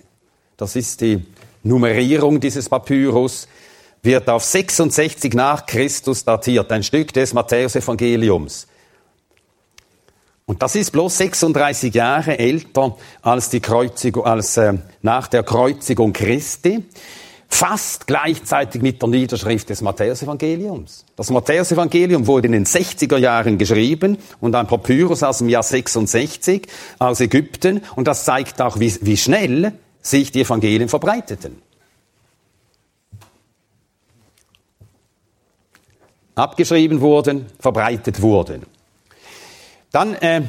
das 0.55 0.77
ist 0.77 1.01
die 1.01 1.25
Nummerierung 1.63 2.39
dieses 2.39 2.69
Papyrus, 2.69 3.49
wird 4.03 4.29
auf 4.29 4.43
66 4.43 5.33
nach 5.33 5.65
Christus 5.65 6.23
datiert, 6.25 6.71
ein 6.71 6.83
Stück 6.83 7.13
des 7.13 7.33
Matthäusevangeliums. 7.33 8.67
Und 10.45 10.61
das 10.61 10.75
ist 10.75 10.91
bloß 10.91 11.17
36 11.17 11.93
Jahre 11.93 12.37
älter 12.37 12.97
als 13.21 13.49
die 13.49 13.61
Kreuzigung, 13.61 14.25
als 14.25 14.57
äh, 14.57 14.73
nach 15.01 15.27
der 15.27 15.43
Kreuzigung 15.43 16.11
Christi, 16.11 16.83
fast 17.47 18.07
gleichzeitig 18.07 18.81
mit 18.81 19.01
der 19.01 19.07
Niederschrift 19.07 19.69
des 19.69 19.81
Matthäusevangeliums. 19.81 21.05
Das 21.15 21.29
Matthäusevangelium 21.29 22.27
wurde 22.27 22.47
in 22.47 22.51
den 22.51 22.65
60er 22.65 23.17
Jahren 23.17 23.57
geschrieben 23.57 24.17
und 24.41 24.53
ein 24.55 24.67
Papyrus 24.67 25.23
aus 25.23 25.37
dem 25.37 25.47
Jahr 25.47 25.63
66 25.63 26.67
aus 26.99 27.21
Ägypten 27.21 27.81
und 27.95 28.07
das 28.07 28.25
zeigt 28.25 28.59
auch, 28.61 28.79
wie, 28.79 28.93
wie 29.01 29.17
schnell 29.17 29.73
sich 30.01 30.31
die 30.31 30.41
Evangelien 30.41 30.89
verbreiteten. 30.89 31.61
Abgeschrieben 36.35 37.01
wurden, 37.01 37.47
verbreitet 37.59 38.21
wurden. 38.21 38.61
Dann 39.91 40.13
äh, 40.15 40.43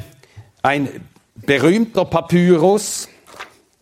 ein 0.61 0.87
berühmter 1.35 2.05
Papyrus, 2.05 3.09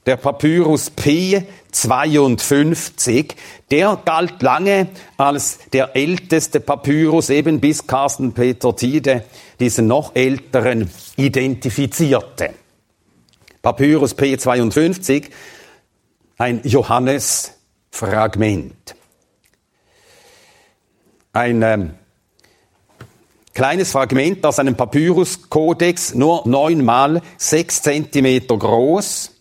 der 0.06 0.18
Papyrus 0.18 0.92
P52, 0.92 3.36
der 3.72 3.98
galt 4.04 4.42
lange 4.42 4.90
als 5.16 5.60
der 5.72 5.96
älteste 5.96 6.60
Papyrus, 6.60 7.30
eben 7.30 7.62
bis 7.62 7.88
Carsten 7.88 8.34
Peter 8.34 8.76
Tiede 8.76 9.24
diesen 9.60 9.88
noch 9.88 10.14
älteren 10.16 10.90
identifizierte. 11.16 12.50
Papyrus 13.62 14.18
P52, 14.18 15.30
ein 16.38 16.60
Johannesfragment 16.66 18.96
ein 21.34 21.64
ähm, 21.64 21.94
kleines 23.54 23.92
Fragment 23.92 24.46
aus 24.46 24.60
einem 24.60 24.76
Papyrus-Kodex, 24.76 26.14
nur 26.14 26.48
neun 26.48 26.86
mal 26.86 27.22
sechs 27.38 27.82
Zentimeter 27.82 28.58
groß. 28.58 29.32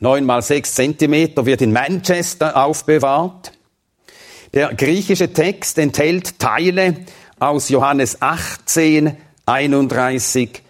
Neun 0.00 0.24
mal 0.24 0.42
sechs 0.42 0.74
Zentimeter 0.74 1.46
wird 1.46 1.62
in 1.62 1.72
Manchester 1.72 2.56
aufbewahrt. 2.56 3.52
Der 4.54 4.74
griechische 4.74 5.32
Text 5.32 5.78
enthält 5.78 6.38
Teile 6.38 6.96
aus 7.38 7.68
Johannes 7.68 8.20
18, 8.20 9.16
31 9.46 10.62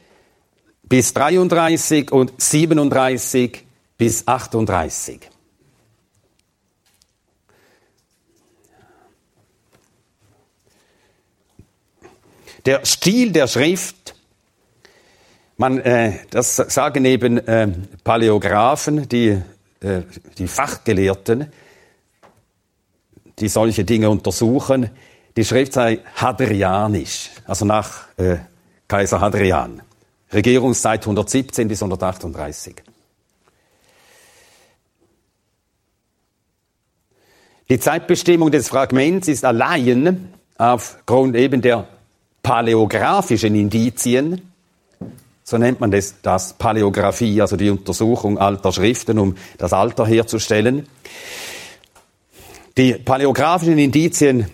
bis 0.83 1.15
33 1.15 2.13
und 2.13 2.33
37 2.41 3.65
bis 3.97 4.29
38. 4.29 5.32
Der 12.65 12.85
Stil 12.85 13.33
der 13.33 13.49
Schrift, 13.49 14.15
man, 15.57 15.79
äh, 15.81 16.15
das 16.31 16.57
sagen 16.57 17.05
eben 17.05 17.39
äh, 17.39 17.69
Paläographen, 18.05 19.09
die, 19.09 19.41
äh, 19.81 20.03
die 20.39 20.47
Fachgelehrten, 20.47 21.53
die 23.39 23.49
solche 23.49 23.85
Dinge 23.85 24.11
untersuchen, 24.11 24.91
die 25.37 25.45
Schrift 25.45 25.73
sei 25.73 26.01
hadrianisch, 26.15 27.31
also 27.47 27.65
nach 27.65 28.07
äh, 28.17 28.37
Kaiser 28.87 29.21
Hadrian. 29.21 29.83
Regierungszeit 30.33 31.03
117 31.03 31.69
bis 31.69 31.83
138. 31.83 32.77
Die 37.69 37.79
Zeitbestimmung 37.79 38.51
des 38.51 38.69
Fragments 38.69 39.29
ist 39.29 39.45
allein 39.45 40.33
aufgrund 40.59 41.37
eben 41.37 41.63
der 41.63 41.89
paläographischen 42.43 43.55
Indizien, 43.55 44.43
so 45.45 45.59
nennt 45.59 45.81
man 45.81 45.91
das, 45.91 46.17
das 46.23 46.55
Paläographie, 46.55 47.41
also 47.41 47.57
die 47.57 47.71
Untersuchung 47.71 48.39
alter 48.39 48.73
Schriften, 48.73 49.19
um 49.19 49.37
das 49.59 49.73
Alter 49.73 50.07
herzustellen. 50.07 50.87
Die 52.77 52.95
paläographischen 52.95 53.79
Indizien 53.79 54.47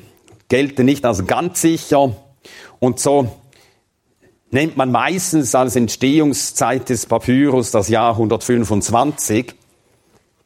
gelten 0.49 0.87
nicht 0.87 1.05
als 1.05 1.27
ganz 1.27 1.61
sicher 1.61 2.17
und 2.79 2.99
so 2.99 3.31
nennt 4.51 4.77
man 4.77 4.91
meistens 4.91 5.55
als 5.55 5.77
Entstehungszeit 5.77 6.89
des 6.89 7.07
Papyrus 7.07 7.71
das 7.71 7.89
Jahr 7.89 8.13
125 8.13 9.55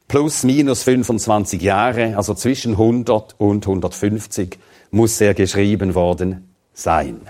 plus 0.09 0.43
minus 0.43 0.83
25 0.83 1.63
Jahre, 1.63 2.17
also 2.17 2.35
zwischen 2.35 2.73
100 2.73 3.37
und 3.39 3.67
150 3.67 4.59
muss 4.91 5.21
er 5.21 5.35
geschrieben 5.35 5.95
worden 5.95 6.52
sein. 6.73 7.29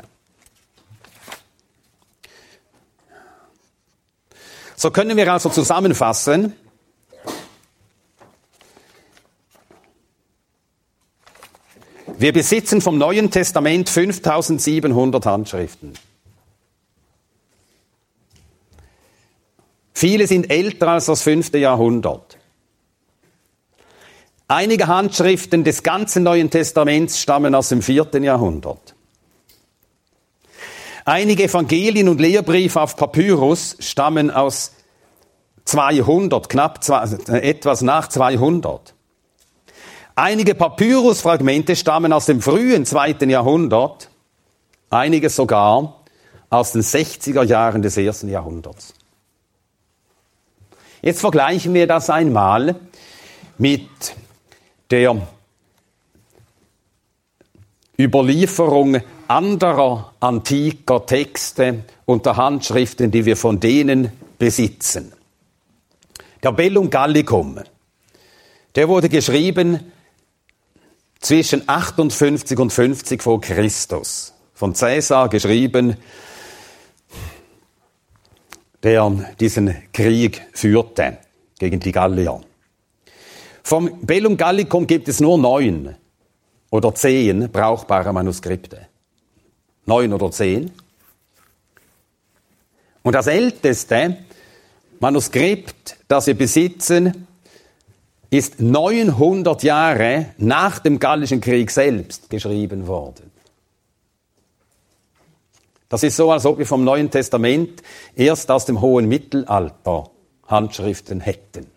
So 4.76 4.90
können 4.90 5.16
wir 5.16 5.32
also 5.32 5.49
zusammenfassen, 5.49 6.55
wir 12.18 12.32
besitzen 12.32 12.80
vom 12.80 12.99
Neuen 12.99 13.30
Testament 13.30 13.88
5700 13.88 15.24
Handschriften. 15.24 15.95
Viele 19.93 20.26
sind 20.26 20.51
älter 20.51 20.88
als 20.88 21.07
das 21.07 21.22
fünfte 21.22 21.59
Jahrhundert. 21.59 22.38
Einige 24.49 24.88
Handschriften 24.88 25.62
des 25.62 25.84
ganzen 25.84 26.24
Neuen 26.24 26.51
Testaments 26.51 27.20
stammen 27.20 27.55
aus 27.55 27.68
dem 27.68 27.82
vierten 27.82 28.24
Jahrhundert. 28.24 28.91
Einige 31.05 31.44
Evangelien 31.44 32.09
und 32.09 32.20
Lehrbriefe 32.20 32.80
auf 32.80 32.96
Papyrus 32.96 33.76
stammen 33.80 34.30
aus 34.30 34.72
200, 35.64 36.48
knapp 36.48 36.82
zwei, 36.84 37.05
äh, 37.28 37.50
etwas 37.50 37.82
nach 37.82 38.09
200. 38.09 38.94
Einige 40.14 40.55
Papyrusfragmente 40.55 41.74
stammen 41.74 42.12
aus 42.12 42.26
dem 42.26 42.40
frühen 42.40 42.84
zweiten 42.84 43.30
Jahrhundert, 43.30 44.11
einige 44.90 45.30
sogar 45.30 46.03
aus 46.50 46.72
den 46.72 46.82
60er 46.82 47.44
Jahren 47.44 47.82
des 47.82 47.96
ersten 47.96 48.28
Jahrhunderts. 48.28 48.94
Jetzt 51.00 51.20
vergleichen 51.20 51.74
wir 51.74 51.86
das 51.86 52.11
einmal 52.11 52.76
mit 53.59 53.88
der 54.90 55.26
Überlieferung 58.03 59.00
anderer 59.28 60.12
antiker 60.20 61.07
Texte 61.07 61.84
und 62.05 62.26
der 62.26 62.36
Handschriften, 62.36 63.11
die 63.11 63.24
wir 63.24 63.36
von 63.36 63.61
denen 63.61 64.12
besitzen. 64.38 65.12
Der 66.42 66.53
Bellum 66.53 66.90
Gallicum, 66.90 67.61
der 68.74 68.88
wurde 68.88 69.09
geschrieben 69.09 69.92
zwischen 71.20 71.68
58 71.68 72.59
und 72.59 72.72
50 72.72 73.22
vor 73.22 73.40
Christus. 73.40 74.34
Von 74.55 74.74
Caesar 74.74 75.28
geschrieben 75.28 75.96
der 78.82 79.11
diesen 79.38 79.74
Krieg 79.92 80.42
führte 80.53 81.18
gegen 81.59 81.78
die 81.78 81.92
Gallier. 81.92 82.40
Vom 83.62 84.00
Bellum 84.05 84.36
Gallicum 84.36 84.86
gibt 84.86 85.09
es 85.09 85.20
nur 85.20 85.38
neun 85.38 85.94
oder 86.73 86.95
zehn 86.95 87.51
brauchbare 87.51 88.12
Manuskripte. 88.14 88.89
Neun 89.85 90.12
oder 90.14 90.31
zehn. 90.31 90.70
Und 93.03 93.14
das 93.14 93.27
älteste 93.27 94.16
Manuskript, 94.99 95.99
das 96.09 96.27
wir 96.29 96.35
besitzen, 96.35 97.27
ist 98.31 98.61
900 98.61 99.62
Jahre 99.62 100.27
nach 100.39 100.79
dem 100.79 100.99
Gallischen 100.99 101.43
Krieg 101.43 101.70
selbst 101.70 102.31
geschrieben 102.31 102.87
worden. 102.87 103.31
Das 105.91 106.03
ist 106.03 106.16
so, 106.16 106.33
als 106.33 106.47
ob 106.47 106.57
wir 106.57 106.64
vom 106.64 106.85
Neuen 106.85 107.11
Testament 107.11 107.83
erst 108.16 108.51
aus 108.51 108.64
dem 108.64 108.81
hohen 108.81 109.09
Mittelalter 109.09 110.11
Handschriften 110.47 111.20
hätten. 111.20 111.72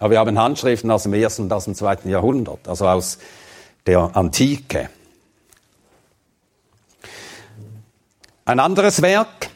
Aber 0.00 0.12
wir 0.12 0.18
haben 0.18 0.38
Handschriften 0.38 0.90
aus 0.90 1.02
dem 1.02 1.12
ersten 1.12 1.42
und 1.42 1.52
aus 1.52 1.66
dem 1.66 1.74
zweiten 1.74 2.08
Jahrhundert, 2.08 2.66
also 2.66 2.88
aus 2.88 3.18
der 3.86 4.16
Antike. 4.16 4.88
Ein 8.46 8.60
anderes 8.60 9.02
Werk, 9.02 9.50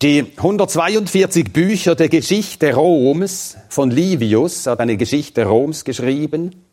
die 0.00 0.32
142 0.36 1.52
Bücher 1.52 1.96
der 1.96 2.08
Geschichte 2.08 2.72
Roms 2.72 3.56
von 3.68 3.90
Livius, 3.90 4.68
hat 4.68 4.78
eine 4.78 4.96
Geschichte 4.96 5.44
Roms 5.44 5.84
geschrieben. 5.84 6.64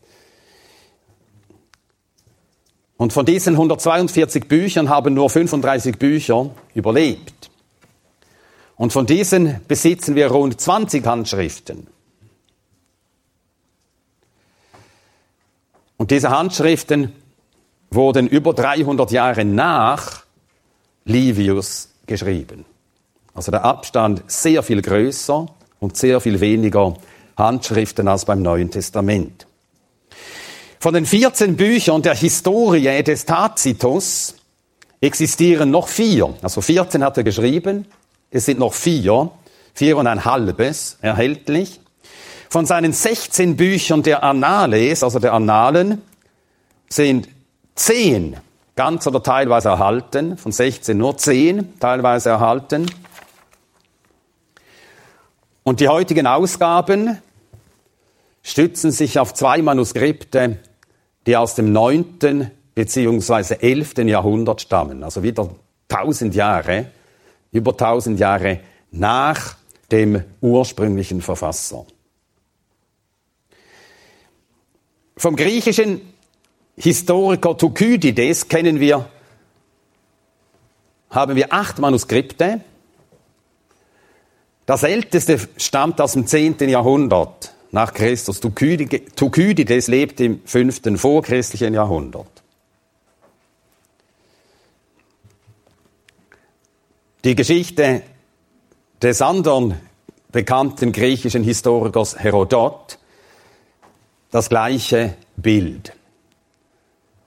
Und 2.98 3.14
von 3.14 3.26
diesen 3.26 3.56
142 3.56 4.48
Büchern 4.48 4.90
haben 4.90 5.16
nur 5.16 5.32
35 5.32 5.98
Bücher 5.98 6.52
überlebt. 6.76 7.50
Und 8.76 8.94
von 8.94 9.08
diesen 9.08 9.60
besitzen 9.68 10.14
wir 10.14 10.28
rund 10.28 10.62
20 10.62 11.04
Handschriften. 11.04 11.88
Und 15.98 16.12
diese 16.12 16.30
Handschriften 16.30 17.14
wurden 17.90 18.28
über 18.28 18.54
300 18.54 19.12
Jahre 19.12 19.46
nach 19.46 20.24
Livius 21.06 21.90
geschrieben. 22.06 22.66
Also 23.34 23.52
der 23.52 23.66
Abstand 23.66 24.24
sehr 24.28 24.64
viel 24.64 24.82
größer 24.82 25.48
und 25.80 25.98
sehr 25.98 26.20
viel 26.22 26.40
weniger 26.40 26.96
Handschriften 27.38 28.08
als 28.08 28.26
beim 28.26 28.42
Neuen 28.42 28.72
Testament. 28.72 29.46
Von 30.80 30.94
den 30.94 31.06
14 31.06 31.56
Büchern 31.56 32.02
der 32.02 32.16
Historie 32.16 33.04
des 33.04 33.26
Tacitus 33.26 34.36
existieren 35.02 35.72
noch 35.72 35.88
vier. 35.88 36.34
Also 36.42 36.62
14 36.62 37.04
hat 37.04 37.18
er 37.18 37.24
geschrieben, 37.24 37.86
es 38.30 38.46
sind 38.46 38.60
noch 38.60 38.74
vier, 38.74 39.32
vier 39.74 39.98
und 39.98 40.08
ein 40.08 40.26
halbes 40.26 40.98
erhältlich. 41.02 41.80
Von 42.50 42.66
seinen 42.66 42.94
16 42.94 43.58
Büchern 43.58 44.04
der 44.04 44.24
Annales, 44.24 45.04
also 45.04 45.20
der 45.20 45.34
Annalen, 45.34 46.02
sind 46.90 47.28
10 47.76 48.38
ganz 48.76 49.06
oder 49.08 49.22
teilweise 49.22 49.70
erhalten, 49.70 50.38
von 50.38 50.52
16 50.52 50.98
nur 50.98 51.18
10 51.18 51.80
teilweise 51.80 52.30
erhalten. 52.30 52.86
Und 55.64 55.80
die 55.80 55.90
heutigen 55.90 56.28
Ausgaben 56.28 57.18
stützen 58.44 58.92
sich 58.92 59.20
auf 59.20 59.34
zwei 59.34 59.62
Manuskripte 59.62 60.60
die 61.28 61.36
aus 61.36 61.56
dem 61.56 61.72
neunten 61.72 62.50
beziehungsweise 62.74 63.62
elften 63.62 64.08
Jahrhundert 64.08 64.62
stammen, 64.62 65.04
also 65.04 65.22
wieder 65.22 65.50
tausend 65.90 66.34
Jahre, 66.34 66.88
über 67.52 67.76
tausend 67.76 68.20
Jahre 68.20 68.62
nach 68.92 69.58
dem 69.92 70.24
ursprünglichen 70.42 71.22
Verfasser. 71.22 71.86
Vom 75.18 75.36
griechischen 75.36 76.02
Historiker 76.76 77.58
Thukydides 77.58 78.48
kennen 78.48 78.80
wir, 78.80 79.10
haben 81.10 81.36
wir 81.36 81.52
acht 81.52 81.80
Manuskripte. 81.80 82.62
Das 84.68 84.84
älteste 84.84 85.40
stammt 85.58 86.00
aus 86.00 86.14
dem 86.14 86.28
zehnten 86.28 86.70
Jahrhundert 86.70 87.54
nach 87.72 87.94
Christus. 87.94 88.40
Thukydides 88.40 89.88
lebt 89.88 90.20
im 90.20 90.42
fünften 90.46 90.98
vorchristlichen 91.00 91.74
Jahrhundert. 91.74 92.30
Die 97.24 97.34
Geschichte 97.34 98.04
des 99.02 99.22
anderen 99.24 99.82
bekannten 100.32 100.92
griechischen 100.92 101.44
Historikers 101.44 102.20
Herodot, 102.20 103.00
das 104.32 104.50
gleiche 104.50 105.16
Bild. 105.36 105.94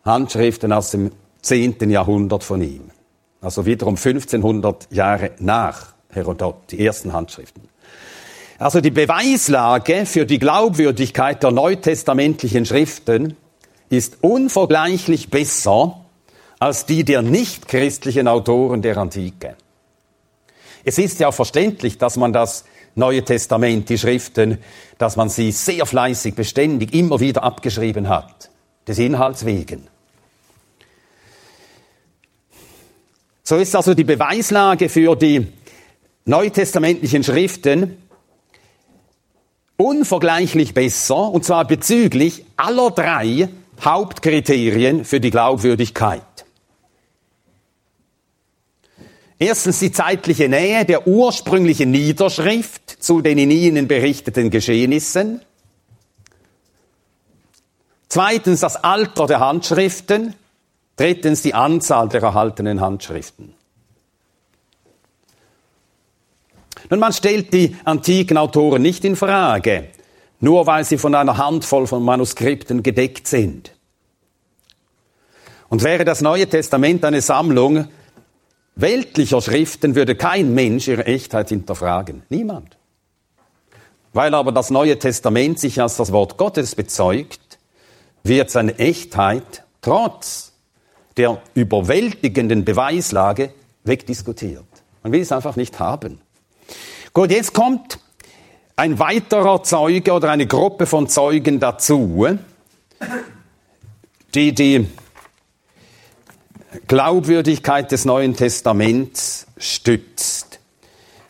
Handschriften 0.05 0.73
aus 0.73 0.91
dem 0.91 1.13
zehnten 1.43 1.91
Jahrhundert 1.91 2.45
von 2.45 2.63
ihm. 2.63 2.91
Also 3.41 3.65
wiederum 3.65 3.97
1500 3.97 4.89
Jahre 4.91 5.33
nach 5.39 5.95
Herodot, 6.11 6.57
die 6.71 6.85
ersten 6.85 7.13
Handschriften. 7.13 7.69
Also 8.59 8.83
die 8.83 8.91
Beweislage 8.91 10.05
für 10.05 10.27
die 10.27 10.39
Glaubwürdigkeit 10.39 11.43
der 11.43 11.51
neutestamentlichen 11.51 12.67
Schriften 12.67 13.37
ist 13.89 14.19
unvergleichlich 14.21 15.31
besser 15.31 16.05
als 16.59 16.85
die 16.85 17.05
der 17.05 17.23
nichtchristlichen 17.23 18.29
Autoren 18.29 18.83
der 18.83 18.99
Antike. 18.99 19.57
Es 20.85 20.99
ist 20.99 21.21
ja 21.21 21.33
verständlich, 21.33 21.97
dass 21.97 22.17
man 22.17 22.35
das 22.35 22.65
Neue 23.01 23.25
Testament, 23.25 23.89
die 23.89 23.99
Schriften, 23.99 24.59
dass 24.99 25.17
man 25.17 25.31
sie 25.31 25.53
sehr 25.53 25.87
fleißig, 25.87 26.35
beständig, 26.35 26.95
immer 26.95 27.19
wieder 27.19 27.43
abgeschrieben 27.43 28.09
hat, 28.09 28.51
des 28.87 28.99
Inhalts 28.99 29.47
wegen. 29.47 29.89
So 33.43 33.57
ist 33.57 33.75
also 33.75 33.95
die 33.95 34.05
Beweislage 34.05 34.91
für 34.91 35.17
die 35.17 35.47
neutestamentlichen 36.27 37.25
Schriften 37.25 37.97
unvergleichlich 39.79 40.75
besser, 40.75 41.31
und 41.31 41.45
zwar 41.45 41.67
bezüglich 41.67 42.45
aller 42.57 42.91
drei 42.91 43.49
Hauptkriterien 43.83 45.07
für 45.07 45.21
die 45.21 45.31
Glaubwürdigkeit. 45.31 46.23
Erstens 49.43 49.79
die 49.79 49.91
zeitliche 49.91 50.51
Nähe 50.51 50.85
der 50.85 51.07
ursprünglichen 51.07 51.91
Niederschrift 51.91 53.03
zu 53.03 53.23
den 53.23 53.39
in 53.39 53.51
ihnen 53.51 53.89
berichteten 53.89 54.51
Geschehnissen. 54.51 55.41
Zweitens 58.11 58.61
das 58.61 58.77
Alter 58.77 59.27
der 59.27 59.41
Handschriften. 59.41 60.35
Drittens 60.97 61.41
die 61.41 61.55
Anzahl 61.55 62.11
der 62.11 62.21
erhaltenen 62.23 62.83
Handschriften. 62.83 63.55
Nun, 66.91 67.01
man 67.01 67.15
stellt 67.15 67.55
die 67.55 67.75
antiken 67.85 68.37
Autoren 68.37 68.83
nicht 68.83 69.07
in 69.07 69.17
Frage, 69.17 69.89
nur 70.41 70.67
weil 70.67 70.85
sie 70.85 70.99
von 70.99 71.15
einer 71.15 71.39
Handvoll 71.39 71.87
von 71.87 72.03
Manuskripten 72.03 72.83
gedeckt 72.83 73.27
sind. 73.27 73.73
Und 75.71 75.83
wäre 75.83 76.05
das 76.05 76.21
Neue 76.21 76.47
Testament 76.47 77.03
eine 77.07 77.23
Sammlung 77.23 77.89
weltlicher 78.81 79.41
Schriften, 79.41 79.95
würde 79.95 80.15
kein 80.15 80.55
Mensch 80.55 80.89
ihre 80.89 81.07
Echtheit 81.07 81.49
hinterfragen. 81.49 82.23
Niemand. 82.29 82.77
Weil 84.13 84.35
aber 84.35 84.53
das 84.53 84.71
Neue 84.71 84.99
Testament 84.99 85.59
sich 85.59 85.81
als 85.81 85.97
das 85.97 86.13
Wort 86.13 86.37
Gottes 86.37 86.75
bezeugt, 86.75 87.59
wird 88.23 88.51
seine 88.51 88.79
Echtheit 88.79 89.65
trotz 89.81 90.53
der 91.17 91.41
überwältigenden 91.55 92.65
Beweislage 92.65 93.53
wegdiskutiert. 93.85 94.65
Man 95.03 95.13
will 95.13 95.21
es 95.21 95.33
einfach 95.33 95.57
nicht 95.57 95.79
haben. 95.79 96.21
Gut, 97.13 97.31
jetzt 97.31 97.55
kommt 97.55 97.99
ein 98.77 98.99
weiterer 98.99 99.63
Zeuge 99.63 100.13
oder 100.13 100.31
eine 100.31 100.47
Gruppe 100.47 100.87
von 100.87 101.09
Zeugen 101.09 101.61
dazu, 101.61 102.39
die 104.35 104.55
die 104.55 104.87
Glaubwürdigkeit 106.91 107.93
des 107.93 108.05
Neuen 108.05 108.35
Testaments 108.35 109.47
stützt. 109.59 110.59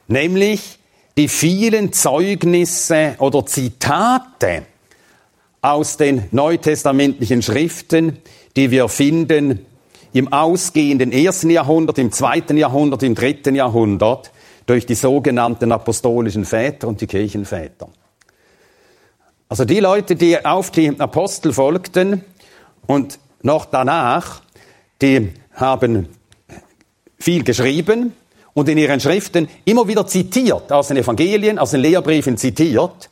Nämlich 0.08 0.78
die 1.18 1.28
vielen 1.28 1.92
Zeugnisse 1.92 3.16
oder 3.18 3.44
Zitate 3.44 4.62
aus 5.60 5.98
den 5.98 6.24
neutestamentlichen 6.30 7.42
Schriften, 7.42 8.20
die 8.56 8.70
wir 8.70 8.88
finden 8.88 9.66
im 10.14 10.32
ausgehenden 10.32 11.12
ersten 11.12 11.50
Jahrhundert, 11.50 11.98
im 11.98 12.10
zweiten 12.10 12.56
Jahrhundert, 12.56 13.02
im 13.02 13.14
dritten 13.14 13.54
Jahrhundert 13.54 14.30
durch 14.64 14.86
die 14.86 14.94
sogenannten 14.94 15.72
apostolischen 15.72 16.46
Väter 16.46 16.88
und 16.88 17.02
die 17.02 17.06
Kirchenväter. 17.06 17.90
Also 19.50 19.66
die 19.66 19.80
Leute, 19.80 20.16
die 20.16 20.42
auf 20.42 20.70
die 20.70 20.98
Apostel 20.98 21.52
folgten 21.52 22.24
und 22.86 23.18
noch 23.42 23.66
danach, 23.66 24.40
die 25.02 25.32
haben 25.52 26.08
viel 27.18 27.44
geschrieben 27.44 28.14
und 28.54 28.68
in 28.68 28.78
ihren 28.78 29.00
Schriften 29.00 29.48
immer 29.64 29.86
wieder 29.86 30.06
zitiert, 30.06 30.72
aus 30.72 30.88
den 30.88 30.96
Evangelien, 30.96 31.58
aus 31.58 31.70
den 31.70 31.80
Lehrbriefen 31.80 32.36
zitiert. 32.36 33.10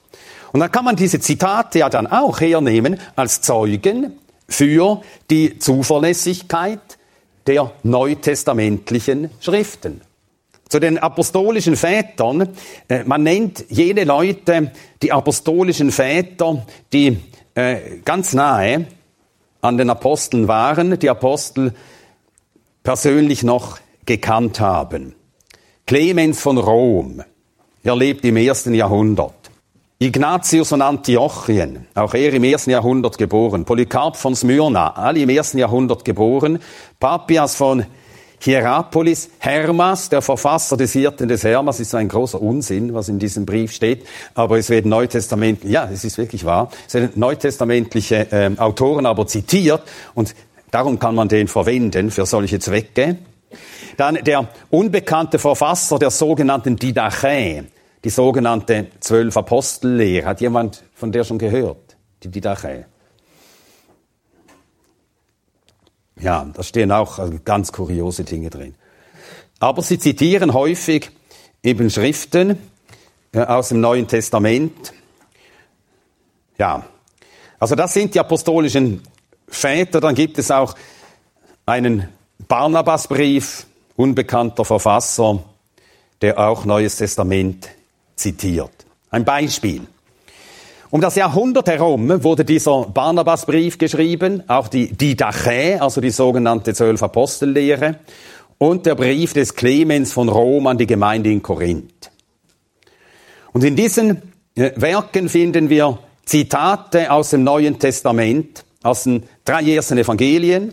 Und 0.53 0.61
dann 0.61 0.73
kann 0.73 0.85
man 0.85 0.97
diese 0.97 1.21
Zitate 1.21 1.81
ja 1.81 1.89
dann 1.89 2.07
auch 2.07 2.41
hernehmen 2.41 2.99
als 3.17 3.43
Zeugen 3.43 4.19
für 4.49 5.03
die 5.31 5.59
Zuverlässigkeit 5.59 6.81
der 7.47 7.71
neutestamentlichen 7.83 9.31
Schriften. 9.41 10.01
Zu 10.69 10.81
den 10.81 10.99
apostolischen 10.99 11.77
Vätern, 11.77 12.51
äh, 12.89 13.05
man 13.05 13.23
nennt 13.23 13.65
jene 13.71 14.05
Leute 14.05 14.73
die 15.03 15.13
apostolischen 15.13 15.91
Väter, 15.91 16.67
die 16.93 17.19
äh, 17.55 17.99
ganz 18.05 18.35
nahe 18.35 18.87
an 19.63 19.79
den 19.79 19.89
Aposteln 19.89 20.47
waren, 20.47 20.99
die 20.99 21.09
Apostel 21.09 21.73
persönlich 22.83 23.43
noch 23.43 23.79
gekannt 24.07 24.61
haben. 24.61 25.15
Clemens 25.87 26.41
von 26.41 26.59
Rom, 26.59 27.23
er 27.83 27.97
lebt 27.97 28.25
im 28.25 28.37
ersten 28.37 28.75
Jahrhundert. 28.75 29.35
Ignatius 30.01 30.69
von 30.69 30.81
Antiochien, 30.81 31.89
auch 31.95 32.15
er 32.15 32.33
im 32.33 32.45
ersten 32.45 32.71
Jahrhundert 32.71 33.19
geboren. 33.19 33.65
Polycarp 33.65 34.17
von 34.17 34.37
Smyrna, 34.37 34.95
alle 34.95 35.21
im 35.21 35.29
ersten 35.29 35.59
Jahrhundert 35.59 36.05
geboren. 36.05 36.61
Papias 37.01 37.57
von 37.57 37.85
Hierapolis, 38.41 39.31
Hermas, 39.39 40.09
der 40.09 40.23
Verfasser 40.23 40.77
des 40.77 40.93
Hirten 40.93 41.29
des 41.29 41.43
Hermas, 41.43 41.81
ist 41.81 41.95
ein 41.97 42.09
großer 42.09 42.41
Unsinn, 42.41 42.95
was 42.95 43.09
in 43.09 43.19
diesem 43.19 43.45
Brief 43.45 43.73
steht, 43.73 44.07
aber 44.35 44.59
es 44.59 44.71
werden 44.71 44.91
neutestamentliche, 44.91 45.75
ja, 45.75 45.89
es 45.93 46.05
ist 46.05 46.19
wirklich 46.19 46.45
wahr, 46.45 46.71
es 46.87 46.95
werden 46.95 47.11
neutestamentliche 47.17 48.31
äh, 48.31 48.51
Autoren 48.59 49.07
aber 49.07 49.27
zitiert 49.27 49.83
und 50.15 50.37
darum 50.71 50.99
kann 50.99 51.15
man 51.15 51.29
den 51.29 51.49
verwenden 51.49 52.11
für 52.11 52.27
solche 52.27 52.59
Zwecke. 52.59 53.19
Dann 53.97 54.17
der 54.17 54.49
unbekannte 54.71 55.39
Verfasser 55.39 55.99
der 55.99 56.11
sogenannten 56.11 56.77
Didache, 56.77 57.65
die 58.05 58.11
sogenannte 58.11 58.89
Zwölf 59.01 59.37
Apostellehre. 59.37 60.27
Hat 60.27 60.41
jemand 60.41 60.85
von 60.95 61.11
der 61.13 61.25
schon 61.25 61.39
gehört? 61.39 61.97
Die 62.23 62.29
Didache. 62.29 62.87
Ja, 66.21 66.49
da 66.53 66.63
stehen 66.63 66.91
auch 66.91 67.19
äh, 67.19 67.39
ganz 67.45 67.73
kuriose 67.73 68.25
Dinge 68.25 68.51
drin. 68.51 68.75
Aber 69.61 69.83
sie 69.83 69.99
zitieren 69.99 70.53
häufig 70.53 71.11
eben 71.63 71.91
Schriften 71.91 72.59
äh, 73.33 73.41
aus 73.41 73.69
dem 73.69 73.81
Neuen 73.81 74.07
Testament. 74.07 74.93
Ja, 76.59 76.85
also 77.61 77.75
das 77.75 77.95
sind 77.95 78.15
die 78.15 78.21
apostolischen 78.21 79.03
Väter. 79.49 80.01
Dann 80.01 80.15
gibt 80.15 80.39
es 80.39 80.51
auch 80.51 80.75
einen 81.67 82.09
Barnabasbrief, 82.47 83.67
unbekannter 83.97 84.65
Verfasser, 84.65 85.43
der 86.23 86.39
auch 86.39 86.65
Neues 86.65 86.97
Testament 86.97 87.69
zitiert. 88.17 88.71
Ein 89.11 89.25
Beispiel. 89.25 89.83
Um 90.91 91.01
das 91.03 91.17
Jahrhundert 91.17 91.69
herum 91.69 92.25
wurde 92.25 92.45
dieser 92.45 92.85
Barnabasbrief 92.85 93.77
geschrieben, 93.77 94.43
auch 94.49 94.69
die 94.69 94.91
Didache, 94.91 95.79
also 95.81 96.01
die 96.01 96.11
sogenannte 96.11 96.73
Zwölf 96.73 97.03
Apostellehre, 97.03 97.99
und 98.57 98.87
der 98.87 98.95
Brief 98.95 99.35
des 99.35 99.55
Clemens 99.55 100.13
von 100.13 100.29
Rom 100.29 100.67
an 100.67 100.79
die 100.79 100.87
Gemeinde 100.87 101.31
in 101.31 101.43
Korinth. 101.43 102.11
Und 103.53 103.65
in 103.65 103.77
diesen 103.77 104.23
äh, 104.55 104.73
Werken 104.77 105.29
finden 105.29 105.69
wir 105.69 105.99
Zitate 106.25 107.11
aus 107.11 107.31
dem 107.31 107.45
Neuen 107.45 107.79
Testament, 107.79 108.65
aus 108.89 109.05
den 109.05 109.29
drei 109.45 109.63
ersten 109.65 109.99
Evangelien, 109.99 110.73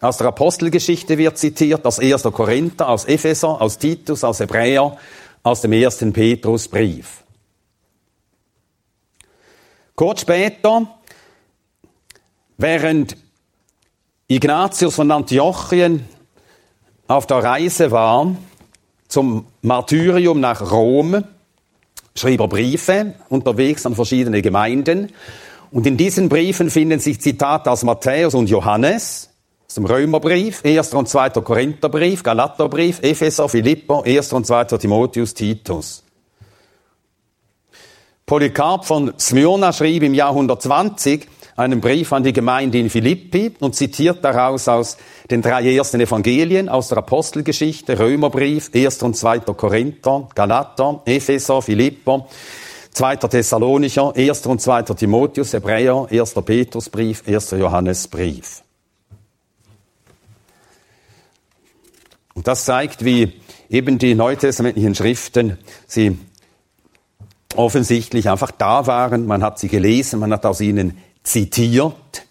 aus 0.00 0.16
der 0.16 0.28
Apostelgeschichte 0.28 1.18
wird 1.18 1.38
zitiert, 1.38 1.84
aus 1.84 1.98
1. 1.98 2.22
Korinther, 2.24 2.88
aus 2.88 3.04
Epheser, 3.04 3.60
aus 3.60 3.78
Titus, 3.78 4.24
aus 4.24 4.40
Hebräer 4.40 4.96
aus 5.42 5.60
dem 5.60 5.72
ersten 5.72 6.12
Petrusbrief. 6.12 7.24
Kurz 9.94 10.20
später, 10.22 10.86
während 12.56 13.16
Ignatius 14.28 14.94
von 14.94 15.10
Antiochien 15.10 16.06
auf 17.08 17.26
der 17.26 17.38
Reise 17.38 17.90
war 17.90 18.34
zum 19.08 19.46
Martyrium 19.62 20.40
nach 20.40 20.70
Rom, 20.70 21.24
schrieb 22.16 22.40
er 22.40 22.48
Briefe 22.48 23.14
unterwegs 23.28 23.84
an 23.84 23.94
verschiedene 23.94 24.42
Gemeinden. 24.42 25.12
Und 25.72 25.86
in 25.86 25.96
diesen 25.96 26.28
Briefen 26.28 26.68
finden 26.68 27.00
sich 27.00 27.20
Zitate 27.20 27.70
aus 27.70 27.82
Matthäus 27.82 28.34
und 28.34 28.50
Johannes, 28.50 29.30
aus 29.66 29.74
dem 29.74 29.86
Römerbrief, 29.86 30.62
1. 30.64 30.92
und 30.92 31.08
2. 31.08 31.30
Korintherbrief, 31.30 32.22
Galaterbrief, 32.22 33.02
Epheser, 33.02 33.48
Philipper, 33.48 34.04
1. 34.04 34.34
und 34.34 34.46
2. 34.46 34.64
Timotheus, 34.64 35.32
Titus. 35.32 36.04
Polycarp 38.26 38.84
von 38.84 39.14
Smyrna 39.18 39.72
schrieb 39.72 40.02
im 40.02 40.12
Jahr 40.12 40.30
120 40.30 41.26
einen 41.56 41.80
Brief 41.80 42.12
an 42.12 42.22
die 42.22 42.32
Gemeinde 42.34 42.78
in 42.78 42.90
Philippi 42.90 43.54
und 43.60 43.74
zitiert 43.74 44.22
daraus 44.22 44.68
aus 44.68 44.98
den 45.30 45.40
drei 45.40 45.74
ersten 45.74 46.00
Evangelien, 46.00 46.68
aus 46.68 46.88
der 46.88 46.98
Apostelgeschichte, 46.98 47.98
Römerbrief, 47.98 48.70
1. 48.74 49.02
und 49.02 49.16
2. 49.16 49.40
Korinther, 49.40 50.28
Galater, 50.34 51.00
Epheser, 51.06 51.62
Philipper, 51.62 52.26
2. 52.92 53.16
Thessalonicher, 53.16 54.14
1. 54.14 54.46
und 54.46 54.60
2. 54.60 54.82
Timotheus, 54.82 55.52
Hebräer, 55.52 56.06
1. 56.10 56.34
Petrusbrief, 56.34 57.26
1. 57.26 57.52
Johannesbrief. 57.52 58.62
Und 62.34 62.46
das 62.46 62.64
zeigt, 62.64 63.04
wie 63.04 63.40
eben 63.70 63.98
die 63.98 64.14
neutestamentlichen 64.14 64.94
Schriften, 64.94 65.58
sie 65.86 66.18
offensichtlich 67.54 68.28
einfach 68.28 68.50
da 68.50 68.86
waren, 68.86 69.26
man 69.26 69.42
hat 69.42 69.58
sie 69.58 69.68
gelesen, 69.68 70.20
man 70.20 70.32
hat 70.32 70.46
aus 70.46 70.60
ihnen 70.60 70.98
zitiert. 71.22 72.26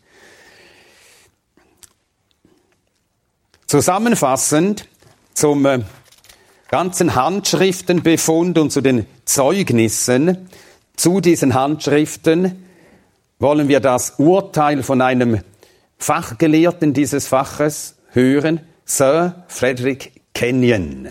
Zusammenfassend 3.68 4.88
zum 5.34 5.66
äh, 5.66 5.80
ganzen 6.72 7.16
Handschriftenbefund 7.16 8.58
und 8.58 8.72
zu 8.72 8.82
den 8.82 9.06
Zeugnissen 9.26 10.50
zu 10.96 11.20
diesen 11.20 11.54
Handschriften 11.54 12.66
wollen 13.40 13.68
wir 13.68 13.82
das 13.82 14.16
Urteil 14.18 14.82
von 14.82 15.02
einem 15.02 15.42
Fachgelehrten 15.98 16.94
dieses 16.94 17.28
Faches 17.28 17.96
hören, 18.10 18.62
Sir 18.86 19.44
Frederick 19.48 20.22
Kenyon. 20.34 21.10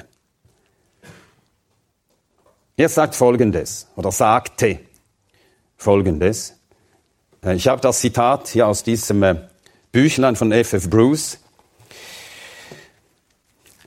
Er 2.77 2.89
sagt 2.89 3.15
Folgendes, 3.15 3.89
oder 3.97 4.11
sagte 4.11 4.81
Folgendes. 5.77 6.55
Äh, 7.45 7.55
ich 7.55 7.69
habe 7.69 7.81
das 7.81 8.01
Zitat 8.01 8.49
hier 8.49 8.67
aus 8.67 8.83
diesem 8.83 9.23
äh, 9.23 9.35
Büchlein 9.93 10.37
von 10.37 10.53
F.F. 10.53 10.89
Bruce. 10.89 11.39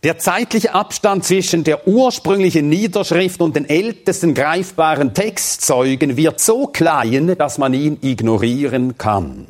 Der 0.04 0.18
zeitliche 0.18 0.74
Abstand 0.74 1.24
zwischen 1.24 1.64
der 1.64 1.88
ursprünglichen 1.88 2.68
Niederschrift 2.68 3.42
und 3.42 3.56
den 3.56 3.70
ältesten 3.70 4.34
greifbaren 4.34 5.14
Textzeugen 5.14 6.18
wird 6.18 6.42
so 6.42 6.68
klein, 6.68 7.38
dass 7.38 7.58
man 7.58 7.74
ihn 7.74 8.00
ignorieren 8.02 8.98
kann. 8.98 9.48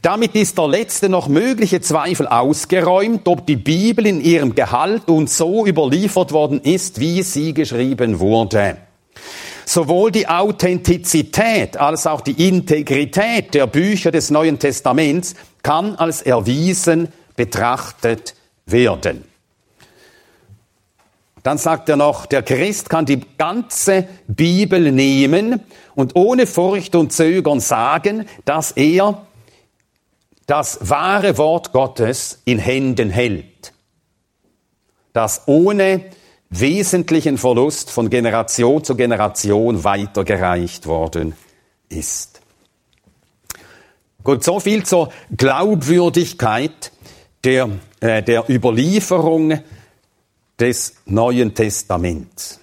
Damit 0.00 0.34
ist 0.36 0.56
der 0.56 0.68
letzte 0.68 1.10
noch 1.10 1.28
mögliche 1.28 1.82
Zweifel 1.82 2.26
ausgeräumt, 2.26 3.28
ob 3.28 3.46
die 3.46 3.56
Bibel 3.56 4.06
in 4.06 4.22
ihrem 4.22 4.54
Gehalt 4.54 5.08
uns 5.08 5.36
so 5.36 5.66
überliefert 5.66 6.32
worden 6.32 6.62
ist, 6.62 6.98
wie 6.98 7.22
sie 7.22 7.52
geschrieben 7.52 8.20
wurde. 8.20 8.78
Sowohl 9.66 10.12
die 10.12 10.28
Authentizität 10.28 11.76
als 11.76 12.06
auch 12.06 12.22
die 12.22 12.48
Integrität 12.48 13.52
der 13.52 13.66
Bücher 13.66 14.10
des 14.10 14.30
Neuen 14.30 14.58
Testaments 14.58 15.34
kann 15.62 15.94
als 15.96 16.22
erwiesen 16.22 17.08
betrachtet 17.36 18.34
werden. 18.64 19.31
Dann 21.42 21.58
sagt 21.58 21.88
er 21.88 21.96
noch, 21.96 22.26
der 22.26 22.42
Christ 22.42 22.88
kann 22.88 23.04
die 23.04 23.20
ganze 23.36 24.06
Bibel 24.28 24.92
nehmen 24.92 25.60
und 25.94 26.14
ohne 26.14 26.46
Furcht 26.46 26.94
und 26.94 27.12
Zögern 27.12 27.58
sagen, 27.58 28.26
dass 28.44 28.72
er 28.72 29.26
das 30.46 30.78
wahre 30.88 31.38
Wort 31.38 31.72
Gottes 31.72 32.42
in 32.44 32.58
Händen 32.58 33.10
hält, 33.10 33.72
das 35.12 35.42
ohne 35.46 36.04
wesentlichen 36.50 37.38
Verlust 37.38 37.90
von 37.90 38.10
Generation 38.10 38.84
zu 38.84 38.94
Generation 38.94 39.84
weitergereicht 39.84 40.86
worden 40.86 41.34
ist. 41.88 42.40
Gut, 44.22 44.44
so 44.44 44.60
viel 44.60 44.84
zur 44.84 45.10
Glaubwürdigkeit 45.36 46.92
der, 47.42 47.70
äh, 48.00 48.22
der 48.22 48.48
Überlieferung 48.48 49.58
des 50.62 50.94
Neuen 51.06 51.52
Testaments. 51.52 52.60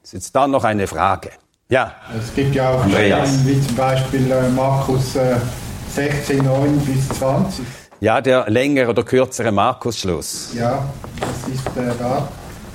Ist 0.00 0.12
jetzt 0.12 0.36
da 0.36 0.46
noch 0.46 0.62
eine 0.62 0.86
Frage? 0.86 1.30
Ja. 1.68 1.92
Es 2.16 2.32
gibt 2.34 2.54
ja 2.54 2.70
auch 2.70 2.88
Stellen 2.88 3.46
wie 3.46 3.60
zum 3.66 3.74
Beispiel 3.74 4.30
äh, 4.30 4.48
Markus 4.50 5.16
äh, 5.16 5.38
16, 5.92 6.44
9 6.44 6.78
bis 6.80 7.08
20. 7.18 7.64
Ja, 7.98 8.20
der 8.20 8.48
längere 8.48 8.90
oder 8.90 9.02
kürzere 9.02 9.50
Markus-Schluss. 9.50 10.52
Ja, 10.54 10.88
das 11.18 11.52
ist 11.52 11.66
äh, 11.76 11.92
da 11.98 12.28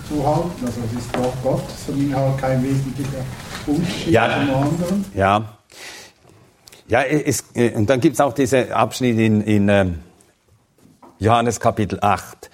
zu 0.10 0.26
halten. 0.26 0.66
Also 0.66 0.82
es 0.92 1.06
ist 1.06 1.18
Wort 1.18 1.42
Gottes 1.42 1.88
und 1.88 2.02
Inhalt 2.02 2.38
kein 2.40 2.62
wesentlicher 2.64 3.24
Unterschied 3.68 4.08
Ja. 4.12 4.46
zum 4.46 4.54
anderen. 4.56 5.06
Ja. 5.14 5.44
Ja, 6.90 7.04
es, 7.04 7.46
äh, 7.54 7.72
und 7.72 7.90
dann 7.90 8.02
gibt 8.02 8.16
es 8.16 8.20
auch 8.20 8.34
diese 8.34 8.76
Abschnitte 8.76 9.22
in, 9.22 9.42
in 9.42 9.70
ähm, 9.70 10.00
Johannes 11.20 11.62
Kapitel 11.62 12.00
8. 12.02 12.50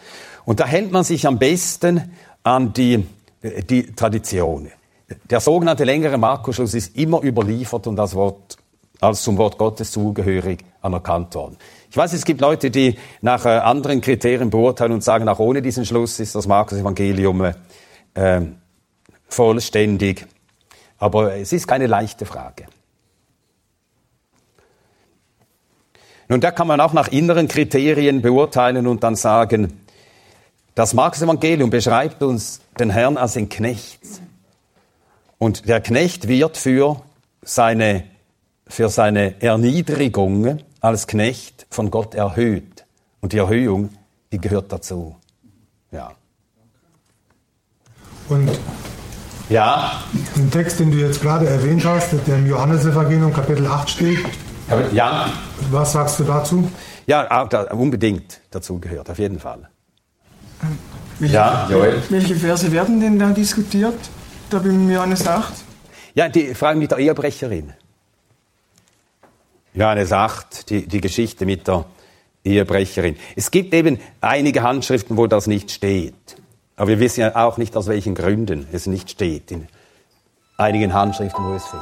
Und 0.45 0.59
da 0.59 0.65
hält 0.65 0.91
man 0.91 1.03
sich 1.03 1.25
am 1.25 1.39
besten 1.39 2.11
an 2.43 2.73
die, 2.73 3.05
äh, 3.41 3.63
die 3.63 3.93
Tradition. 3.93 4.69
Der 5.29 5.39
sogenannte 5.39 5.83
längere 5.83 6.17
Markus-Schluss 6.17 6.73
ist 6.73 6.97
immer 6.97 7.21
überliefert 7.21 7.87
und 7.87 7.95
das 7.95 8.15
Wort, 8.15 8.57
als 8.99 9.23
zum 9.23 9.37
Wort 9.37 9.57
Gottes 9.57 9.91
zugehörig 9.91 10.63
anerkannt 10.81 11.35
worden. 11.35 11.57
Ich 11.89 11.97
weiß, 11.97 12.13
es 12.13 12.25
gibt 12.25 12.41
Leute, 12.41 12.71
die 12.71 12.97
nach 13.21 13.45
äh, 13.45 13.49
anderen 13.49 14.01
Kriterien 14.01 14.49
beurteilen 14.49 14.93
und 14.93 15.03
sagen, 15.03 15.27
auch 15.29 15.39
ohne 15.39 15.61
diesen 15.61 15.85
Schluss 15.85 16.19
ist 16.19 16.35
das 16.35 16.47
Markus-Evangelium 16.47 17.43
äh, 17.43 17.53
äh, 18.15 18.41
vollständig. 19.27 20.25
Aber 20.97 21.35
es 21.35 21.53
ist 21.53 21.67
keine 21.67 21.87
leichte 21.87 22.25
Frage. 22.25 22.65
Nun, 26.29 26.41
da 26.41 26.51
kann 26.51 26.67
man 26.67 26.79
auch 26.79 26.93
nach 26.93 27.09
inneren 27.09 27.47
Kriterien 27.47 28.21
beurteilen 28.21 28.87
und 28.87 29.03
dann 29.03 29.15
sagen, 29.15 29.82
das 30.75 30.93
Markus-Evangelium 30.93 31.69
beschreibt 31.69 32.23
uns 32.23 32.61
den 32.79 32.89
Herrn 32.89 33.17
als 33.17 33.33
den 33.33 33.49
Knecht. 33.49 34.01
Und 35.37 35.67
der 35.67 35.81
Knecht 35.81 36.27
wird 36.27 36.57
für 36.57 37.01
seine, 37.43 38.05
für 38.67 38.89
seine 38.89 39.41
Erniedrigung 39.41 40.59
als 40.81 41.07
Knecht 41.07 41.67
von 41.69 41.91
Gott 41.91 42.15
erhöht. 42.15 42.85
Und 43.21 43.33
die 43.33 43.37
Erhöhung, 43.37 43.89
die 44.31 44.39
gehört 44.39 44.71
dazu. 44.71 45.15
Ja. 45.91 46.11
Und 48.29 48.49
Ja, 49.49 50.01
den 50.35 50.49
Text, 50.49 50.79
den 50.79 50.89
du 50.89 50.97
jetzt 50.97 51.21
gerade 51.21 51.47
erwähnt 51.47 51.83
hast, 51.85 52.13
der 52.25 52.37
im 52.37 52.47
Johannesevangelium 52.47 53.33
Kapitel 53.33 53.67
8 53.67 53.89
steht, 53.89 54.25
ja, 54.93 55.29
was 55.69 55.91
sagst 55.91 56.19
du 56.19 56.23
dazu? 56.23 56.71
ja, 57.05 57.29
auch 57.29 57.49
da, 57.49 57.63
unbedingt 57.73 58.39
dazu 58.49 58.79
gehört, 58.79 59.09
auf 59.09 59.19
jeden 59.19 59.39
Fall. 59.39 59.69
Welche, 61.19 61.33
Ja, 61.35 61.67
Joel. 61.69 62.01
welche 62.09 62.35
Verse 62.35 62.71
werden 62.71 62.99
denn 62.99 63.19
da 63.19 63.29
diskutiert? 63.31 63.99
Da 64.49 64.59
bin 64.59 64.87
mir 64.87 64.95
Johannes 64.95 65.25
8. 65.27 65.53
Ja, 66.15 66.29
die 66.29 66.53
Frage 66.53 66.79
mit 66.79 66.91
der 66.91 66.97
Ehebrecherin. 66.99 67.73
Johannes 69.73 70.11
8, 70.11 70.69
die, 70.69 70.87
die 70.87 71.01
Geschichte 71.01 71.45
mit 71.45 71.67
der 71.67 71.85
Ehebrecherin. 72.43 73.15
Es 73.35 73.49
gibt 73.49 73.73
eben 73.73 73.99
einige 74.21 74.61
Handschriften, 74.63 75.17
wo 75.17 75.27
das 75.27 75.47
nicht 75.47 75.71
steht. 75.71 76.13
Aber 76.75 76.87
wir 76.89 76.99
wissen 76.99 77.21
ja 77.21 77.35
auch 77.35 77.57
nicht, 77.57 77.75
aus 77.77 77.87
welchen 77.87 78.15
Gründen 78.15 78.67
es 78.71 78.85
nicht 78.87 79.09
steht. 79.11 79.51
In 79.51 79.67
einigen 80.57 80.93
Handschriften, 80.93 81.43
wo 81.45 81.53
es 81.53 81.65
fehlt. 81.65 81.81